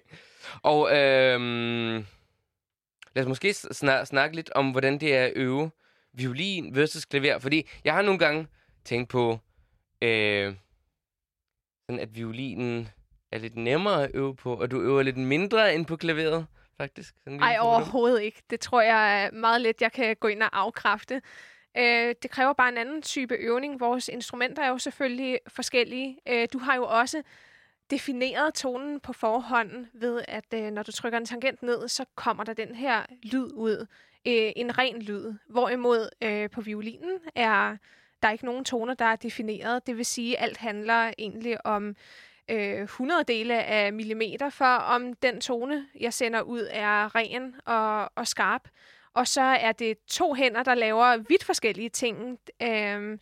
og 0.73 0.97
øhm, 0.97 2.07
lad 3.17 3.25
os 3.25 3.29
måske 3.29 3.55
snak, 3.55 4.07
snakke 4.07 4.37
lidt 4.37 4.51
om, 4.55 4.71
hvordan 4.71 4.99
det 4.99 5.17
er 5.17 5.25
at 5.25 5.33
øve 5.37 5.71
violin 6.13 6.77
versus 6.77 7.05
klaver. 7.05 7.39
Fordi 7.39 7.69
jeg 7.85 7.95
har 7.95 8.03
nogle 8.03 8.19
gange 8.19 8.47
tænkt 8.85 9.09
på, 9.09 9.39
øh, 10.03 10.55
sådan 11.87 12.01
at 12.01 12.17
violinen 12.17 12.89
er 13.33 13.39
lidt 13.39 13.57
nemmere 13.57 14.05
at 14.05 14.11
øve 14.15 14.37
på, 14.37 14.55
og 14.55 14.71
du 14.71 14.81
øver 14.81 15.03
lidt 15.03 15.17
mindre 15.17 15.75
end 15.75 15.87
på 15.87 15.97
klaveret, 15.97 16.47
faktisk. 16.77 17.15
Sådan 17.19 17.33
en 17.33 17.39
lille 17.39 17.47
Ej, 17.47 17.57
fordom. 17.59 17.75
overhovedet 17.75 18.23
ikke. 18.23 18.43
Det 18.51 18.61
tror 18.61 18.81
jeg 18.81 19.25
er 19.25 19.31
meget 19.31 19.61
let, 19.61 19.83
jeg 19.83 19.93
kan 19.93 20.17
gå 20.17 20.29
ind 20.29 20.43
og 20.43 20.49
afkræfte. 20.53 21.23
Øh, 21.79 22.15
det 22.23 22.31
kræver 22.31 22.53
bare 22.53 22.69
en 22.69 22.79
anden 22.79 23.03
type 23.03 23.35
øvning. 23.35 23.81
Vores 23.81 24.09
instrumenter 24.09 24.63
er 24.63 24.69
jo 24.69 24.79
selvfølgelig 24.79 25.39
forskellige. 25.49 26.19
Øh, 26.29 26.49
du 26.53 26.59
har 26.59 26.77
jo 26.77 26.85
også 26.85 27.23
defineret 27.91 28.55
tonen 28.55 29.01
på 29.01 29.13
forhånd 29.13 29.87
ved, 29.93 30.23
at 30.29 30.45
øh, 30.55 30.71
når 30.71 30.83
du 30.83 30.93
trykker 30.93 31.19
en 31.19 31.27
tangent 31.27 31.63
ned, 31.63 31.89
så 31.89 32.05
kommer 32.15 32.45
der 32.45 32.53
den 32.53 32.75
her 32.75 33.03
lyd 33.23 33.53
ud. 33.53 33.87
Øh, 34.27 34.53
en 34.57 34.79
ren 34.79 35.03
lyd. 35.03 35.35
Hvorimod 35.49 36.09
øh, 36.23 36.51
på 36.51 36.61
violinen 36.61 37.19
er 37.35 37.77
der 38.23 38.29
er 38.29 38.33
ikke 38.33 38.45
nogen 38.45 38.65
toner, 38.65 38.95
der 38.95 39.05
er 39.05 39.17
defineret. 39.17 39.87
Det 39.87 39.97
vil 39.97 40.07
sige, 40.07 40.39
at 40.39 40.45
alt 40.45 40.57
handler 40.57 41.13
egentlig 41.19 41.67
om 41.67 41.97
øh, 42.51 42.83
100 42.83 43.25
dele 43.25 43.65
af 43.65 43.93
millimeter, 43.93 44.51
for 44.51 44.65
om 44.65 45.15
den 45.15 45.41
tone, 45.41 45.87
jeg 46.01 46.13
sender 46.13 46.41
ud, 46.43 46.69
er 46.71 47.15
ren 47.15 47.55
og, 47.65 48.11
og 48.15 48.27
skarp. 48.27 48.69
Og 49.15 49.29
så 49.29 49.41
er 49.41 49.73
det 49.73 49.99
to 50.07 50.35
hænder, 50.35 50.63
der 50.63 50.75
laver 50.75 51.17
vidt 51.17 51.45
forskellige 51.45 51.89
ting. 51.89 52.39
Øh, 52.63 53.19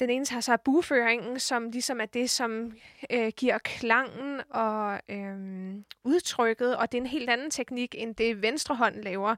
den 0.00 0.10
ene 0.10 0.24
tager 0.24 0.40
sig 0.40 0.52
af 0.52 0.60
bueføringen, 0.60 1.40
som 1.40 1.70
ligesom 1.70 2.00
er 2.00 2.06
det, 2.06 2.30
som 2.30 2.72
øh, 3.10 3.32
giver 3.36 3.58
klangen 3.58 4.40
og 4.50 5.00
øhm, 5.08 5.84
udtrykket, 6.04 6.76
og 6.76 6.92
det 6.92 6.98
er 6.98 7.02
en 7.02 7.06
helt 7.08 7.30
anden 7.30 7.50
teknik, 7.50 7.94
end 7.98 8.14
det 8.14 8.42
venstre 8.42 8.74
hånd 8.76 9.02
laver, 9.02 9.34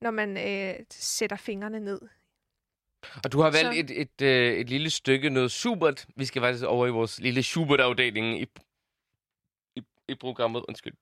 når 0.00 0.10
man 0.10 0.36
øh, 0.36 0.74
sætter 0.90 1.36
fingrene 1.36 1.80
ned. 1.80 2.00
Og 3.24 3.32
du 3.32 3.40
har 3.40 3.50
valgt 3.50 3.74
Så- 3.74 3.80
et, 3.94 4.00
et, 4.00 4.22
øh, 4.22 4.52
et 4.54 4.68
lille 4.70 4.90
stykke, 4.90 5.30
noget 5.30 5.50
Schubert. 5.52 6.06
Vi 6.16 6.24
skal 6.24 6.42
faktisk 6.42 6.64
over 6.64 6.86
i 6.86 6.90
vores 6.90 7.20
lille 7.20 7.42
Schubert-afdeling 7.42 8.40
i, 8.40 8.46
i, 9.76 9.82
i 10.08 10.14
programmet. 10.14 10.64
Undskyld. 10.68 10.94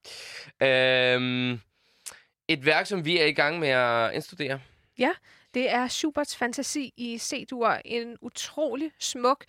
Øhm, 0.62 1.60
et 2.48 2.66
værk, 2.66 2.86
som 2.86 3.04
vi 3.04 3.18
er 3.18 3.24
i 3.26 3.32
gang 3.32 3.58
med 3.58 3.68
at 3.68 4.14
indstudere. 4.14 4.60
Det 5.56 5.70
er 5.70 5.88
Schuberts 5.88 6.36
fantasi 6.36 6.94
i 6.96 7.18
C-dur. 7.18 7.80
En 7.84 8.16
utrolig 8.20 8.92
smuk 8.98 9.44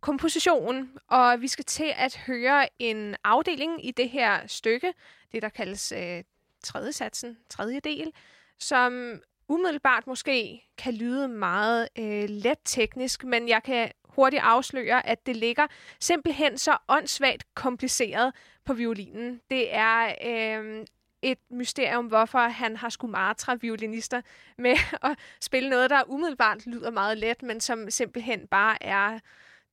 komposition, 0.00 0.98
og 1.08 1.40
vi 1.40 1.48
skal 1.48 1.64
til 1.64 1.92
at 1.96 2.16
høre 2.16 2.68
en 2.78 3.16
afdeling 3.24 3.86
i 3.86 3.90
det 3.90 4.10
her 4.10 4.46
stykke, 4.46 4.92
det 5.32 5.42
der 5.42 5.48
kaldes 5.48 5.92
øh, 5.92 6.24
tredje 6.64 6.92
satsen, 6.92 7.38
tredje 7.48 7.80
del, 7.80 8.12
som 8.58 9.20
umiddelbart 9.48 10.06
måske 10.06 10.64
kan 10.78 10.94
lyde 10.94 11.28
meget 11.28 11.88
øh, 11.98 12.24
let 12.28 12.58
teknisk, 12.64 13.24
men 13.24 13.48
jeg 13.48 13.62
kan 13.62 13.90
hurtigt 14.04 14.42
afsløre, 14.42 15.06
at 15.06 15.26
det 15.26 15.36
ligger 15.36 15.66
simpelthen 16.00 16.58
så 16.58 16.76
åndssvagt 16.88 17.54
kompliceret 17.54 18.34
på 18.64 18.74
violinen. 18.74 19.40
Det 19.50 19.74
er 19.74 20.14
øh, 20.24 20.86
et 21.22 21.38
mysterium, 21.50 22.06
hvorfor 22.06 22.38
han 22.38 22.76
har 22.76 22.88
skulle 22.88 23.12
martre 23.12 23.60
violinister 23.60 24.20
med 24.58 24.76
at 25.10 25.18
spille 25.40 25.70
noget, 25.70 25.90
der 25.90 26.02
umiddelbart 26.06 26.66
lyder 26.66 26.90
meget 26.90 27.18
let, 27.18 27.42
men 27.42 27.60
som 27.60 27.90
simpelthen 27.90 28.46
bare 28.46 28.82
er 28.82 29.18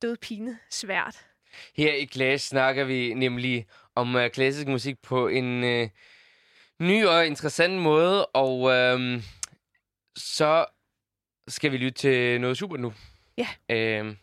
dødpine 0.02 0.58
svært. 0.70 1.26
Her 1.76 1.94
i 1.94 2.06
Clash 2.06 2.48
snakker 2.48 2.84
vi 2.84 3.14
nemlig 3.14 3.66
om 3.94 4.14
uh, 4.14 4.28
klassisk 4.28 4.66
musik 4.68 4.98
på 5.02 5.28
en 5.28 5.64
uh, 5.64 5.88
ny 6.80 7.06
og 7.06 7.26
interessant 7.26 7.80
måde, 7.80 8.26
og 8.26 8.60
uh, 8.60 9.22
så 10.16 10.66
skal 11.48 11.72
vi 11.72 11.76
lytte 11.76 11.98
til 11.98 12.40
noget 12.40 12.58
super 12.58 12.76
nu. 12.76 12.92
Ja. 13.38 14.00
Uh, 14.02 14.14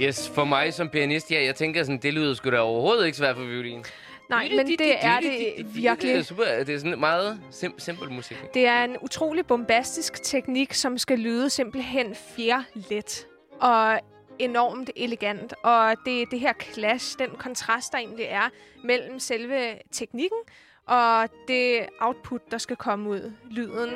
Yes, 0.00 0.28
for 0.28 0.44
mig 0.44 0.74
som 0.74 0.88
pianist, 0.88 1.30
ja, 1.30 1.44
jeg 1.44 1.54
tænker 1.54 1.82
sådan, 1.82 1.98
det 1.98 2.14
lyder 2.14 2.34
sgu 2.34 2.50
da 2.50 2.58
overhovedet 2.58 3.06
ikke 3.06 3.18
svært 3.18 3.36
for 3.36 3.42
violin. 3.44 3.84
Nej, 4.30 4.48
men 4.56 4.66
det 4.66 4.80
er 5.00 5.20
det 5.20 5.30
Det 5.30 5.60
er 5.60 5.64
virkelig. 5.64 6.24
super, 6.26 6.44
det 6.66 6.74
er 6.74 6.78
sådan 6.78 6.98
meget 7.00 7.40
sim- 7.50 7.78
simpel 7.78 8.12
musik. 8.12 8.36
Det 8.54 8.66
er 8.66 8.84
en 8.84 8.96
utrolig 9.02 9.46
bombastisk 9.46 10.22
teknik, 10.22 10.72
som 10.74 10.98
skal 10.98 11.18
lyde 11.18 11.50
simpelthen 11.50 12.14
fjerlet 12.36 13.26
og 13.60 14.00
enormt 14.38 14.90
elegant. 14.96 15.54
Og 15.62 15.94
det 16.04 16.22
er 16.22 16.26
det 16.30 16.40
her 16.40 16.52
clash, 16.72 17.18
den 17.18 17.28
kontrast, 17.38 17.92
der 17.92 17.98
egentlig 17.98 18.26
er 18.28 18.48
mellem 18.84 19.18
selve 19.18 19.74
teknikken 19.92 20.38
og 20.86 21.28
det 21.48 21.86
output, 22.00 22.40
der 22.50 22.58
skal 22.58 22.76
komme 22.76 23.10
ud, 23.10 23.32
lyden. 23.50 23.90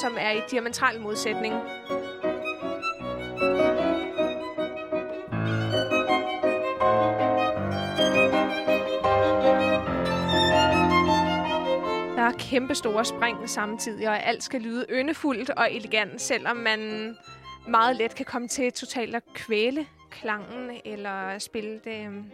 som 0.00 0.16
er 0.20 0.30
i 0.30 0.40
diametral 0.50 1.00
modsætning. 1.00 1.54
Der 3.40 3.82
er 3.82 3.87
kæmpe 12.38 12.74
store 12.74 13.04
spring 13.04 13.48
samtidig, 13.50 14.08
og 14.08 14.26
alt 14.26 14.42
skal 14.42 14.60
lyde 14.60 14.86
yndefuldt 14.90 15.50
og 15.50 15.72
elegant, 15.74 16.20
selvom 16.20 16.56
man 16.56 17.14
meget 17.68 17.96
let 17.96 18.14
kan 18.14 18.24
komme 18.26 18.48
til 18.48 18.72
totalt 18.72 19.16
at 19.16 19.22
kvæle 19.34 19.86
klangen 20.10 20.70
eller 20.84 21.38
spille 21.38 21.80
det 21.84 22.06
øhm, 22.06 22.24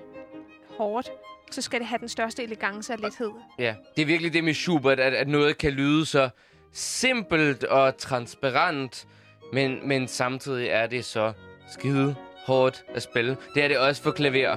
hårdt. 0.78 1.10
Så 1.50 1.62
skal 1.62 1.80
det 1.80 1.86
have 1.88 1.98
den 1.98 2.08
største 2.08 2.42
elegance 2.42 2.92
og 2.92 2.98
lethed. 2.98 3.30
Ja, 3.58 3.74
det 3.96 4.02
er 4.02 4.06
virkelig 4.06 4.32
det 4.32 4.44
med 4.44 4.54
Schubert, 4.54 5.00
at, 5.00 5.14
at 5.14 5.28
noget 5.28 5.58
kan 5.58 5.72
lyde 5.72 6.06
så 6.06 6.28
simpelt 6.72 7.64
og 7.64 7.96
transparent, 7.96 9.06
men, 9.52 9.88
men 9.88 10.08
samtidig 10.08 10.68
er 10.68 10.86
det 10.86 11.04
så 11.04 11.32
skide 11.68 12.14
hårdt 12.46 12.84
at 12.94 13.02
spille. 13.02 13.36
Det 13.54 13.64
er 13.64 13.68
det 13.68 13.78
også 13.78 14.02
for 14.02 14.10
klaver. 14.10 14.56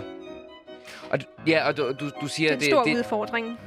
Og, 1.11 1.19
ja, 1.47 1.67
og 1.67 1.77
du, 1.77 1.91
du, 1.99 2.09
du 2.21 2.27
siger, 2.27 2.49
Det 2.49 2.51
er 2.51 2.55
en 2.55 2.59
det, 2.59 2.67
stor 2.69 2.83
det, 2.83 2.95
udfordring 2.97 3.59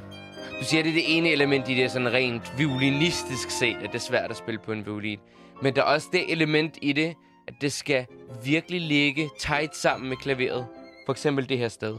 du 0.61 0.65
siger, 0.65 0.83
det 0.83 0.89
er 0.89 0.93
det 0.93 1.17
ene 1.17 1.29
element 1.29 1.69
i 1.69 1.75
det 1.75 1.91
sådan 1.91 2.13
rent 2.13 2.53
violinistisk 2.57 3.49
set, 3.49 3.75
at 3.75 3.81
det 3.81 3.95
er 3.95 3.99
svært 3.99 4.31
at 4.31 4.37
spille 4.37 4.59
på 4.59 4.71
en 4.71 4.85
violin. 4.85 5.19
Men 5.61 5.75
der 5.75 5.81
er 5.81 5.85
også 5.85 6.07
det 6.11 6.31
element 6.31 6.77
i 6.81 6.93
det, 6.93 7.15
at 7.47 7.53
det 7.61 7.71
skal 7.71 8.05
virkelig 8.43 8.81
ligge 8.81 9.29
tight 9.39 9.75
sammen 9.75 10.09
med 10.09 10.17
klaveret. 10.17 10.67
For 11.05 11.13
eksempel 11.13 11.49
det 11.49 11.57
her 11.57 11.67
sted. 11.67 11.97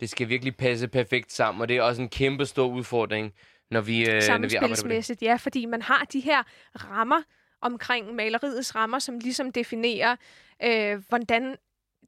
Det 0.00 0.10
skal 0.10 0.28
virkelig 0.28 0.56
passe 0.56 0.88
perfekt 0.88 1.32
sammen, 1.32 1.62
og 1.62 1.68
det 1.68 1.76
er 1.76 1.82
også 1.82 2.02
en 2.02 2.08
kæmpe 2.08 2.46
stor 2.46 2.66
udfordring, 2.66 3.32
når 3.70 3.80
vi, 3.80 4.00
øh, 4.00 4.14
når 4.28 4.48
vi 4.48 4.54
arbejder 4.54 4.88
med 4.88 5.02
det. 5.02 5.22
Ja, 5.22 5.36
fordi 5.36 5.66
man 5.66 5.82
har 5.82 6.06
de 6.12 6.20
her 6.20 6.42
rammer 6.74 7.22
omkring 7.60 8.14
maleriets 8.14 8.74
rammer, 8.74 8.98
som 8.98 9.18
ligesom 9.18 9.52
definerer, 9.52 10.16
øh, 10.62 11.02
hvordan 11.08 11.56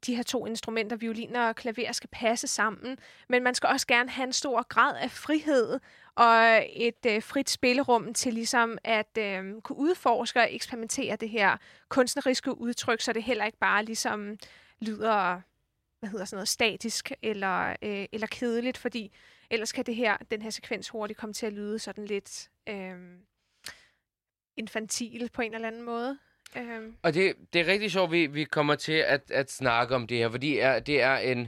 de 0.05 0.15
her 0.15 0.23
to 0.23 0.45
instrumenter, 0.45 0.95
violin 0.95 1.35
og 1.35 1.55
klaver, 1.55 1.91
skal 1.91 2.09
passe 2.11 2.47
sammen. 2.47 2.97
Men 3.29 3.43
man 3.43 3.55
skal 3.55 3.69
også 3.69 3.87
gerne 3.87 4.09
have 4.09 4.27
en 4.27 4.33
stor 4.33 4.67
grad 4.67 4.97
af 4.97 5.11
frihed 5.11 5.79
og 6.15 6.67
et 6.73 7.05
øh, 7.07 7.23
frit 7.23 7.49
spillerum 7.49 8.13
til 8.13 8.33
ligesom 8.33 8.77
at 8.83 9.17
øh, 9.17 9.61
kunne 9.61 9.77
udforske 9.77 10.39
og 10.39 10.55
eksperimentere 10.55 11.15
det 11.15 11.29
her 11.29 11.57
kunstneriske 11.89 12.57
udtryk, 12.61 13.01
så 13.01 13.13
det 13.13 13.23
heller 13.23 13.45
ikke 13.45 13.57
bare 13.57 13.85
ligesom 13.85 14.37
lyder 14.81 15.41
hvad 15.99 16.09
hedder 16.09 16.25
sådan 16.25 16.37
noget, 16.37 16.47
statisk 16.47 17.11
eller, 17.21 17.75
øh, 17.81 18.05
eller 18.11 18.27
kedeligt, 18.27 18.77
fordi 18.77 19.11
ellers 19.49 19.71
kan 19.71 19.85
det 19.85 19.95
her, 19.95 20.17
den 20.31 20.41
her 20.41 20.49
sekvens 20.49 20.89
hurtigt 20.89 21.19
komme 21.19 21.33
til 21.33 21.45
at 21.45 21.53
lyde 21.53 21.79
sådan 21.79 22.05
lidt 22.05 22.49
øh, 22.69 22.95
infantil 24.59 25.29
på 25.33 25.41
en 25.41 25.55
eller 25.55 25.67
anden 25.67 25.85
måde. 25.85 26.17
Øh, 26.57 26.63
Og 27.03 27.13
det, 27.13 27.33
det 27.53 27.61
er 27.61 27.67
rigtig 27.67 27.91
sjovt, 27.91 28.11
vi, 28.11 28.25
vi 28.27 28.43
kommer 28.43 28.75
til 28.75 28.93
at, 29.07 29.21
at 29.31 29.51
snakke 29.51 29.95
om 29.95 30.07
det 30.07 30.17
her, 30.17 30.29
fordi 30.29 30.57
er, 30.57 30.79
det 30.79 31.01
er 31.01 31.17
en... 31.17 31.47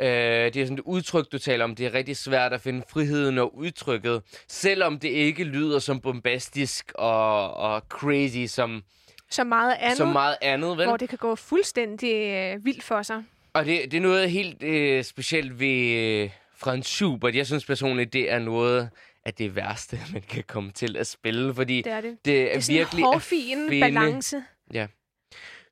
Øh, 0.00 0.06
det 0.06 0.56
er 0.56 0.64
sådan 0.64 0.78
et 0.78 0.80
udtryk, 0.84 1.32
du 1.32 1.38
taler 1.38 1.64
om. 1.64 1.74
Det 1.74 1.86
er 1.86 1.94
rigtig 1.94 2.16
svært 2.16 2.52
at 2.52 2.60
finde 2.60 2.82
friheden 2.90 3.38
og 3.38 3.56
udtrykket, 3.56 4.22
selvom 4.48 4.98
det 4.98 5.08
ikke 5.08 5.44
lyder 5.44 5.78
som 5.78 6.00
bombastisk 6.00 6.92
og, 6.94 7.54
og 7.54 7.82
crazy 7.88 8.46
som, 8.46 8.82
så 9.30 9.44
meget 9.44 9.76
andet, 9.80 9.96
som 9.96 10.08
meget 10.08 10.36
andet, 10.42 10.78
vel? 10.78 10.86
hvor 10.86 10.96
det 10.96 11.08
kan 11.08 11.18
gå 11.18 11.34
fuldstændig 11.34 12.14
øh, 12.14 12.64
vildt 12.64 12.82
for 12.82 13.02
sig. 13.02 13.24
Og 13.52 13.64
det, 13.64 13.80
det 13.90 13.96
er 13.96 14.00
noget 14.00 14.30
helt 14.30 14.62
øh, 14.62 15.04
specielt 15.04 15.60
ved 15.60 15.96
øh, 15.96 16.30
Franz 16.56 16.86
Schubert. 16.86 17.34
Jeg 17.34 17.46
synes 17.46 17.64
personligt, 17.64 18.12
det 18.12 18.30
er 18.32 18.38
noget 18.38 18.90
af 19.24 19.34
det 19.34 19.56
værste, 19.56 20.00
man 20.12 20.22
kan 20.22 20.44
komme 20.46 20.70
til 20.72 20.96
at 20.96 21.06
spille, 21.06 21.54
fordi 21.54 21.82
Det 21.82 21.92
er 21.92 22.00
det. 22.00 22.18
det 22.24 22.40
er, 22.54 22.58
Det 22.60 22.68
er 22.70 22.72
virkelig 22.72 23.00
en 23.02 23.04
at 23.06 23.12
hårfin 23.12 23.68
finde- 23.68 23.80
balance. 23.80 24.44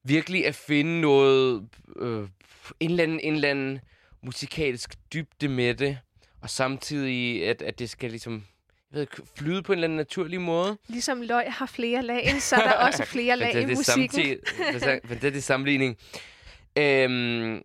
virkelig 0.05 0.47
at 0.47 0.55
finde 0.55 1.01
noget, 1.01 1.69
øh, 1.97 2.29
en, 2.81 2.91
eller 2.91 3.03
anden, 3.03 3.21
en 3.21 3.35
eller 3.35 3.49
anden 3.51 3.81
musikalsk 4.23 4.95
dybde 5.15 5.49
med 5.49 5.75
det, 5.75 5.99
og 6.43 6.51
samtidig, 6.51 7.49
at, 7.49 7.63
at 7.63 7.79
det 7.79 7.91
skal 7.91 8.11
ligesom 8.11 8.45
jeg 8.93 8.99
ved, 9.01 9.07
flyde 9.37 9.63
på 9.63 9.73
en 9.73 9.77
eller 9.79 9.87
anden 9.87 9.97
naturlig 9.97 10.41
måde. 10.41 10.79
Ligesom 10.89 11.23
løg 11.23 11.45
har 11.53 11.67
flere 11.67 12.03
lag, 12.03 12.35
så 12.43 12.57
er 12.57 12.61
der 12.63 12.73
også 12.87 13.05
flere 13.05 13.37
lag 13.37 13.63
i 13.63 13.67
musikken. 13.67 14.09
samtid- 14.11 15.09
Fantastisk 15.09 15.47
sammenligning. 15.47 15.97
Øhm, 16.79 17.63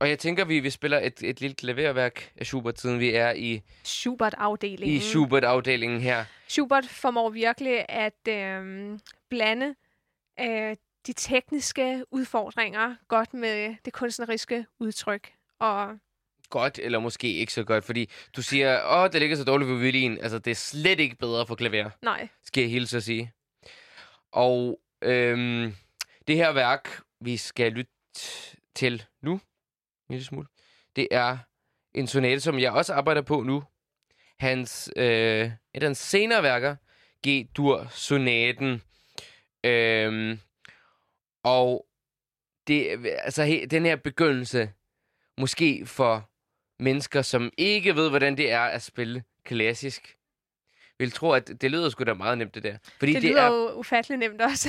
og 0.00 0.08
jeg 0.08 0.18
tænker, 0.18 0.44
vi, 0.44 0.60
vi 0.60 0.70
spiller 0.70 0.98
et, 0.98 1.22
et 1.22 1.40
lille 1.40 1.54
klaverværk 1.54 2.32
af 2.36 2.46
Schubert, 2.46 2.80
siden 2.80 3.00
vi 3.00 3.10
er 3.10 3.32
i, 3.32 3.62
Schubert-afdelingen. 3.84 4.96
i 4.96 5.00
Schubert-afdelingen 5.00 6.00
her. 6.00 6.24
Schubert 6.48 6.86
formår 6.86 7.30
virkelig 7.30 7.84
at 7.88 8.28
øh, 8.28 8.98
blande 9.30 9.74
øh, 10.40 10.76
de 11.06 11.12
tekniske 11.12 12.04
udfordringer 12.10 12.94
godt 13.08 13.34
med 13.34 13.76
det 13.84 13.92
kunstneriske 13.92 14.66
udtryk. 14.80 15.32
Og 15.60 15.98
Godt, 16.50 16.78
eller 16.82 16.98
måske 16.98 17.32
ikke 17.32 17.52
så 17.52 17.64
godt, 17.64 17.84
fordi 17.84 18.10
du 18.36 18.42
siger, 18.42 18.80
åh, 18.86 19.10
det 19.12 19.20
ligger 19.20 19.36
så 19.36 19.44
dårligt 19.44 19.68
på 19.68 19.74
violin. 19.74 20.18
Altså, 20.18 20.38
det 20.38 20.50
er 20.50 20.54
slet 20.54 21.00
ikke 21.00 21.16
bedre 21.16 21.46
for 21.46 21.54
klaver. 21.54 21.90
nej, 22.02 22.28
skal 22.44 22.60
jeg 22.60 22.70
hilse 22.70 22.96
at 22.96 23.02
sige. 23.02 23.32
Og 24.32 24.80
øhm, 25.02 25.74
det 26.28 26.36
her 26.36 26.52
værk, 26.52 27.00
vi 27.20 27.36
skal 27.36 27.72
lytte 27.72 27.90
til 28.74 29.04
nu, 29.22 29.40
lille 30.08 30.24
smule, 30.24 30.46
det 30.96 31.08
er 31.10 31.38
en 31.94 32.06
sonate, 32.06 32.40
som 32.40 32.58
jeg 32.58 32.72
også 32.72 32.94
arbejder 32.94 33.22
på 33.22 33.42
nu. 33.42 33.62
Hans, 34.38 34.90
øh, 34.96 35.04
et 35.04 35.52
af 35.74 35.82
hans 35.82 35.98
senere 35.98 36.42
værker, 36.42 36.76
G-dur-sonaten. 37.26 38.82
Øhm, 39.64 40.38
og 41.42 41.86
det, 42.66 43.06
altså, 43.06 43.44
he, 43.44 43.66
den 43.66 43.84
her 43.84 43.96
begyndelse, 43.96 44.72
måske 45.38 45.86
for 45.86 46.30
mennesker, 46.78 47.22
som 47.22 47.52
ikke 47.58 47.96
ved, 47.96 48.08
hvordan 48.08 48.36
det 48.36 48.52
er 48.52 48.60
at 48.60 48.82
spille 48.82 49.22
klassisk, 49.44 50.16
vil 50.98 51.12
tro, 51.12 51.30
at 51.32 51.50
det 51.60 51.70
lyder 51.70 51.90
sgu 51.90 52.04
da 52.04 52.14
meget 52.14 52.38
nemt, 52.38 52.54
det 52.54 52.62
der. 52.62 52.76
Fordi 52.98 53.12
det, 53.12 53.22
det, 53.22 53.30
lyder 53.30 53.42
er, 53.42 53.46
jo 53.46 53.72
ufatteligt 53.72 54.18
nemt 54.18 54.40
også. 54.40 54.68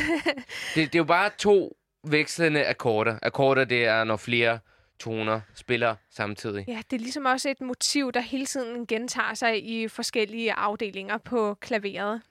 det, 0.76 0.94
det 0.94 0.96
er 0.96 1.00
jo 1.00 1.04
bare 1.04 1.30
to 1.38 1.78
vekslende 2.04 2.66
akkorder. 2.66 3.20
Akkorder, 3.22 3.66
det 3.66 3.86
er, 3.86 4.04
når 4.04 4.18
flere 4.18 4.60
toner 5.00 5.42
spiller 5.56 5.96
samtidig. 6.10 6.66
ja, 6.68 6.82
det 6.92 6.96
er 6.96 7.02
ligesom 7.02 7.26
også 7.26 7.50
et 7.50 7.62
motiv, 7.62 8.12
der 8.12 8.20
hele 8.20 8.46
tiden 8.46 8.88
gentager 8.88 9.34
sig 9.34 9.66
i 9.66 9.88
forskellige 9.88 10.54
afdelinger 10.54 11.18
på 11.18 11.54
klaveret. 11.54 12.22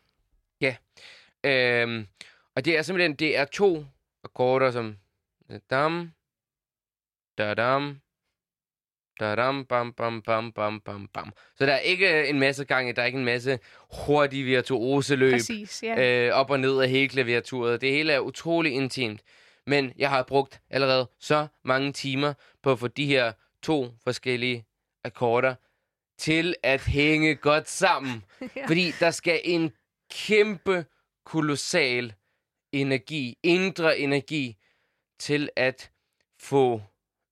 Øhm, 1.44 2.06
og 2.54 2.64
det 2.64 2.78
er 2.78 2.82
simpelthen, 2.82 3.14
det 3.14 3.36
er 3.36 3.44
to 3.44 3.84
akkorder, 4.24 4.70
som 4.70 4.96
dam, 5.70 6.12
da 7.38 7.54
dam, 7.54 8.00
da 9.20 9.34
dam, 9.34 9.64
bam, 9.64 9.92
bam, 9.92 10.22
bam, 10.22 10.52
bam, 10.52 10.80
bam, 10.80 11.08
bam. 11.08 11.32
Så 11.56 11.66
der 11.66 11.72
er 11.72 11.78
ikke 11.78 12.28
en 12.28 12.38
masse 12.38 12.64
gange, 12.64 12.92
der 12.92 13.02
er 13.02 13.06
ikke 13.06 13.18
en 13.18 13.24
masse 13.24 13.58
hurtige 14.06 14.44
virtuose 14.44 15.16
løb. 15.16 15.32
Præcis, 15.32 15.82
ja. 15.82 16.26
øh, 16.26 16.34
op 16.34 16.50
og 16.50 16.60
ned 16.60 16.80
af 16.80 16.88
hele 16.88 17.08
klaviaturet. 17.08 17.80
Det 17.80 17.90
hele 17.90 18.12
er 18.12 18.20
utrolig 18.20 18.72
intimt. 18.72 19.20
Men 19.68 19.92
jeg 19.98 20.10
har 20.10 20.22
brugt 20.22 20.60
allerede 20.70 21.08
så 21.20 21.46
mange 21.64 21.92
timer 21.92 22.32
på 22.62 22.72
at 22.72 22.78
få 22.78 22.86
de 22.88 23.06
her 23.06 23.32
to 23.62 23.86
forskellige 24.04 24.64
akkorder 25.04 25.54
til 26.18 26.54
at 26.62 26.80
hænge 26.84 27.34
godt 27.34 27.68
sammen. 27.68 28.24
Ja. 28.56 28.66
Fordi 28.66 28.90
der 29.00 29.10
skal 29.10 29.40
en 29.44 29.72
kæmpe, 30.10 30.84
kolossal 31.26 32.14
energi, 32.72 33.38
indre 33.42 33.98
energi, 33.98 34.56
til 35.20 35.48
at 35.56 35.90
få... 36.40 36.74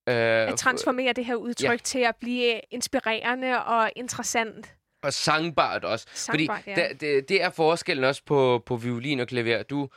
Øh, 0.09 0.15
At 0.49 0.59
transformere 0.59 1.13
det 1.13 1.25
her 1.25 1.35
udtryk 1.35 1.71
Ja. 1.71 1.77
til 1.77 1.99
at 1.99 2.17
blive 2.17 2.61
inspirerende 2.71 3.65
og 3.65 3.91
interessant. 3.97 4.75
og 5.03 5.13
sangbart 5.13 5.85
også. 5.85 6.07
Sangbart, 6.15 6.63
Fordi 6.65 6.81
ja. 6.81 6.89
det, 6.89 7.01
det, 7.01 7.29
det 7.29 7.43
er 7.43 7.51
forskellen 7.51 8.05
også 8.05 8.23
på, 8.25 8.63
på 8.67 8.77
violin 8.77 9.21
og 9.21 9.27
klaver. 9.29 9.63
Du 9.63 9.89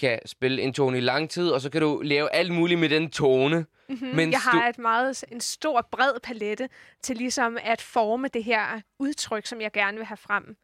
kan 0.00 0.18
spille 0.26 0.62
en 0.62 0.72
tone 0.72 0.98
i 0.98 1.00
lang 1.00 1.30
tid, 1.30 1.50
og 1.50 1.60
så 1.60 1.70
kan 1.70 1.80
du 1.80 2.00
lave 2.04 2.32
alt 2.34 2.52
muligt 2.52 2.80
med 2.80 2.88
den 2.88 3.10
tone. 3.10 3.66
Mm-hmm. 3.88 4.08
Mens 4.08 4.32
Jeg 4.32 4.40
har 4.40 4.62
du- 4.62 4.68
et 4.68 4.78
meget, 4.78 5.24
en 5.32 5.40
stor, 5.40 5.88
bred 5.92 6.12
palette 6.22 6.68
til 7.02 7.16
ligesom 7.16 7.58
at 7.62 7.80
forme 7.82 8.28
det 8.28 8.44
her 8.44 8.80
udtryk, 8.98 9.46
som 9.46 9.60
jeg 9.60 9.72
gerne 9.72 9.96
vil 9.96 10.06
have 10.06 10.16
frem. 10.16 10.56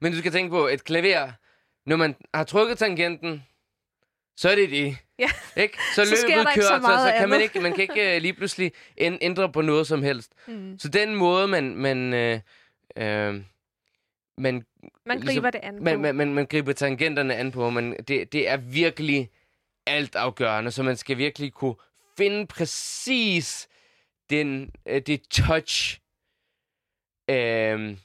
Men 0.00 0.12
du 0.12 0.18
skal 0.18 0.32
tænke 0.32 0.50
på, 0.50 0.66
et 0.66 0.84
klaver, 0.84 1.32
når 1.86 1.96
man 1.96 2.16
har 2.34 2.44
trykket 2.44 2.78
tangenten, 2.78 3.42
så 4.36 4.50
er 4.50 4.54
det 4.54 4.70
det. 4.70 4.96
Ja. 5.18 5.28
Ikke? 5.56 5.78
Så, 5.94 6.04
Så 6.04 6.10
løbet 6.10 6.18
så 6.18 6.26
kører, 6.54 6.66
så, 6.66 6.74
så 6.74 6.78
meget 6.80 7.14
kan 7.18 7.28
man 7.28 7.40
ikke, 7.40 7.60
man 7.60 7.72
kan 7.72 7.82
ikke 7.82 8.16
uh, 8.16 8.22
lige 8.22 8.32
pludselig 8.34 8.72
æn- 9.00 9.18
ændre 9.20 9.52
på 9.52 9.60
noget 9.62 9.86
som 9.86 10.02
helst. 10.02 10.32
Mm. 10.48 10.78
Så 10.78 10.88
den 10.88 11.14
måde, 11.14 11.48
man, 11.48 11.76
man, 11.76 12.14
øh, 12.14 12.40
øh, 12.96 13.42
man, 14.38 14.54
Man 15.06 15.18
Ligesom- 15.20 15.34
griber 15.34 15.50
det 15.50 15.60
an 15.62 15.82
man, 15.82 15.96
på. 15.96 16.00
man, 16.02 16.14
man, 16.14 16.34
man 16.34 16.46
griber 16.46 16.72
tangenterne 16.72 17.34
an 17.34 17.52
på, 17.52 17.70
men 17.70 17.92
det, 18.08 18.32
det 18.32 18.48
er 18.48 18.56
virkelig 18.56 19.30
altafgørende, 19.86 20.70
så 20.70 20.82
man 20.82 20.96
skal 20.96 21.18
virkelig 21.18 21.52
kunne 21.52 21.74
finde 22.16 22.46
præcis 22.46 23.68
den, 24.30 24.70
øh, 24.86 25.02
det 25.02 25.22
touch, 25.22 26.00
øh, 27.30 27.96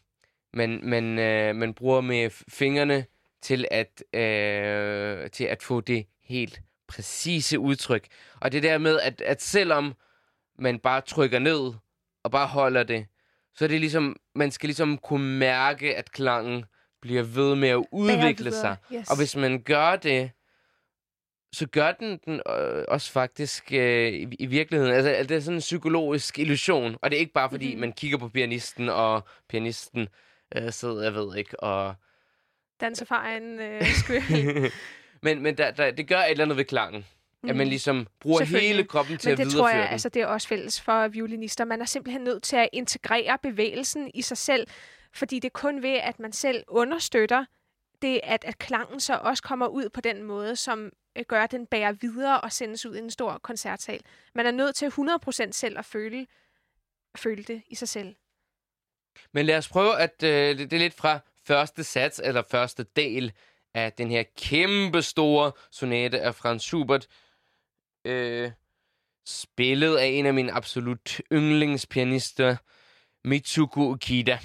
man, 0.53 0.79
man, 0.83 1.19
øh, 1.19 1.55
man 1.55 1.73
bruger 1.73 2.01
med 2.01 2.29
fingrene 2.29 3.05
til 3.41 3.67
at, 3.71 4.03
øh, 4.13 5.29
til 5.29 5.43
at 5.43 5.63
få 5.63 5.81
det 5.81 6.05
helt 6.23 6.61
præcise 6.87 7.59
udtryk. 7.59 8.07
Og 8.39 8.51
det 8.51 8.63
der 8.63 8.77
med, 8.77 8.99
at, 8.99 9.21
at 9.21 9.41
selvom 9.41 9.93
man 10.59 10.79
bare 10.79 11.01
trykker 11.01 11.39
ned 11.39 11.73
og 12.23 12.31
bare 12.31 12.47
holder 12.47 12.83
det, 12.83 13.05
så 13.55 13.63
er 13.65 13.67
det 13.67 13.79
ligesom, 13.79 14.15
man 14.35 14.51
skal 14.51 14.67
ligesom 14.67 14.97
kunne 14.97 15.37
mærke, 15.39 15.95
at 15.95 16.11
klangen 16.11 16.65
bliver 17.01 17.23
ved 17.23 17.55
med 17.55 17.69
at 17.69 17.83
udvikle 17.91 18.51
sig. 18.51 18.75
yes. 18.93 19.09
Og 19.11 19.17
hvis 19.17 19.35
man 19.35 19.61
gør 19.63 19.95
det, 19.95 20.31
så 21.53 21.67
gør 21.67 21.91
den 21.91 22.19
den 22.25 22.41
øh, 22.49 22.85
også 22.87 23.11
faktisk 23.11 23.73
øh, 23.73 24.07
i, 24.13 24.27
i 24.39 24.45
virkeligheden. 24.45 24.93
Altså, 24.93 25.09
det 25.29 25.31
er 25.31 25.39
sådan 25.39 25.55
en 25.57 25.59
psykologisk 25.59 26.39
illusion. 26.39 26.97
Og 27.01 27.11
det 27.11 27.15
er 27.17 27.19
ikke 27.19 27.33
bare, 27.33 27.49
fordi 27.49 27.65
Mhm. 27.65 27.71
mm-hmm. 27.73 27.81
man 27.81 27.93
kigger 27.93 28.17
på 28.17 28.29
pianisten, 28.29 28.89
og 28.89 29.23
pianisten 29.49 30.07
øh, 30.55 30.71
sidder, 30.71 31.03
jeg 31.03 31.13
ved 31.13 31.35
ikke, 31.37 31.59
og... 31.59 31.95
Danser 32.81 33.05
fra 33.05 33.31
en 33.37 33.59
øh, 33.59 33.85
skyld. 34.03 34.71
men 35.21 35.41
men 35.43 35.57
der, 35.57 35.71
der, 35.71 35.91
det 35.91 36.07
gør 36.07 36.17
et 36.19 36.31
eller 36.31 36.43
andet 36.45 36.57
ved 36.57 36.65
klangen. 36.65 37.05
Mm. 37.43 37.49
At 37.49 37.55
man 37.55 37.67
ligesom 37.67 38.07
bruger 38.19 38.43
hele 38.43 38.83
kroppen 38.83 39.17
til 39.17 39.27
Men 39.27 39.31
at 39.31 39.37
det 39.37 39.45
videreføre 39.45 39.61
tror 39.61 39.69
jeg, 39.69 39.83
den. 39.83 39.91
altså, 39.91 40.09
det 40.09 40.21
er 40.21 40.25
også 40.25 40.47
fælles 40.47 40.81
for 40.81 41.07
violinister. 41.07 41.65
Man 41.65 41.81
er 41.81 41.85
simpelthen 41.85 42.23
nødt 42.23 42.43
til 42.43 42.55
at 42.55 42.69
integrere 42.73 43.37
bevægelsen 43.43 44.11
i 44.13 44.21
sig 44.21 44.37
selv, 44.37 44.67
fordi 45.13 45.35
det 45.39 45.47
er 45.47 45.59
kun 45.59 45.83
ved, 45.83 45.93
at 45.93 46.19
man 46.19 46.31
selv 46.31 46.63
understøtter 46.67 47.45
det, 48.01 48.19
at, 48.23 48.45
at 48.45 48.57
klangen 48.57 48.99
så 48.99 49.17
også 49.17 49.43
kommer 49.43 49.67
ud 49.67 49.89
på 49.89 50.01
den 50.01 50.23
måde, 50.23 50.55
som 50.55 50.91
øh, 51.15 51.25
gør, 51.27 51.43
at 51.43 51.51
den 51.51 51.65
bærer 51.65 51.91
videre 51.91 52.41
og 52.41 52.51
sendes 52.51 52.85
ud 52.85 52.95
i 52.95 52.99
en 52.99 53.11
stor 53.11 53.37
koncertsal. 53.37 54.01
Man 54.35 54.45
er 54.45 54.51
nødt 54.51 54.75
til 54.75 54.85
100% 54.85 55.51
selv 55.51 55.79
at 55.79 55.85
føle, 55.85 56.27
føle 57.17 57.43
det 57.43 57.61
i 57.67 57.75
sig 57.75 57.89
selv. 57.89 58.15
Men 59.31 59.45
lad 59.45 59.57
os 59.57 59.69
prøve 59.69 59.99
at... 59.99 60.23
Øh, 60.23 60.29
det, 60.29 60.71
det 60.71 60.73
er 60.73 60.79
lidt 60.81 60.93
fra 60.93 61.19
første 61.43 61.83
sats, 61.83 62.21
eller 62.23 62.43
første 62.51 62.85
del 62.95 63.31
af 63.73 63.93
den 63.93 64.11
her 64.11 64.23
kæmpe 64.37 65.01
store 65.01 65.51
sonate 65.71 66.21
af 66.21 66.35
Franz 66.35 66.61
Schubert. 66.61 67.07
Øh, 68.05 68.51
spillet 69.25 69.97
af 69.97 70.05
en 70.05 70.25
af 70.25 70.33
mine 70.33 70.51
absolut 70.51 71.21
yndlingspianister, 71.33 72.55
Mitsuko 73.23 73.91
Okida. 73.91 74.39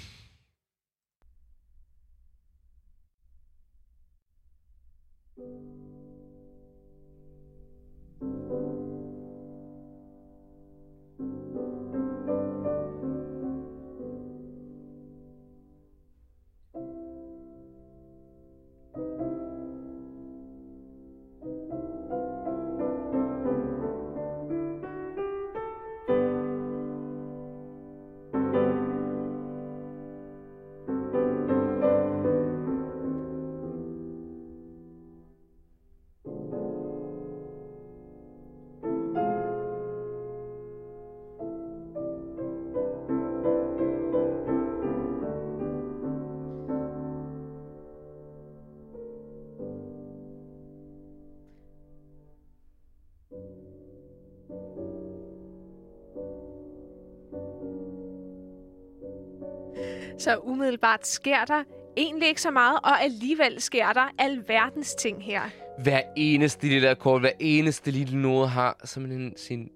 Så 60.27 60.37
umiddelbart 60.37 61.07
sker 61.07 61.45
der 61.45 61.63
egentlig 61.97 62.27
ikke 62.27 62.41
så 62.41 62.51
meget, 62.51 62.79
og 62.83 63.01
alligevel 63.01 63.61
sker 63.61 63.93
der 63.93 64.13
alverdens 64.17 64.95
ting 64.95 65.23
her. 65.23 65.41
Hver 65.77 66.01
eneste 66.15 66.67
lille 66.67 66.89
akkord, 66.89 67.19
hver 67.19 67.31
eneste 67.39 67.91
lille 67.91 68.21
node 68.21 68.47
har 68.47 68.81
simpelthen 68.85 69.37
sin... 69.37 69.71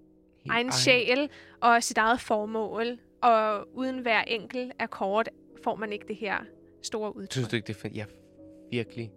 egen 0.49 0.71
sjæl 0.71 1.29
og 1.61 1.83
sit 1.83 1.97
eget 1.97 2.19
formål. 2.19 2.97
Og 3.21 3.67
uden 3.77 3.99
hver 3.99 4.21
enkelt 4.21 4.73
akkord 4.79 5.27
får 5.63 5.75
man 5.75 5.93
ikke 5.93 6.05
det 6.07 6.15
her 6.15 6.37
store 6.81 7.15
udtryk. 7.15 7.31
Synes 7.31 7.47
du 7.47 7.55
ikke, 7.55 7.67
det 7.67 7.75
er 7.75 7.79
fedt? 7.79 7.95
Jeg 7.95 8.05
virkelig 8.71 9.11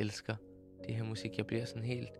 elsker 0.00 0.34
det 0.86 0.94
her 0.94 1.04
musik. 1.04 1.36
Jeg 1.36 1.46
bliver 1.46 1.64
sådan 1.64 1.84
helt... 1.84 2.10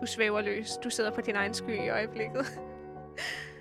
Du 0.00 0.06
svæver 0.06 0.40
løs. 0.40 0.70
Du 0.84 0.90
sidder 0.90 1.10
på 1.10 1.20
din 1.20 1.34
egen 1.34 1.54
sky 1.54 1.84
i 1.84 1.88
øjeblikket. 1.88 2.46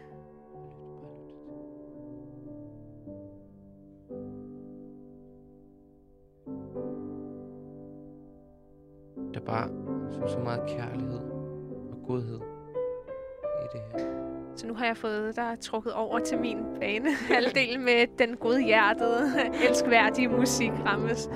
jeg 14.91 14.97
fået 14.97 15.35
dig 15.35 15.57
trukket 15.61 15.93
over 15.93 16.19
til 16.19 16.37
min 16.37 16.57
bane. 16.79 17.13
Halvdel 17.33 17.79
med 17.79 18.07
den 18.19 18.37
godhjertede, 18.37 19.31
elskværdige 19.69 20.27
musik 20.27 20.71
rammes. 20.85 21.29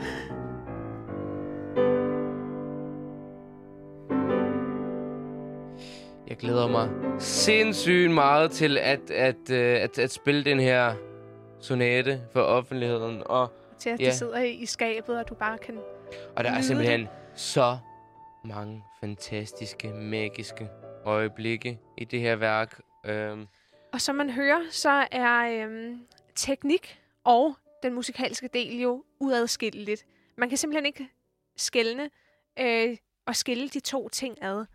Jeg 6.27 6.37
glæder 6.37 6.67
mig 6.67 6.89
sindssygt 7.19 8.11
meget 8.11 8.51
til 8.51 8.77
at, 8.77 9.11
at, 9.11 9.49
at, 9.49 9.51
at, 9.81 9.99
at 9.99 10.11
spille 10.11 10.43
den 10.43 10.59
her 10.59 10.93
sonate 11.59 12.21
for 12.33 12.41
offentligheden. 12.41 13.21
Og, 13.25 13.51
Til 13.79 13.89
at 13.89 13.99
Ja. 13.99 14.05
det 14.05 14.13
sidder 14.13 14.41
i 14.41 14.65
skabet, 14.65 15.19
og 15.19 15.29
du 15.29 15.33
bare 15.33 15.57
kan... 15.57 15.77
og 16.35 16.43
der 16.43 16.51
er 16.51 16.61
simpelthen 16.61 17.07
så 17.35 17.77
mange 18.45 18.83
fantastiske, 18.99 19.87
magiske 19.93 20.69
øjeblikke 21.05 21.79
i 21.97 22.03
det 22.05 22.19
her 22.19 22.35
værk. 22.35 22.79
Øhm, 23.05 23.47
Og 23.91 24.01
som 24.01 24.15
man 24.15 24.29
hører, 24.29 24.69
så 24.69 25.07
er 25.11 25.63
øhm, 25.63 26.07
teknik 26.35 27.01
og 27.23 27.55
den 27.83 27.93
musikalske 27.93 28.47
del 28.47 28.79
jo 28.79 29.03
uadskilleligt. 29.19 30.05
Man 30.35 30.49
kan 30.49 30.57
simpelthen 30.57 30.85
ikke 30.85 31.09
skælne 31.55 32.09
øh, 32.59 32.97
og 33.25 33.35
skille 33.35 33.69
de 33.69 33.79
to 33.79 34.09
ting 34.09 34.43
ad. 34.43 34.65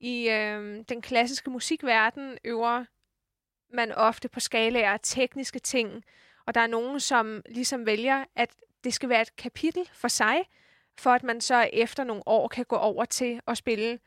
I 0.00 0.28
øh, 0.28 0.84
den 0.88 1.02
klassiske 1.02 1.50
musikverden 1.50 2.38
øver 2.44 2.84
man 3.74 3.92
ofte 3.92 4.28
på 4.28 4.40
skalaer 4.40 4.92
af 4.92 5.00
tekniske 5.02 5.58
ting, 5.58 6.04
og 6.46 6.54
der 6.54 6.60
er 6.60 6.66
nogen, 6.66 7.00
som 7.00 7.42
ligesom 7.48 7.86
vælger, 7.86 8.24
at 8.36 8.50
det 8.84 8.94
skal 8.94 9.08
være 9.08 9.22
et 9.22 9.36
kapitel 9.36 9.90
for 9.92 10.08
sig, 10.08 10.48
for 10.98 11.10
at 11.10 11.22
man 11.22 11.40
så 11.40 11.70
efter 11.72 12.04
nogle 12.04 12.22
år 12.26 12.48
kan 12.48 12.64
gå 12.64 12.76
over 12.76 13.04
til 13.04 13.40
at 13.46 13.58
spille 13.58 13.98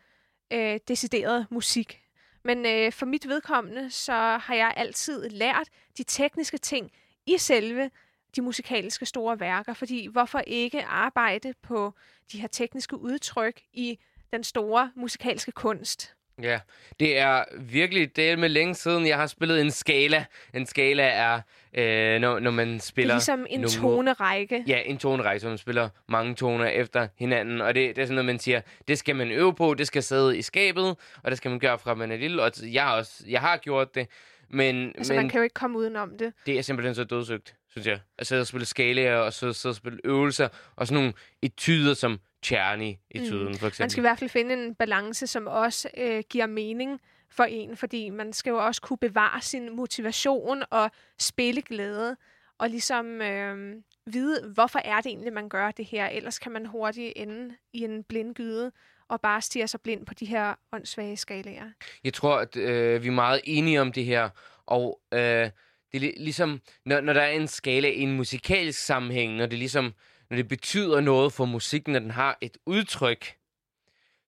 øh, 0.53 0.79
decideret 0.87 1.47
musik. 1.49 2.00
Men 2.43 2.65
øh, 2.65 2.91
for 2.91 3.05
mit 3.05 3.27
vedkommende, 3.27 3.91
så 3.91 4.13
har 4.13 4.55
jeg 4.55 4.73
altid 4.77 5.29
lært 5.29 5.67
de 5.97 6.03
tekniske 6.03 6.57
ting 6.57 6.91
i 7.25 7.37
selve 7.37 7.89
de 8.35 8.41
musikalske 8.41 9.05
store 9.05 9.39
værker, 9.39 9.73
fordi 9.73 10.07
hvorfor 10.07 10.39
ikke 10.47 10.83
arbejde 10.83 11.53
på 11.63 11.93
de 12.31 12.41
her 12.41 12.47
tekniske 12.47 12.97
udtryk 12.97 13.61
i 13.73 13.99
den 14.33 14.43
store 14.43 14.91
musikalske 14.95 15.51
kunst? 15.51 16.15
Ja, 16.41 16.59
det 16.99 17.17
er 17.17 17.43
virkelig 17.59 18.15
det 18.15 18.39
med 18.39 18.49
længe 18.49 18.75
siden, 18.75 19.07
jeg 19.07 19.17
har 19.17 19.27
spillet 19.27 19.61
en 19.61 19.71
skala. 19.71 20.25
En 20.53 20.65
skala 20.65 21.03
er, 21.03 21.41
øh, 21.73 22.19
når, 22.21 22.39
når 22.39 22.51
man 22.51 22.73
Det 22.73 22.83
spiller... 22.83 23.13
er 23.13 23.17
ligesom 23.17 23.45
en 23.49 23.59
nogle- 23.59 23.69
tonerække. 23.79 24.63
Ja, 24.67 24.81
en 24.85 24.97
tonerække, 24.97 25.39
så 25.39 25.47
man 25.47 25.57
spiller 25.57 25.89
mange 26.09 26.35
toner 26.35 26.65
efter 26.65 27.07
hinanden. 27.19 27.61
Og 27.61 27.75
det, 27.75 27.95
det 27.95 28.01
er 28.01 28.05
sådan 28.05 28.15
noget, 28.15 28.25
man 28.25 28.39
siger, 28.39 28.61
det 28.87 28.97
skal 28.97 29.15
man 29.15 29.31
øve 29.31 29.53
på, 29.55 29.73
det 29.73 29.87
skal 29.87 30.03
sidde 30.03 30.37
i 30.37 30.41
skabet, 30.41 30.95
og 31.23 31.31
det 31.31 31.37
skal 31.37 31.51
man 31.51 31.59
gøre 31.59 31.79
fra 31.79 31.93
man 31.95 32.11
er 32.11 32.17
lille. 32.17 32.43
Og 32.43 32.51
jeg 32.73 32.83
har, 32.83 32.95
også, 32.95 33.23
jeg 33.27 33.41
har 33.41 33.57
gjort 33.57 33.95
det, 33.95 34.07
men, 34.49 34.91
Altså, 34.97 35.13
men 35.13 35.21
man 35.21 35.29
kan 35.29 35.37
jo 35.37 35.43
ikke 35.43 35.53
komme 35.53 35.77
udenom 35.77 36.17
det. 36.17 36.33
det 36.45 36.57
er 36.57 36.61
simpelthen 36.61 36.95
så 36.95 37.03
dødsøgt, 37.03 37.55
synes 37.69 37.87
jeg. 37.87 37.99
At 38.19 38.27
sidde 38.27 38.41
og 38.41 38.47
spille 38.47 38.65
skalaer, 38.65 39.15
og 39.15 39.33
så 39.33 39.53
sidde 39.53 39.71
og 39.71 39.75
spille 39.75 39.99
øvelser, 40.03 40.47
og 40.75 40.87
sådan 40.87 41.01
nogle 41.01 41.13
etyder 41.41 41.93
som 41.93 42.19
Czerny-etyden, 42.45 43.47
mm. 43.47 43.53
for 43.57 43.67
eksempel. 43.67 43.83
Man 43.83 43.89
skal 43.89 44.01
i 44.01 44.07
hvert 44.07 44.19
fald 44.19 44.29
finde 44.29 44.53
en 44.53 44.75
balance, 44.75 45.27
som 45.27 45.47
også 45.47 45.89
øh, 45.97 46.23
giver 46.29 46.45
mening 46.47 46.99
for 47.31 47.43
en, 47.43 47.77
fordi 47.77 48.09
man 48.09 48.33
skal 48.33 48.51
jo 48.51 48.65
også 48.65 48.81
kunne 48.81 48.97
bevare 48.97 49.41
sin 49.41 49.75
motivation 49.75 50.63
og 50.69 50.91
spilleglæde, 51.19 52.17
og 52.57 52.69
ligesom 52.69 53.21
øh, 53.21 53.75
vide, 54.05 54.47
hvorfor 54.53 54.79
er 54.79 55.01
det 55.01 55.05
egentlig, 55.05 55.33
man 55.33 55.49
gør 55.49 55.71
det 55.71 55.85
her. 55.85 56.07
Ellers 56.07 56.39
kan 56.39 56.51
man 56.51 56.65
hurtigt 56.65 57.13
ende 57.15 57.55
i 57.73 57.83
en 57.83 58.03
blindgyde 58.03 58.71
og 59.07 59.21
bare 59.21 59.41
stige 59.41 59.67
sig 59.67 59.81
blind 59.81 60.05
på 60.05 60.13
de 60.13 60.25
her 60.25 60.55
åndssvage 60.71 61.17
skalaer. 61.17 61.71
Jeg 62.03 62.13
tror, 62.13 62.37
at 62.37 62.55
øh, 62.55 63.03
vi 63.03 63.07
er 63.07 63.11
meget 63.11 63.41
enige 63.43 63.81
om 63.81 63.91
det 63.91 64.05
her, 64.05 64.29
Og 64.65 64.99
øh, 65.11 65.49
det 65.91 66.03
er 66.03 66.11
ligesom, 66.17 66.61
når, 66.85 67.01
når 67.01 67.13
der 67.13 67.21
er 67.21 67.31
en 67.31 67.47
skala 67.47 67.87
i 67.87 67.99
en 67.99 68.11
musikalsk 68.11 68.79
sammenhæng, 68.79 69.35
når 69.35 69.45
det 69.45 69.59
ligesom, 69.59 69.93
når 70.29 70.37
det 70.37 70.47
betyder 70.47 71.01
noget 71.01 71.33
for 71.33 71.45
musikken, 71.45 71.93
når 71.93 71.99
den 71.99 72.11
har 72.11 72.37
et 72.41 72.57
udtryk, 72.65 73.35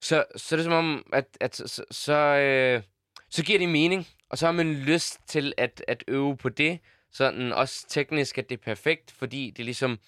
så, 0.01 0.25
så 0.35 0.55
er 0.55 0.57
det 0.57 0.63
som 0.63 0.73
om, 0.73 1.05
at, 1.13 1.37
at 1.41 1.55
så, 1.55 1.67
så, 1.67 1.83
så, 1.91 2.13
øh, 2.13 2.83
så 3.33 3.43
giver 3.43 3.59
det 3.59 3.69
mening, 3.69 4.07
og 4.29 4.37
så 4.37 4.45
har 4.45 4.53
man 4.53 4.73
lyst 4.73 5.19
til 5.27 5.53
at, 5.57 5.83
at 5.87 6.03
øve 6.07 6.37
på 6.37 6.49
det, 6.49 6.79
sådan 7.11 7.51
også 7.51 7.85
teknisk, 7.89 8.37
at 8.37 8.49
det 8.49 8.59
er 8.59 8.63
perfekt, 8.63 9.11
fordi 9.11 9.53
det 9.57 9.65
ligesom, 9.65 9.99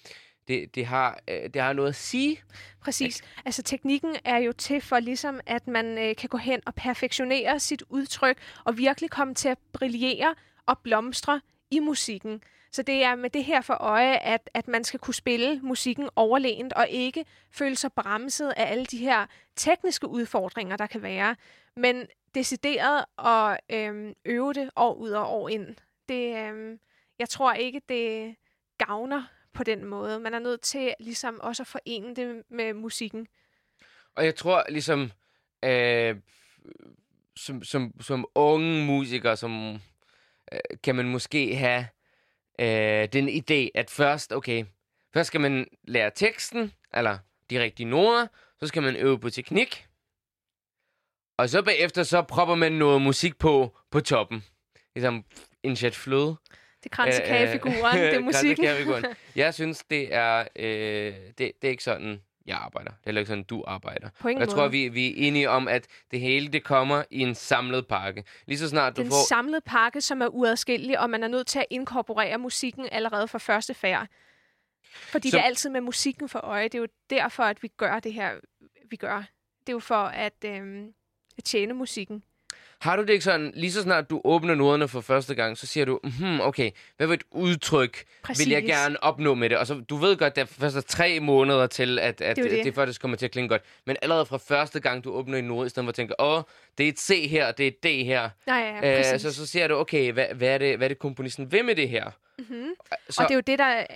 det, 0.48 0.74
det, 0.74 0.86
har, 0.86 1.20
øh, 1.28 1.50
det 1.54 1.62
har 1.62 1.72
noget 1.72 1.88
at 1.88 1.94
sige. 1.94 2.40
Præcis. 2.80 3.22
Altså 3.44 3.62
teknikken 3.62 4.16
er 4.24 4.38
jo 4.38 4.52
til 4.52 4.80
for 4.80 4.98
ligesom, 4.98 5.40
at 5.46 5.66
man 5.66 5.98
øh, 5.98 6.16
kan 6.16 6.28
gå 6.28 6.38
hen 6.38 6.60
og 6.66 6.74
perfektionere 6.74 7.60
sit 7.60 7.82
udtryk, 7.88 8.38
og 8.64 8.78
virkelig 8.78 9.10
komme 9.10 9.34
til 9.34 9.48
at 9.48 9.58
brillere 9.72 10.34
og 10.66 10.78
blomstre 10.78 11.40
i 11.70 11.78
musikken. 11.78 12.42
Så 12.72 12.82
det 12.82 13.04
er 13.04 13.14
med 13.14 13.30
det 13.30 13.44
her 13.44 13.60
for 13.60 13.74
øje, 13.74 14.16
at, 14.16 14.50
at 14.54 14.68
man 14.68 14.84
skal 14.84 15.00
kunne 15.00 15.14
spille 15.14 15.60
musikken 15.62 16.08
overlænt, 16.16 16.72
og 16.72 16.88
ikke 16.88 17.24
føle 17.50 17.76
sig 17.76 17.92
bremset 17.92 18.52
af 18.56 18.70
alle 18.70 18.86
de 18.86 18.98
her 18.98 19.26
tekniske 19.56 20.08
udfordringer, 20.08 20.76
der 20.76 20.86
kan 20.86 21.02
være. 21.02 21.36
Men 21.76 22.06
decideret 22.34 23.04
at 23.18 23.60
øhm, 23.76 24.14
øve 24.24 24.52
det 24.52 24.70
år 24.76 24.94
ud 24.94 25.10
og 25.10 25.32
år 25.32 25.48
ind. 25.48 25.76
Det, 26.08 26.36
øhm, 26.36 26.80
jeg 27.18 27.28
tror 27.28 27.52
ikke, 27.52 27.80
det 27.88 28.36
gavner 28.78 29.24
på 29.52 29.64
den 29.64 29.84
måde. 29.84 30.20
Man 30.20 30.34
er 30.34 30.38
nødt 30.38 30.60
til 30.60 30.94
ligesom 31.00 31.40
også 31.40 31.62
at 31.62 31.66
forene 31.66 32.14
det 32.14 32.42
med 32.48 32.72
musikken. 32.72 33.26
Og 34.14 34.24
jeg 34.24 34.34
tror 34.34 34.64
ligesom, 34.68 35.10
øh, 35.64 36.16
som, 37.36 37.62
som, 37.62 37.92
som 38.00 38.26
unge 38.34 38.86
musiker, 38.86 39.34
som 39.34 39.78
øh, 40.52 40.60
kan 40.82 40.94
man 40.94 41.08
måske 41.08 41.56
have 41.56 41.86
øh, 42.58 43.08
den 43.12 43.28
idé, 43.28 43.68
at 43.74 43.90
først, 43.90 44.32
okay, 44.32 44.64
først 45.14 45.26
skal 45.26 45.40
man 45.40 45.66
lære 45.84 46.10
teksten, 46.14 46.72
eller 46.94 47.18
de 47.50 47.62
rigtige 47.62 47.88
noder, 47.88 48.26
så 48.60 48.66
skal 48.66 48.82
man 48.82 48.96
øve 48.96 49.18
på 49.20 49.30
teknik, 49.30 49.86
og 51.38 51.48
så 51.48 51.62
bagefter, 51.62 52.02
så 52.02 52.22
propper 52.22 52.54
man 52.54 52.72
noget 52.72 53.02
musik 53.02 53.38
på, 53.38 53.76
på 53.90 54.00
toppen. 54.00 54.44
Ligesom 54.94 55.24
en 55.62 55.76
chat 55.76 55.94
fløde. 55.94 56.36
Det 56.82 56.92
er 56.92 56.96
kransekagefiguren, 56.96 57.98
det 57.98 58.14
er 58.14 58.20
musikken. 58.30 58.64
Jeg 59.36 59.54
synes, 59.54 59.84
det 59.90 60.14
er, 60.14 60.48
øh, 60.56 61.14
det, 61.38 61.38
det 61.38 61.52
er 61.62 61.68
ikke 61.68 61.82
sådan, 61.82 62.22
jeg 62.46 62.56
arbejder. 62.56 62.90
Det 62.90 62.96
er 62.96 63.00
heller 63.04 63.20
ikke 63.20 63.28
sådan, 63.28 63.44
du 63.44 63.64
arbejder. 63.66 64.08
På 64.20 64.28
ingen 64.28 64.40
jeg 64.40 64.46
måde. 64.48 64.56
tror, 64.56 64.68
vi, 64.68 64.88
vi 64.88 65.06
er 65.08 65.14
enige 65.28 65.50
om, 65.50 65.68
at 65.68 65.86
det 66.10 66.20
hele 66.20 66.48
det 66.48 66.64
kommer 66.64 67.02
i 67.10 67.20
en 67.20 67.34
samlet 67.34 67.86
pakke. 67.86 68.24
Lige 68.46 68.58
så 68.58 68.68
snart 68.68 68.96
du 68.96 69.02
Den 69.02 69.10
får... 69.10 69.28
samlede 69.28 69.60
pakke, 69.60 70.00
som 70.00 70.22
er 70.22 70.26
uadskillelig, 70.26 70.98
og 71.00 71.10
man 71.10 71.22
er 71.22 71.28
nødt 71.28 71.46
til 71.46 71.58
at 71.58 71.66
inkorporere 71.70 72.38
musikken 72.38 72.88
allerede 72.92 73.28
fra 73.28 73.38
første 73.38 73.74
færd. 73.74 74.06
Fordi 74.92 75.30
Så- 75.30 75.36
det 75.36 75.42
er 75.42 75.46
altid 75.46 75.70
med 75.70 75.80
musikken 75.80 76.28
for 76.28 76.38
øje. 76.38 76.64
Det 76.64 76.74
er 76.74 76.78
jo 76.78 76.88
derfor, 77.10 77.42
at 77.42 77.62
vi 77.62 77.68
gør 77.68 78.00
det 78.00 78.12
her, 78.12 78.32
vi 78.90 78.96
gør. 78.96 79.16
Det 79.60 79.68
er 79.68 79.72
jo 79.72 79.78
for 79.78 79.94
at, 80.04 80.44
øhm, 80.44 80.92
at 81.38 81.44
tjene 81.44 81.74
musikken. 81.74 82.22
Har 82.80 82.96
du 82.96 83.02
det 83.02 83.10
ikke 83.10 83.24
sådan, 83.24 83.52
lige 83.54 83.72
så 83.72 83.82
snart 83.82 84.10
du 84.10 84.20
åbner 84.24 84.54
noderne 84.54 84.88
for 84.88 85.00
første 85.00 85.34
gang, 85.34 85.58
så 85.58 85.66
siger 85.66 85.84
du, 85.84 86.00
hmm, 86.18 86.40
okay, 86.40 86.70
hvad 86.96 87.06
for 87.06 87.14
et 87.14 87.22
udtryk 87.30 88.04
Præcis. 88.22 88.46
vil 88.46 88.52
jeg 88.52 88.62
gerne 88.64 89.02
opnå 89.02 89.34
med 89.34 89.50
det? 89.50 89.58
Og 89.58 89.66
så, 89.66 89.74
du 89.74 89.96
ved 89.96 90.16
godt, 90.16 90.36
der 90.36 90.44
først 90.44 90.76
er 90.76 90.80
tre 90.80 91.20
måneder 91.20 91.66
til, 91.66 91.98
at, 91.98 92.20
at 92.20 92.36
Det 92.36 92.50
det. 92.50 92.64
det. 92.64 92.74
faktisk 92.74 93.00
kommer 93.00 93.16
til 93.16 93.24
at 93.26 93.32
klinge 93.32 93.48
godt. 93.48 93.62
Men 93.86 93.96
allerede 94.02 94.26
fra 94.26 94.36
første 94.38 94.80
gang, 94.80 95.04
du 95.04 95.12
åbner 95.12 95.38
en 95.38 95.44
node, 95.44 95.66
i 95.66 95.68
stedet 95.68 95.84
for 95.84 95.88
at 95.88 95.94
tænke, 95.94 96.20
åh, 96.20 96.42
det 96.78 96.84
er 96.84 96.88
et 96.88 97.00
C 97.00 97.26
her, 97.30 97.52
det 97.52 97.64
er 97.64 97.68
et 97.68 97.82
D 97.84 98.04
her. 98.04 98.28
Nej, 98.46 98.58
ja, 98.82 98.90
Øh, 98.98 99.04
præcis. 99.04 99.22
så, 99.22 99.32
så 99.34 99.46
siger 99.46 99.68
du, 99.68 99.74
okay, 99.74 100.12
hvad, 100.12 100.26
hvad, 100.34 100.48
er 100.48 100.58
det, 100.58 100.76
hvad 100.76 100.86
er 100.86 100.88
det 100.88 100.98
komponisten 100.98 101.52
vil 101.52 101.64
med 101.64 101.74
det 101.74 101.88
her? 101.88 102.04
Mm-hmm. 102.38 102.68
Så, 103.10 103.22
Og 103.22 103.28
det 103.28 103.34
er 103.34 103.36
jo 103.36 103.40
det, 103.46 103.58
der 103.58 103.86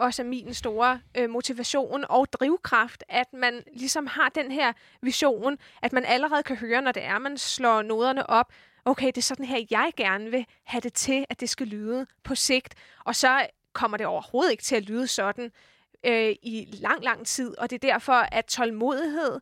også 0.00 0.22
er 0.22 0.26
min 0.26 0.54
store 0.54 1.00
øh, 1.14 1.30
motivation 1.30 2.04
og 2.08 2.32
drivkraft, 2.32 3.04
at 3.08 3.32
man 3.32 3.62
ligesom 3.74 4.06
har 4.06 4.28
den 4.28 4.52
her 4.52 4.72
vision, 5.02 5.58
at 5.82 5.92
man 5.92 6.04
allerede 6.04 6.42
kan 6.42 6.56
høre, 6.56 6.82
når 6.82 6.92
det 6.92 7.04
er, 7.04 7.18
man 7.18 7.38
slår 7.38 7.82
noderne 7.82 8.30
op, 8.30 8.52
okay, 8.84 9.06
det 9.06 9.18
er 9.18 9.22
sådan 9.22 9.44
her, 9.44 9.64
jeg 9.70 9.92
gerne 9.96 10.30
vil 10.30 10.46
have 10.64 10.80
det 10.80 10.92
til, 10.92 11.24
at 11.30 11.40
det 11.40 11.50
skal 11.50 11.66
lyde 11.66 12.06
på 12.24 12.34
sigt. 12.34 12.74
Og 13.04 13.16
så 13.16 13.46
kommer 13.72 13.96
det 13.96 14.06
overhovedet 14.06 14.50
ikke 14.50 14.62
til 14.62 14.76
at 14.76 14.82
lyde 14.82 15.06
sådan 15.06 15.52
øh, 16.06 16.34
i 16.42 16.68
lang, 16.72 17.04
lang 17.04 17.26
tid. 17.26 17.58
Og 17.58 17.70
det 17.70 17.84
er 17.84 17.92
derfor, 17.92 18.12
at 18.12 18.44
tålmodighed 18.46 19.40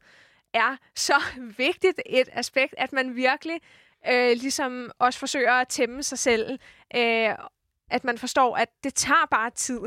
er 0.55 0.77
så 0.95 1.23
vigtigt 1.65 2.01
et 2.07 2.29
aspekt, 2.33 2.75
at 2.79 2.93
man 2.93 3.17
virkelig 3.17 3.61
øh, 4.09 4.37
ligesom 4.37 4.91
også 4.99 5.19
forsøger 5.19 5.53
at 5.53 5.69
tæmme 5.69 6.03
sig 6.03 6.19
selv. 6.19 6.59
Øh, 6.97 7.35
at 7.91 8.05
man 8.05 8.19
forstår, 8.19 8.57
at 8.57 8.69
det 8.85 8.95
tager 8.95 9.27
bare 9.31 9.51
tid. 9.51 9.81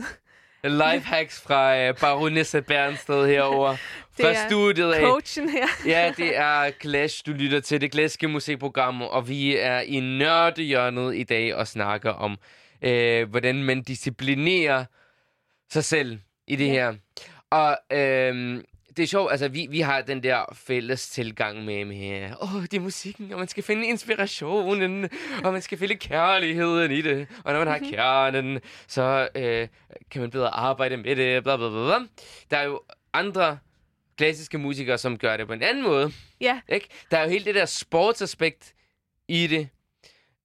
Lifehacks 0.63 1.41
fra 1.41 1.77
øh, 1.77 1.95
Baronesse 1.99 2.61
Bernsted 2.61 3.27
herovre. 3.27 3.71
Det 4.17 4.25
fra 4.25 4.31
er 4.33 4.47
studiet 4.49 4.91
af. 4.93 5.01
Coachen 5.01 5.49
her. 5.49 5.67
Ja, 5.91 6.13
det 6.17 6.37
er 6.37 6.71
Clash, 6.81 7.25
du 7.25 7.31
lytter 7.31 7.59
til 7.59 7.81
det 7.81 7.91
glæske 7.91 8.27
musikprogram, 8.27 9.01
og 9.01 9.27
vi 9.29 9.57
er 9.57 9.79
i 9.79 9.99
nørdehjørnet 9.99 11.15
i 11.15 11.23
dag 11.23 11.55
og 11.55 11.67
snakker 11.67 12.11
om, 12.11 12.37
øh, 12.81 13.29
hvordan 13.29 13.63
man 13.63 13.81
disciplinerer 13.83 14.85
sig 15.71 15.83
selv 15.83 16.19
i 16.47 16.55
det 16.55 16.67
Ja. 16.67 16.71
her. 16.71 16.93
Og 17.49 17.77
øh, 17.97 18.63
det 18.97 19.03
er 19.03 19.07
sjovt, 19.07 19.31
altså 19.31 19.47
vi, 19.47 19.67
vi 19.69 19.79
har 19.79 20.01
den 20.01 20.23
der 20.23 20.45
fælles 20.53 21.09
tilgang 21.09 21.65
med, 21.65 21.85
med 21.85 22.31
åh, 22.41 22.61
det 22.61 22.73
er 22.73 22.79
musikken, 22.79 23.31
og 23.31 23.39
man 23.39 23.47
skal 23.47 23.63
finde 23.63 23.87
inspirationen, 23.87 25.09
og 25.43 25.53
man 25.53 25.61
skal 25.61 25.77
finde 25.77 25.95
kærligheden 25.95 26.91
i 26.91 27.01
det. 27.01 27.27
Og 27.43 27.53
når 27.53 27.59
man 27.59 27.67
har 27.67 27.79
kernen, 27.79 28.59
så 28.87 29.29
øh, 29.35 29.67
kan 30.11 30.21
man 30.21 30.31
bedre 30.31 30.49
arbejde 30.49 30.97
med 30.97 31.15
det, 31.15 31.43
bla 31.43 31.57
bla 31.57 31.69
bla. 31.69 32.07
Der 32.51 32.57
er 32.57 32.63
jo 32.63 32.81
andre 33.13 33.57
klassiske 34.17 34.57
musikere, 34.57 34.97
som 34.97 35.17
gør 35.17 35.37
det 35.37 35.47
på 35.47 35.53
en 35.53 35.63
anden 35.63 35.83
måde. 35.83 36.11
Ja, 36.41 36.59
Ikke? 36.69 36.87
Der 37.11 37.17
er 37.17 37.23
jo 37.23 37.29
hele 37.29 37.45
det 37.45 37.55
der 37.55 37.65
sportsaspekt 37.65 38.73
i 39.27 39.47
det. 39.47 39.69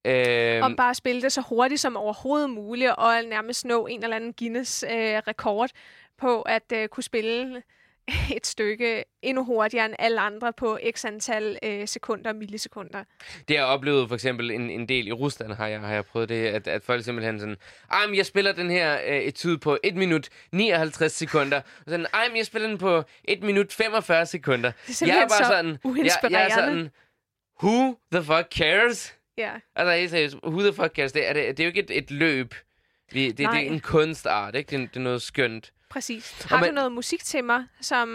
Øhm, 0.04 0.62
om 0.62 0.76
bare 0.76 0.90
at 0.90 0.96
spille 0.96 1.22
det 1.22 1.32
så 1.32 1.40
hurtigt 1.40 1.80
som 1.80 1.96
overhovedet 1.96 2.50
muligt, 2.50 2.90
og 2.90 3.22
nærmest 3.28 3.64
nå 3.64 3.86
en 3.86 4.02
eller 4.02 4.16
anden 4.16 4.34
Guinness-rekord 4.38 5.70
på 6.18 6.42
at 6.42 6.72
øh, 6.72 6.88
kunne 6.88 7.04
spille 7.04 7.62
et 8.36 8.46
stykke 8.46 9.04
endnu 9.22 9.44
hurtigere 9.44 9.86
end 9.86 9.94
alle 9.98 10.20
andre 10.20 10.52
på 10.52 10.78
x 10.90 11.04
antal 11.04 11.58
øh, 11.62 11.88
sekunder 11.88 12.30
og 12.30 12.36
millisekunder. 12.36 13.04
Det 13.48 13.56
har 13.56 13.64
jeg 13.64 13.72
oplevet 13.74 14.08
for 14.08 14.14
eksempel 14.14 14.50
en, 14.50 14.70
en 14.70 14.88
del 14.88 15.08
i 15.08 15.12
Rusland, 15.12 15.52
har 15.52 15.66
jeg, 15.66 15.80
har 15.80 15.94
jeg 15.94 16.04
prøvet 16.04 16.28
det, 16.28 16.46
at, 16.46 16.68
at 16.68 16.82
folk 16.84 17.04
simpelthen 17.04 17.40
sådan, 17.40 17.56
ej, 17.90 18.06
men 18.06 18.16
jeg 18.16 18.26
spiller 18.26 18.52
den 18.52 18.70
her 18.70 18.98
øh, 19.06 19.16
etude 19.16 19.58
på 19.58 19.78
1 19.84 19.96
minut 19.96 20.28
59 20.52 21.12
sekunder, 21.12 21.56
og 21.56 21.84
sådan, 21.86 22.06
ej, 22.14 22.28
men 22.28 22.36
jeg 22.36 22.46
spiller 22.46 22.68
den 22.68 22.78
på 22.78 23.02
1 23.24 23.42
minut 23.42 23.72
45 23.72 24.26
sekunder. 24.26 24.72
Det 24.86 25.02
er 25.02 25.06
Jeg 25.06 25.16
er 25.16 25.20
bare 25.20 25.44
så 25.44 25.44
sådan, 25.44 25.78
jeg, 25.96 26.30
jeg 26.30 26.44
er 26.44 26.54
sådan, 26.54 26.90
who 27.62 27.98
the 28.12 28.24
fuck 28.24 28.52
cares? 28.54 29.16
Ja. 29.38 29.50
Altså 29.76 29.96
helt 29.96 30.10
seriøst, 30.10 30.36
who 30.44 30.60
the 30.60 30.72
fuck 30.72 30.94
cares? 30.94 31.12
Det 31.12 31.28
er, 31.28 31.32
det, 31.32 31.56
det 31.56 31.60
er 31.60 31.64
jo 31.64 31.68
ikke 31.68 31.80
et, 31.80 31.98
et 31.98 32.10
løb. 32.10 32.54
Vi, 33.12 33.26
det, 33.28 33.38
det 33.38 33.46
er 33.46 33.50
en 33.50 33.80
kunstart, 33.80 34.54
ikke? 34.54 34.76
Det, 34.76 34.88
det 34.88 34.96
er 34.96 35.00
noget 35.00 35.22
skønt. 35.22 35.72
Præcis. 35.96 36.42
Har 36.42 36.60
man- 36.60 36.68
du 36.68 36.74
noget 36.74 36.92
musik 36.92 37.24
til 37.24 37.44
mig, 37.44 37.64
som 37.80 38.08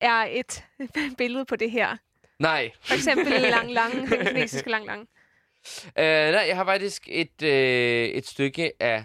er 0.00 0.28
et 0.30 0.64
billede 1.18 1.44
på 1.44 1.56
det 1.56 1.70
her? 1.70 1.96
Nej. 2.38 2.70
For 2.80 2.94
eksempel 2.94 3.40
Lang 3.40 3.70
Lang, 3.72 3.92
den 4.10 4.26
kinesiske 4.26 4.70
Lang 4.70 4.86
Lang. 4.86 5.00
Uh, 5.86 6.02
nej, 6.02 6.44
jeg 6.48 6.56
har 6.56 6.64
faktisk 6.64 7.08
et, 7.10 7.42
øh, 7.42 8.04
et 8.08 8.26
stykke 8.26 8.72
af 8.82 9.04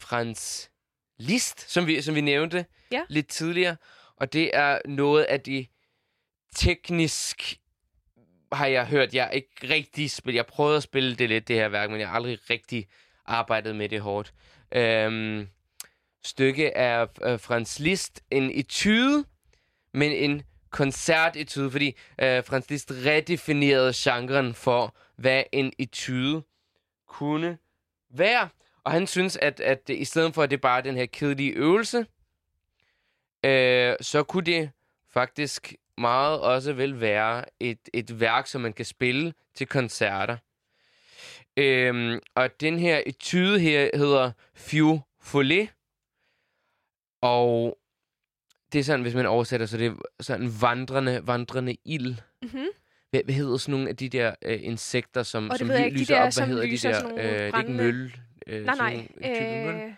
Frans 0.00 0.70
Liszt, 1.18 1.70
som 1.70 1.86
vi, 1.86 2.02
som 2.02 2.14
vi 2.14 2.20
nævnte 2.20 2.66
Ja. 2.92 3.02
lidt 3.08 3.28
tidligere. 3.28 3.76
Og 4.16 4.32
det 4.32 4.56
er 4.56 4.78
noget 4.84 5.24
af 5.24 5.40
de 5.40 5.66
teknisk 6.54 7.56
har 8.52 8.66
jeg 8.66 8.86
hørt, 8.86 9.14
jeg 9.14 9.30
ikke 9.32 9.50
rigtig 9.74 10.10
spille. 10.10 10.36
Jeg 10.36 10.46
prøvede 10.46 10.76
at 10.76 10.82
spille 10.82 11.16
det 11.16 11.28
lidt, 11.28 11.48
det 11.48 11.56
her 11.56 11.68
værk, 11.68 11.90
men 11.90 12.00
jeg 12.00 12.08
har 12.08 12.14
aldrig 12.16 12.38
rigtig 12.50 12.88
arbejdet 13.26 13.76
med 13.76 13.88
det 13.88 14.00
hårdt. 14.00 14.32
Um, 14.76 15.48
stykke 16.26 16.76
af 16.76 17.08
uh, 17.32 17.40
Franz 17.40 17.78
Liszt, 17.78 18.22
en 18.30 18.50
etude, 18.54 19.24
men 19.92 20.12
en 20.12 20.42
koncertetude, 20.70 21.70
fordi 21.70 21.96
øh, 22.22 22.38
uh, 22.38 22.44
Franz 22.44 22.70
Liszt 22.70 22.92
redefinerede 22.92 23.92
genren 23.96 24.54
for, 24.54 24.96
hvad 25.16 25.42
en 25.52 25.72
etude 25.78 26.42
kunne 27.08 27.58
være. 28.10 28.48
Og 28.84 28.92
han 28.92 29.06
synes, 29.06 29.36
at, 29.36 29.60
at 29.60 29.88
i 29.88 30.04
stedet 30.04 30.34
for, 30.34 30.42
at 30.42 30.50
det 30.50 30.60
bare 30.60 30.78
er 30.78 30.82
den 30.82 30.96
her 30.96 31.06
kedelige 31.06 31.52
øvelse, 31.52 32.06
øh, 33.44 33.96
så 34.00 34.22
kunne 34.22 34.44
det 34.44 34.70
faktisk 35.12 35.74
meget 35.98 36.40
også 36.40 36.72
vel 36.72 37.00
være 37.00 37.44
et, 37.60 37.88
et 37.94 38.20
værk, 38.20 38.46
som 38.46 38.60
man 38.60 38.72
kan 38.72 38.84
spille 38.84 39.34
til 39.54 39.66
koncerter. 39.66 40.36
Øhm, 41.56 42.20
og 42.34 42.60
den 42.60 42.78
her 42.78 43.02
etude 43.06 43.60
her 43.60 43.90
hedder 43.94 44.32
Fiu 44.54 45.00
Follet. 45.20 45.68
Og 47.26 47.78
det 48.72 48.78
er 48.78 48.82
sådan, 48.84 49.02
hvis 49.02 49.14
man 49.14 49.26
oversætter, 49.26 49.66
så 49.66 49.76
det 49.76 49.86
er 49.86 49.94
sådan 50.20 50.50
vandrende, 50.60 51.20
vandrende 51.26 51.76
ild. 51.84 52.14
Mm-hmm. 52.42 52.66
Hvad, 53.10 53.20
hvad 53.24 53.34
hedder 53.34 53.56
sådan 53.56 53.72
nogle 53.72 53.88
af 53.88 53.96
de 53.96 54.08
der 54.08 54.34
øh, 54.44 54.58
insekter, 54.62 55.22
som, 55.22 55.50
som 55.56 55.68
ly- 55.68 55.72
ikke, 55.74 55.90
de 55.90 56.00
lyser 56.00 56.14
der, 56.14 56.20
op? 56.20 56.24
Hvad 56.24 56.32
som 56.32 56.48
hedder 56.48 56.66
lyser 56.66 56.92
de 56.92 57.16
der? 57.16 57.16
Øh, 57.16 57.24
det 57.24 57.54
er 57.54 57.58
ikke 57.58 57.72
møl. 57.72 58.16
Øh, 58.46 58.64
Nej, 58.64 58.74
nej. 58.76 59.08
Øh, 59.24 59.92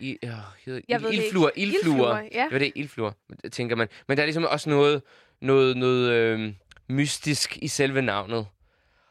I, 0.00 0.18
ja, 0.22 0.34
hedder, 0.66 0.80
Jeg 0.88 1.00
ved 1.02 1.08
det 1.08 1.14
ikke. 1.14 1.24
ildfluer, 1.24 1.50
ildfluer. 1.56 2.18
Ildfluer, 2.18 2.28
ja. 2.32 2.44
Det 2.44 2.52
var 2.52 2.58
det, 2.58 2.72
ildfluer, 2.74 3.12
tænker 3.52 3.76
man. 3.76 3.88
Men 4.08 4.16
der 4.16 4.22
er 4.22 4.26
ligesom 4.26 4.44
også 4.44 4.70
noget, 4.70 5.02
noget, 5.40 5.76
noget 5.76 6.12
øh, 6.12 6.52
mystisk 6.88 7.58
i 7.62 7.68
selve 7.68 8.02
navnet. 8.02 8.46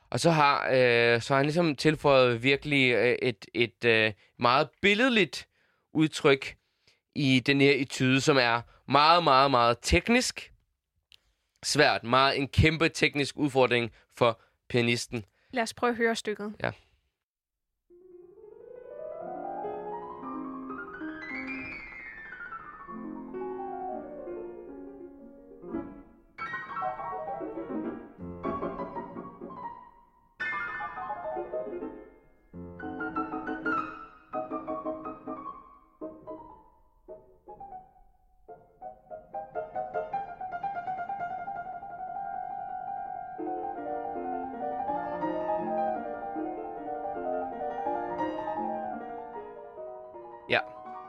Og 0.09 0.19
så 0.19 0.31
har, 0.31 0.67
øh, 0.67 1.21
så 1.21 1.33
har 1.33 1.35
han 1.35 1.45
ligesom 1.45 1.75
tilføjet 1.75 2.43
virkelig 2.43 2.91
øh, 2.93 3.15
et, 3.21 3.45
et 3.53 3.85
øh, 3.85 4.11
meget 4.39 4.69
billedligt 4.81 5.47
udtryk 5.93 6.55
i 7.15 7.39
den 7.39 7.61
her 7.61 7.71
etude, 7.71 8.21
som 8.21 8.37
er 8.37 8.61
meget, 8.91 9.23
meget, 9.23 9.51
meget 9.51 9.77
teknisk. 9.81 10.53
Svært. 11.63 12.03
Meget 12.03 12.37
en 12.39 12.47
kæmpe 12.47 12.89
teknisk 12.89 13.37
udfordring 13.37 13.91
for 14.17 14.39
pianisten. 14.69 15.25
lad 15.51 15.63
os 15.63 15.73
prøve 15.73 15.89
at 15.89 15.97
høre 15.97 16.15
stykket. 16.15 16.53
Ja. 16.63 16.71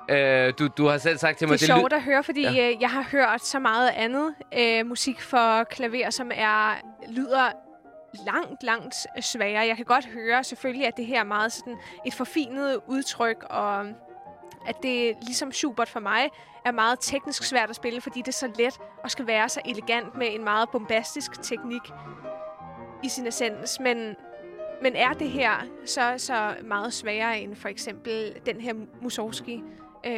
Øh, 0.09 0.53
du, 0.59 0.69
du 0.69 0.87
har 0.87 0.99
selv 0.99 1.19
sagt 1.19 1.39
til 1.39 1.49
mig, 1.49 1.61
Det 1.61 1.71
er 1.71 1.77
sjovt 1.77 1.93
at 1.93 2.03
høre, 2.03 2.23
fordi 2.23 2.43
ja. 2.43 2.71
øh, 2.71 2.81
jeg 2.81 2.91
har 2.91 3.03
hørt 3.03 3.45
så 3.45 3.59
meget 3.59 3.89
andet 3.89 4.35
øh, 4.59 4.87
musik 4.87 5.21
for 5.21 5.65
klaver, 5.65 6.11
som 6.11 6.31
er 6.35 6.75
lyder 7.09 7.51
langt, 8.27 8.63
langt 8.63 8.95
sværere. 9.21 9.67
Jeg 9.67 9.77
kan 9.77 9.85
godt 9.85 10.07
høre 10.07 10.45
selvfølgelig, 10.45 10.87
at 10.87 10.97
det 10.97 11.07
her 11.07 11.21
er 11.21 11.25
meget 11.25 11.53
sådan 11.53 11.77
et 12.07 12.15
forfinet 12.15 12.81
udtryk, 12.87 13.45
og 13.51 13.87
at 14.67 14.83
det 14.83 15.15
ligesom 15.23 15.53
Schubert 15.53 15.89
for 15.89 16.01
mig 16.01 16.29
er 16.65 16.73
meget 16.73 16.99
teknisk 17.01 17.43
svært 17.43 17.71
at 17.71 17.77
spille, 17.77 18.01
fordi 18.01 18.19
det 18.19 18.29
er 18.29 18.33
så 18.33 18.51
let 18.59 18.79
og 19.05 19.11
skal 19.11 19.27
være 19.27 19.49
så 19.49 19.61
elegant 19.65 20.17
med 20.17 20.27
en 20.35 20.45
meget 20.45 20.69
bombastisk 20.71 21.43
teknik 21.43 21.83
i 23.03 23.09
sin 23.09 23.27
essens. 23.27 23.81
Men, 23.81 24.17
men 24.83 24.97
er 24.97 25.13
det 25.13 25.31
her 25.31 25.53
så, 25.85 26.15
så 26.17 26.55
meget 26.65 26.93
sværere 26.93 27.41
end 27.41 27.57
for 27.57 27.69
eksempel 27.69 28.35
den 28.47 28.61
her 28.61 28.75
Mussorgsky? 29.03 29.61
Øh, 30.07 30.13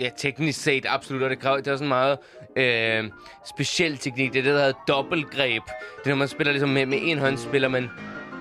Ja, 0.00 0.10
teknisk 0.16 0.62
set 0.62 0.86
absolut, 0.88 1.22
og 1.22 1.30
det 1.30 1.38
kræver, 1.38 1.56
det 1.56 1.66
er 1.66 1.76
sådan 1.76 1.88
meget 1.88 2.18
øh, 2.56 3.10
speciel 3.46 3.96
teknik. 3.98 4.32
Det 4.32 4.38
er 4.38 4.42
det, 4.42 4.52
der 4.54 4.58
hedder 4.58 4.84
dobbeltgreb. 4.88 5.62
Det 5.98 6.04
er, 6.06 6.08
når 6.10 6.16
man 6.16 6.28
spiller 6.28 6.52
ligesom 6.52 6.68
med, 6.70 6.86
med 6.86 6.98
en 7.02 7.18
hånd, 7.18 7.36
spiller 7.36 7.68
man 7.68 7.90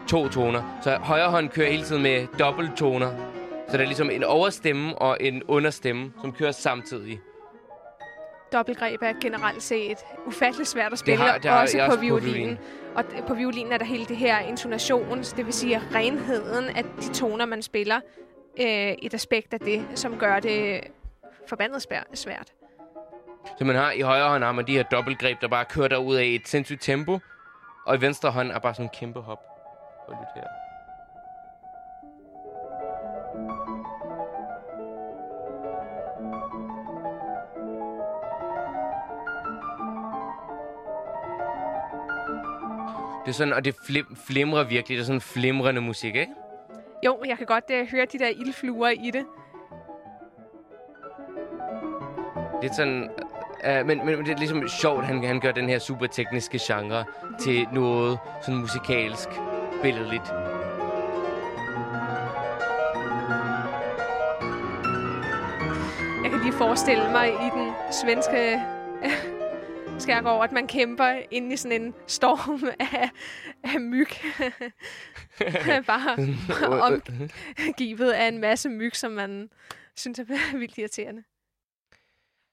to 0.09 0.27
toner. 0.29 0.79
Så 0.83 0.95
højre 0.95 1.29
hånd 1.29 1.49
kører 1.49 1.69
hele 1.71 1.83
tiden 1.83 2.03
med 2.03 2.27
dobbelttoner. 2.39 3.11
Så 3.69 3.77
der 3.77 3.83
er 3.83 3.87
ligesom 3.87 4.09
en 4.09 4.23
overstemme 4.23 4.95
og 4.97 5.17
en 5.21 5.43
understemme, 5.43 6.11
som 6.21 6.31
kører 6.33 6.51
samtidig. 6.51 7.19
dobbeltgreb 8.53 9.01
er 9.01 9.13
generelt 9.21 9.63
set 9.63 9.97
ufattelig 10.25 10.67
svært 10.67 10.93
at 10.93 10.99
spille, 10.99 11.17
har- 11.23 11.37
det 11.37 11.51
har 11.51 11.61
også, 11.61 11.77
på 11.77 11.83
også 11.85 11.97
på 11.97 12.01
violinen. 12.01 12.33
violin. 12.33 12.57
Og 12.95 13.03
på 13.27 13.33
violinen 13.33 13.71
er 13.73 13.77
der 13.77 13.85
hele 13.85 14.05
det 14.05 14.17
her 14.17 14.39
intonation, 14.39 15.17
det 15.37 15.45
vil 15.45 15.53
sige 15.53 15.81
renheden 15.95 16.65
af 16.65 16.83
de 17.01 17.13
toner, 17.13 17.45
man 17.45 17.61
spiller. 17.61 17.99
Øh, 18.59 18.95
et 19.01 19.13
aspekt 19.13 19.53
af 19.53 19.59
det, 19.59 19.85
som 19.95 20.17
gør 20.17 20.39
det 20.39 20.81
forbandet 21.47 21.81
svært. 22.13 22.53
Så 23.57 23.65
man 23.65 23.75
har 23.75 23.91
i 23.91 24.01
højre 24.01 24.29
hånd 24.29 24.43
har 24.43 24.51
man 24.51 24.67
de 24.67 24.71
her 24.71 24.83
dobbeltgreb, 24.83 25.41
der 25.41 25.47
bare 25.47 25.65
kører 25.65 25.87
derud 25.87 26.15
af 26.15 26.23
et 26.25 26.47
sindssygt 26.47 26.81
tempo. 26.81 27.19
Og 27.85 27.95
i 27.95 28.01
venstre 28.01 28.31
hånd 28.31 28.51
er 28.51 28.59
bare 28.59 28.73
sådan 28.73 28.85
en 28.85 28.89
kæmpe 28.93 29.19
hop. 29.19 29.39
Og 30.07 30.13
lyt 30.13 30.27
her. 30.35 30.47
Det 43.25 43.29
er 43.29 43.33
sådan, 43.33 43.53
og 43.53 43.65
det 43.65 43.75
flim, 43.87 44.15
flimrer 44.15 44.63
virkelig. 44.63 44.97
Det 44.97 45.01
er 45.01 45.05
sådan 45.05 45.21
flimrende 45.21 45.81
musik, 45.81 46.15
ikke? 46.15 46.33
Jo, 47.05 47.17
jeg 47.25 47.37
kan 47.37 47.47
godt 47.47 47.63
øh, 47.71 47.87
høre 47.87 48.05
de 48.05 48.19
der 48.19 48.27
ildfluer 48.27 48.89
i 48.89 49.11
det. 49.13 49.25
Det 52.61 52.69
er 52.69 52.73
sådan... 52.73 53.09
Uh, 53.67 53.87
men, 53.87 54.05
men 54.05 54.25
det 54.25 54.29
er 54.29 54.37
ligesom 54.37 54.67
sjovt, 54.67 55.05
han, 55.05 55.23
han 55.23 55.39
gør 55.39 55.51
den 55.51 55.69
her 55.69 55.79
super 55.79 56.07
tekniske 56.07 56.59
genre 56.61 57.05
til 57.39 57.67
noget 57.73 58.19
sådan 58.41 58.59
musikalsk, 58.59 59.29
billedligt. 59.81 60.27
Jeg 66.23 66.31
kan 66.31 66.39
lige 66.43 66.53
forestille 66.53 67.11
mig 67.11 67.27
i 67.29 67.49
den 67.55 67.71
svenske 67.91 68.61
skærgård, 69.99 70.43
at 70.43 70.51
man 70.51 70.67
kæmper 70.67 71.13
inde 71.31 71.53
i 71.53 71.57
sådan 71.57 71.81
en 71.81 71.93
storm 72.07 72.63
af, 72.79 73.09
af 73.73 73.81
myg. 73.81 74.07
Bare 75.87 76.17
omgivet 77.67 78.11
af 78.11 78.27
en 78.27 78.37
masse 78.37 78.69
myg, 78.69 78.95
som 78.95 79.11
man 79.11 79.49
synes 79.95 80.19
er 80.19 80.57
vildt 80.57 80.77
irriterende. 80.77 81.23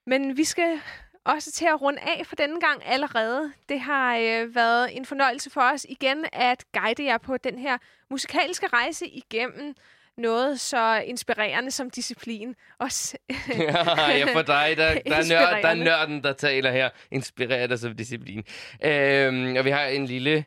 Men 0.07 0.37
vi 0.37 0.45
skal 0.45 0.81
også 1.25 1.53
til 1.53 1.67
at 1.67 1.83
runde 1.83 2.01
af 2.01 2.27
for 2.27 2.37
denne 2.37 2.61
gang 2.61 2.83
allerede. 2.87 3.53
Det 3.69 3.81
har 3.81 4.17
øh, 4.17 4.55
været 4.55 4.97
en 4.97 5.07
fornøjelse 5.07 5.51
for 5.51 5.61
os 5.61 5.87
igen 5.89 6.27
at 6.33 6.65
guide 6.73 7.05
jer 7.05 7.19
på 7.19 7.37
den 7.37 7.59
her 7.59 7.79
musikalske 8.11 8.67
rejse 8.67 9.07
igennem 9.07 9.75
noget 10.21 10.61
så 10.61 11.03
inspirerende 11.07 11.71
som 11.71 11.91
disciplin. 11.91 12.55
Også 12.79 13.19
ja, 13.49 14.35
for 14.35 14.43
dig, 14.43 14.75
der, 14.77 14.95
der, 14.95 15.17
er 15.17 15.29
nørd, 15.29 15.63
der 15.63 15.69
er 15.69 15.75
nørden, 15.75 16.23
der 16.23 16.33
taler 16.33 16.73
her. 16.73 16.91
Inspireret 17.11 17.81
som 17.81 17.97
disciplin. 17.97 18.45
Øhm, 18.85 19.57
og 19.57 19.65
vi 19.65 19.71
har 19.71 19.85
en 19.85 20.07
lille, 20.07 20.45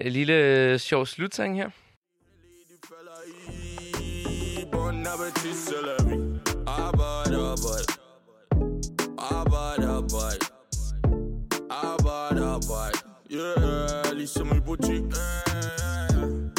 en 0.00 0.12
lille 0.12 0.78
sjov 0.78 1.06
slutsang 1.06 1.56
her. 1.56 1.70
Bon 4.72 5.06
appetit, 5.06 5.54
c'est 5.54 5.82
la 5.88 5.96
vie. 6.08 6.40
Arbejde, 6.66 7.36
arbejde. 7.36 7.92
Arbejde, 9.18 9.86
arbejde. 9.86 10.44
Arbejde, 11.70 12.44
arbejde. 12.46 12.98
Yeah, 13.30 14.16
ligesom 14.16 14.56
i 14.56 14.60
butik. 14.60 15.02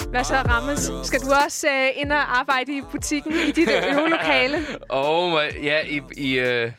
Hvad 0.09 0.23
så, 0.23 0.35
Rammes? 0.35 0.91
Skal 1.03 1.19
du 1.19 1.27
også 1.45 1.67
øh, 1.67 2.01
ind 2.01 2.11
og 2.11 2.39
arbejde 2.39 2.77
i 2.77 2.81
butikken 2.91 3.31
i 3.31 3.51
dit 3.51 3.69
øh, 3.69 3.97
øvelokale? 3.97 4.57
Og 4.89 5.29
my, 5.29 5.63
ja, 5.63 5.79
i, 5.87 6.01
i, 6.17 6.39
øh, 6.39 6.71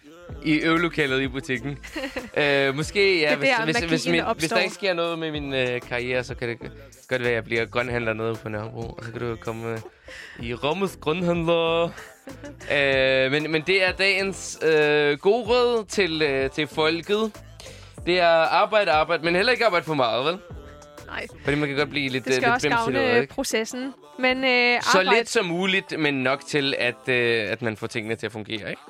i 0.45 0.55
øvelokalet 0.55 1.21
i 1.23 1.29
butikken. 1.29 1.79
øh, 2.37 2.77
måske, 2.77 3.21
ja, 3.21 3.33
er 3.33 3.37
hvis, 3.37 3.49
der, 3.49 3.65
hvis, 3.65 3.77
hvis, 3.77 4.09
min, 4.09 4.23
hvis 4.39 4.51
der 4.51 4.59
ikke 4.59 4.75
sker 4.75 4.95
noget 4.95 5.19
med 5.19 5.31
min 5.31 5.55
øh, 5.55 5.81
karriere, 5.81 6.25
så 6.25 6.35
kan 6.35 6.49
det 6.49 6.59
godt 7.09 7.21
være, 7.23 7.31
at 7.31 7.35
jeg 7.35 7.45
bliver 7.45 7.65
grønhandler 7.65 8.13
nede 8.13 8.35
på 8.35 8.49
Nørrebro. 8.49 8.81
Og 8.81 9.05
så 9.05 9.11
kan 9.13 9.21
du 9.21 9.37
komme 9.37 9.73
øh, 9.73 9.79
i 10.47 10.55
Rommels 10.55 10.99
grønhandler. 11.01 11.85
øh, 12.75 13.33
men, 13.33 13.51
men 13.51 13.63
det 13.67 13.85
er 13.85 13.93
dagens 13.93 14.59
øh, 14.63 15.19
gode 15.19 15.45
råd 15.45 15.85
til, 15.85 16.23
øh, 16.23 16.51
til 16.51 16.67
folket. 16.67 17.33
Det 18.07 18.21
er 18.21 18.29
arbejde, 18.29 18.91
arbejde, 18.91 19.25
men 19.25 19.35
heller 19.37 19.53
ikke 19.53 19.67
arbejde 19.67 19.85
for 19.87 19.95
meget, 19.95 20.25
vel? 20.25 20.39
Nej, 21.07 21.27
Fordi 21.45 21.57
man 21.57 21.69
kan 21.69 21.79
godt 21.79 21.91
blive 21.91 22.09
lidt, 22.09 22.25
det 22.25 22.35
skal 22.35 22.45
øh, 22.45 22.55
lidt 22.55 22.55
også 22.55 22.69
gavne 22.69 22.93
noget, 22.93 23.21
ikke? 23.21 23.35
processen. 23.35 23.95
Men 24.19 24.45
øh, 24.45 24.83
Så 24.83 24.99
arbejde 24.99 25.17
lidt 25.17 25.29
som 25.29 25.47
muligt, 25.47 25.99
men 25.99 26.15
nok 26.15 26.47
til, 26.47 26.75
at, 26.79 27.09
øh, 27.09 27.51
at 27.51 27.63
man 27.63 27.77
får 27.77 27.87
tingene 27.87 28.15
til 28.15 28.27
at 28.27 28.33
fungere, 28.33 28.71
ikke? 28.71 28.83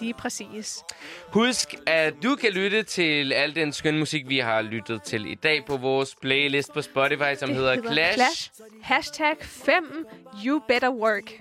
Lige 0.00 0.14
præcis. 0.14 0.84
Husk, 1.28 1.74
at 1.86 2.14
du 2.22 2.34
kan 2.36 2.52
lytte 2.52 2.82
til 2.82 3.32
al 3.32 3.54
den 3.54 3.72
skønne 3.72 3.98
musik, 3.98 4.28
vi 4.28 4.38
har 4.38 4.62
lyttet 4.62 5.02
til 5.02 5.26
i 5.26 5.34
dag 5.34 5.64
på 5.66 5.76
vores 5.76 6.14
playlist 6.22 6.72
på 6.72 6.82
Spotify, 6.82 7.34
som 7.38 7.48
Det 7.48 7.56
hedder, 7.56 7.74
hedder 7.74 7.92
Clash. 7.92 8.14
Clash. 8.14 8.50
Hashtag 8.82 9.36
5 9.40 10.06
You 10.46 10.60
Better 10.68 10.90
Work. 10.90 11.32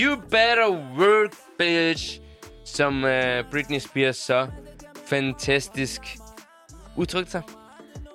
You 0.00 0.16
better 0.16 0.70
work, 0.98 1.32
bitch. 1.58 2.20
Som 2.64 3.04
uh, 3.04 3.10
Britney 3.50 3.78
Spears 3.78 4.16
så 4.16 4.48
fantastisk 5.06 6.00
udtrykte 6.96 7.30
sig. 7.30 7.42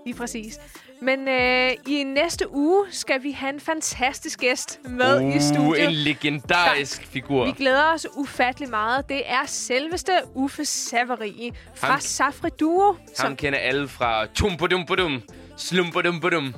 Lige 0.06 0.18
præcis. 0.18 0.60
Men 1.02 1.28
øh, 1.28 1.72
i 1.88 2.04
næste 2.04 2.52
uge 2.54 2.86
skal 2.92 3.24
vi 3.24 3.32
have 3.32 3.54
en 3.54 3.60
fantastisk 3.60 4.40
gæst 4.40 4.80
med 4.90 5.22
i 5.22 5.26
Uh, 5.36 5.42
studiet. 5.42 5.84
en 5.88 5.92
legendarisk 5.92 7.06
figur. 7.08 7.46
Vi 7.46 7.52
glæder 7.52 7.94
os 7.94 8.08
ufattelig 8.18 8.70
meget. 8.70 9.10
Det 9.10 9.22
er 9.26 9.46
selveste 9.46 10.12
Uffe 10.34 10.66
Savary 10.66 11.52
fra 11.76 11.88
Ham- 11.96 12.00
Safri 12.00 12.50
Duo. 12.60 12.96
Ham 13.20 13.36
kender 13.36 13.60
alle 13.60 13.88
fra 13.88 14.26
Tum 14.26 14.58
Badum 14.58 14.86
Badum, 14.86 15.22
slumpedum 15.58 16.54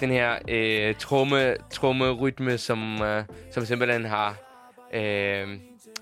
Den 0.00 0.10
her 0.10 0.34
øh, 0.48 0.94
tromme, 0.94 1.54
tromme 1.72 2.10
rytme, 2.10 2.58
som, 2.58 3.02
øh, 3.02 3.24
som 3.54 3.64
simpelthen 3.66 4.04
har, 4.04 4.36
øh, 4.94 5.48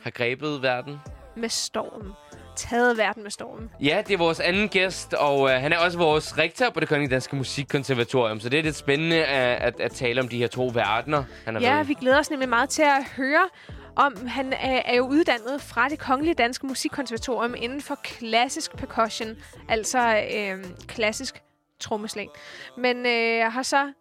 har 0.03 0.11
grebet 0.11 0.62
verden. 0.62 0.97
Med 1.36 1.49
storm. 1.49 2.12
Taget 2.59 2.98
verden 2.98 3.22
med 3.22 3.30
storm. 3.30 3.70
Ja, 3.80 4.02
det 4.06 4.14
er 4.14 4.18
vores 4.18 4.40
anden 4.40 4.68
gæst, 4.68 5.14
og 5.14 5.50
øh, 5.50 5.61
han 5.61 5.72
er 5.72 5.78
også 5.78 5.98
vores 5.98 6.38
rektor 6.38 6.70
på 6.70 6.80
det 6.80 6.88
Kongelige 6.88 7.11
Danske 7.14 7.36
Musikkonservatorium, 7.36 8.40
så 8.40 8.48
det 8.48 8.59
er 8.59 8.62
lidt 8.62 8.76
spændende 8.76 9.24
at, 9.24 9.62
at, 9.62 9.80
at 9.80 9.90
tale 9.92 10.20
om 10.20 10.28
de 10.28 10.38
her 10.38 10.46
to 10.46 10.70
verdener, 10.74 11.24
han 11.44 11.54
har 11.54 11.62
Ja, 11.62 11.82
i. 11.82 11.86
vi 11.86 11.94
glæder 11.94 12.18
os 12.18 12.30
nemlig 12.30 12.48
meget 12.48 12.68
til 12.68 12.82
at 12.82 13.04
høre 13.16 13.48
om. 13.96 14.26
Han 14.26 14.52
er, 14.52 14.82
er 14.84 14.96
jo 14.96 15.06
uddannet 15.06 15.62
fra 15.62 15.88
det 15.88 15.98
Kongelige 15.98 16.34
Danske 16.34 16.66
Musikkonservatorium 16.66 17.54
inden 17.59 17.80
for 17.82 17.94
klassisk 18.04 18.76
percussion, 18.76 19.36
altså 19.68 20.22
øh, 20.34 20.64
klassisk 20.86 21.42
trommeslag. 21.80 22.28
Men 22.76 23.06
øh, 23.06 23.52
har 23.52 23.62
så 23.62 23.92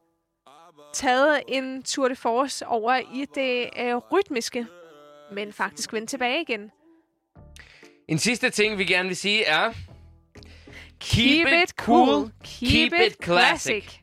taget 0.94 1.42
en 1.48 1.84
tour 1.84 2.08
de 2.08 2.16
force 2.16 2.68
over 2.68 2.96
i 3.14 3.26
det 3.36 3.70
øh, 3.80 3.96
rytmiske, 3.96 4.66
men 5.32 5.54
faktisk 5.54 5.94
vendt 5.94 6.10
tilbage 6.10 6.42
igen. 6.42 6.72
En 8.08 8.18
sidste 8.18 8.50
ting, 8.50 8.78
vi 8.78 8.86
gerne 8.86 9.08
vil 9.08 9.18
sige 9.18 9.44
er... 9.44 9.74
Keep, 11.00 11.48
it 11.48 11.74
cool, 11.78 12.32
keep, 12.44 12.94
it 12.94 13.16
classic. 13.24 14.02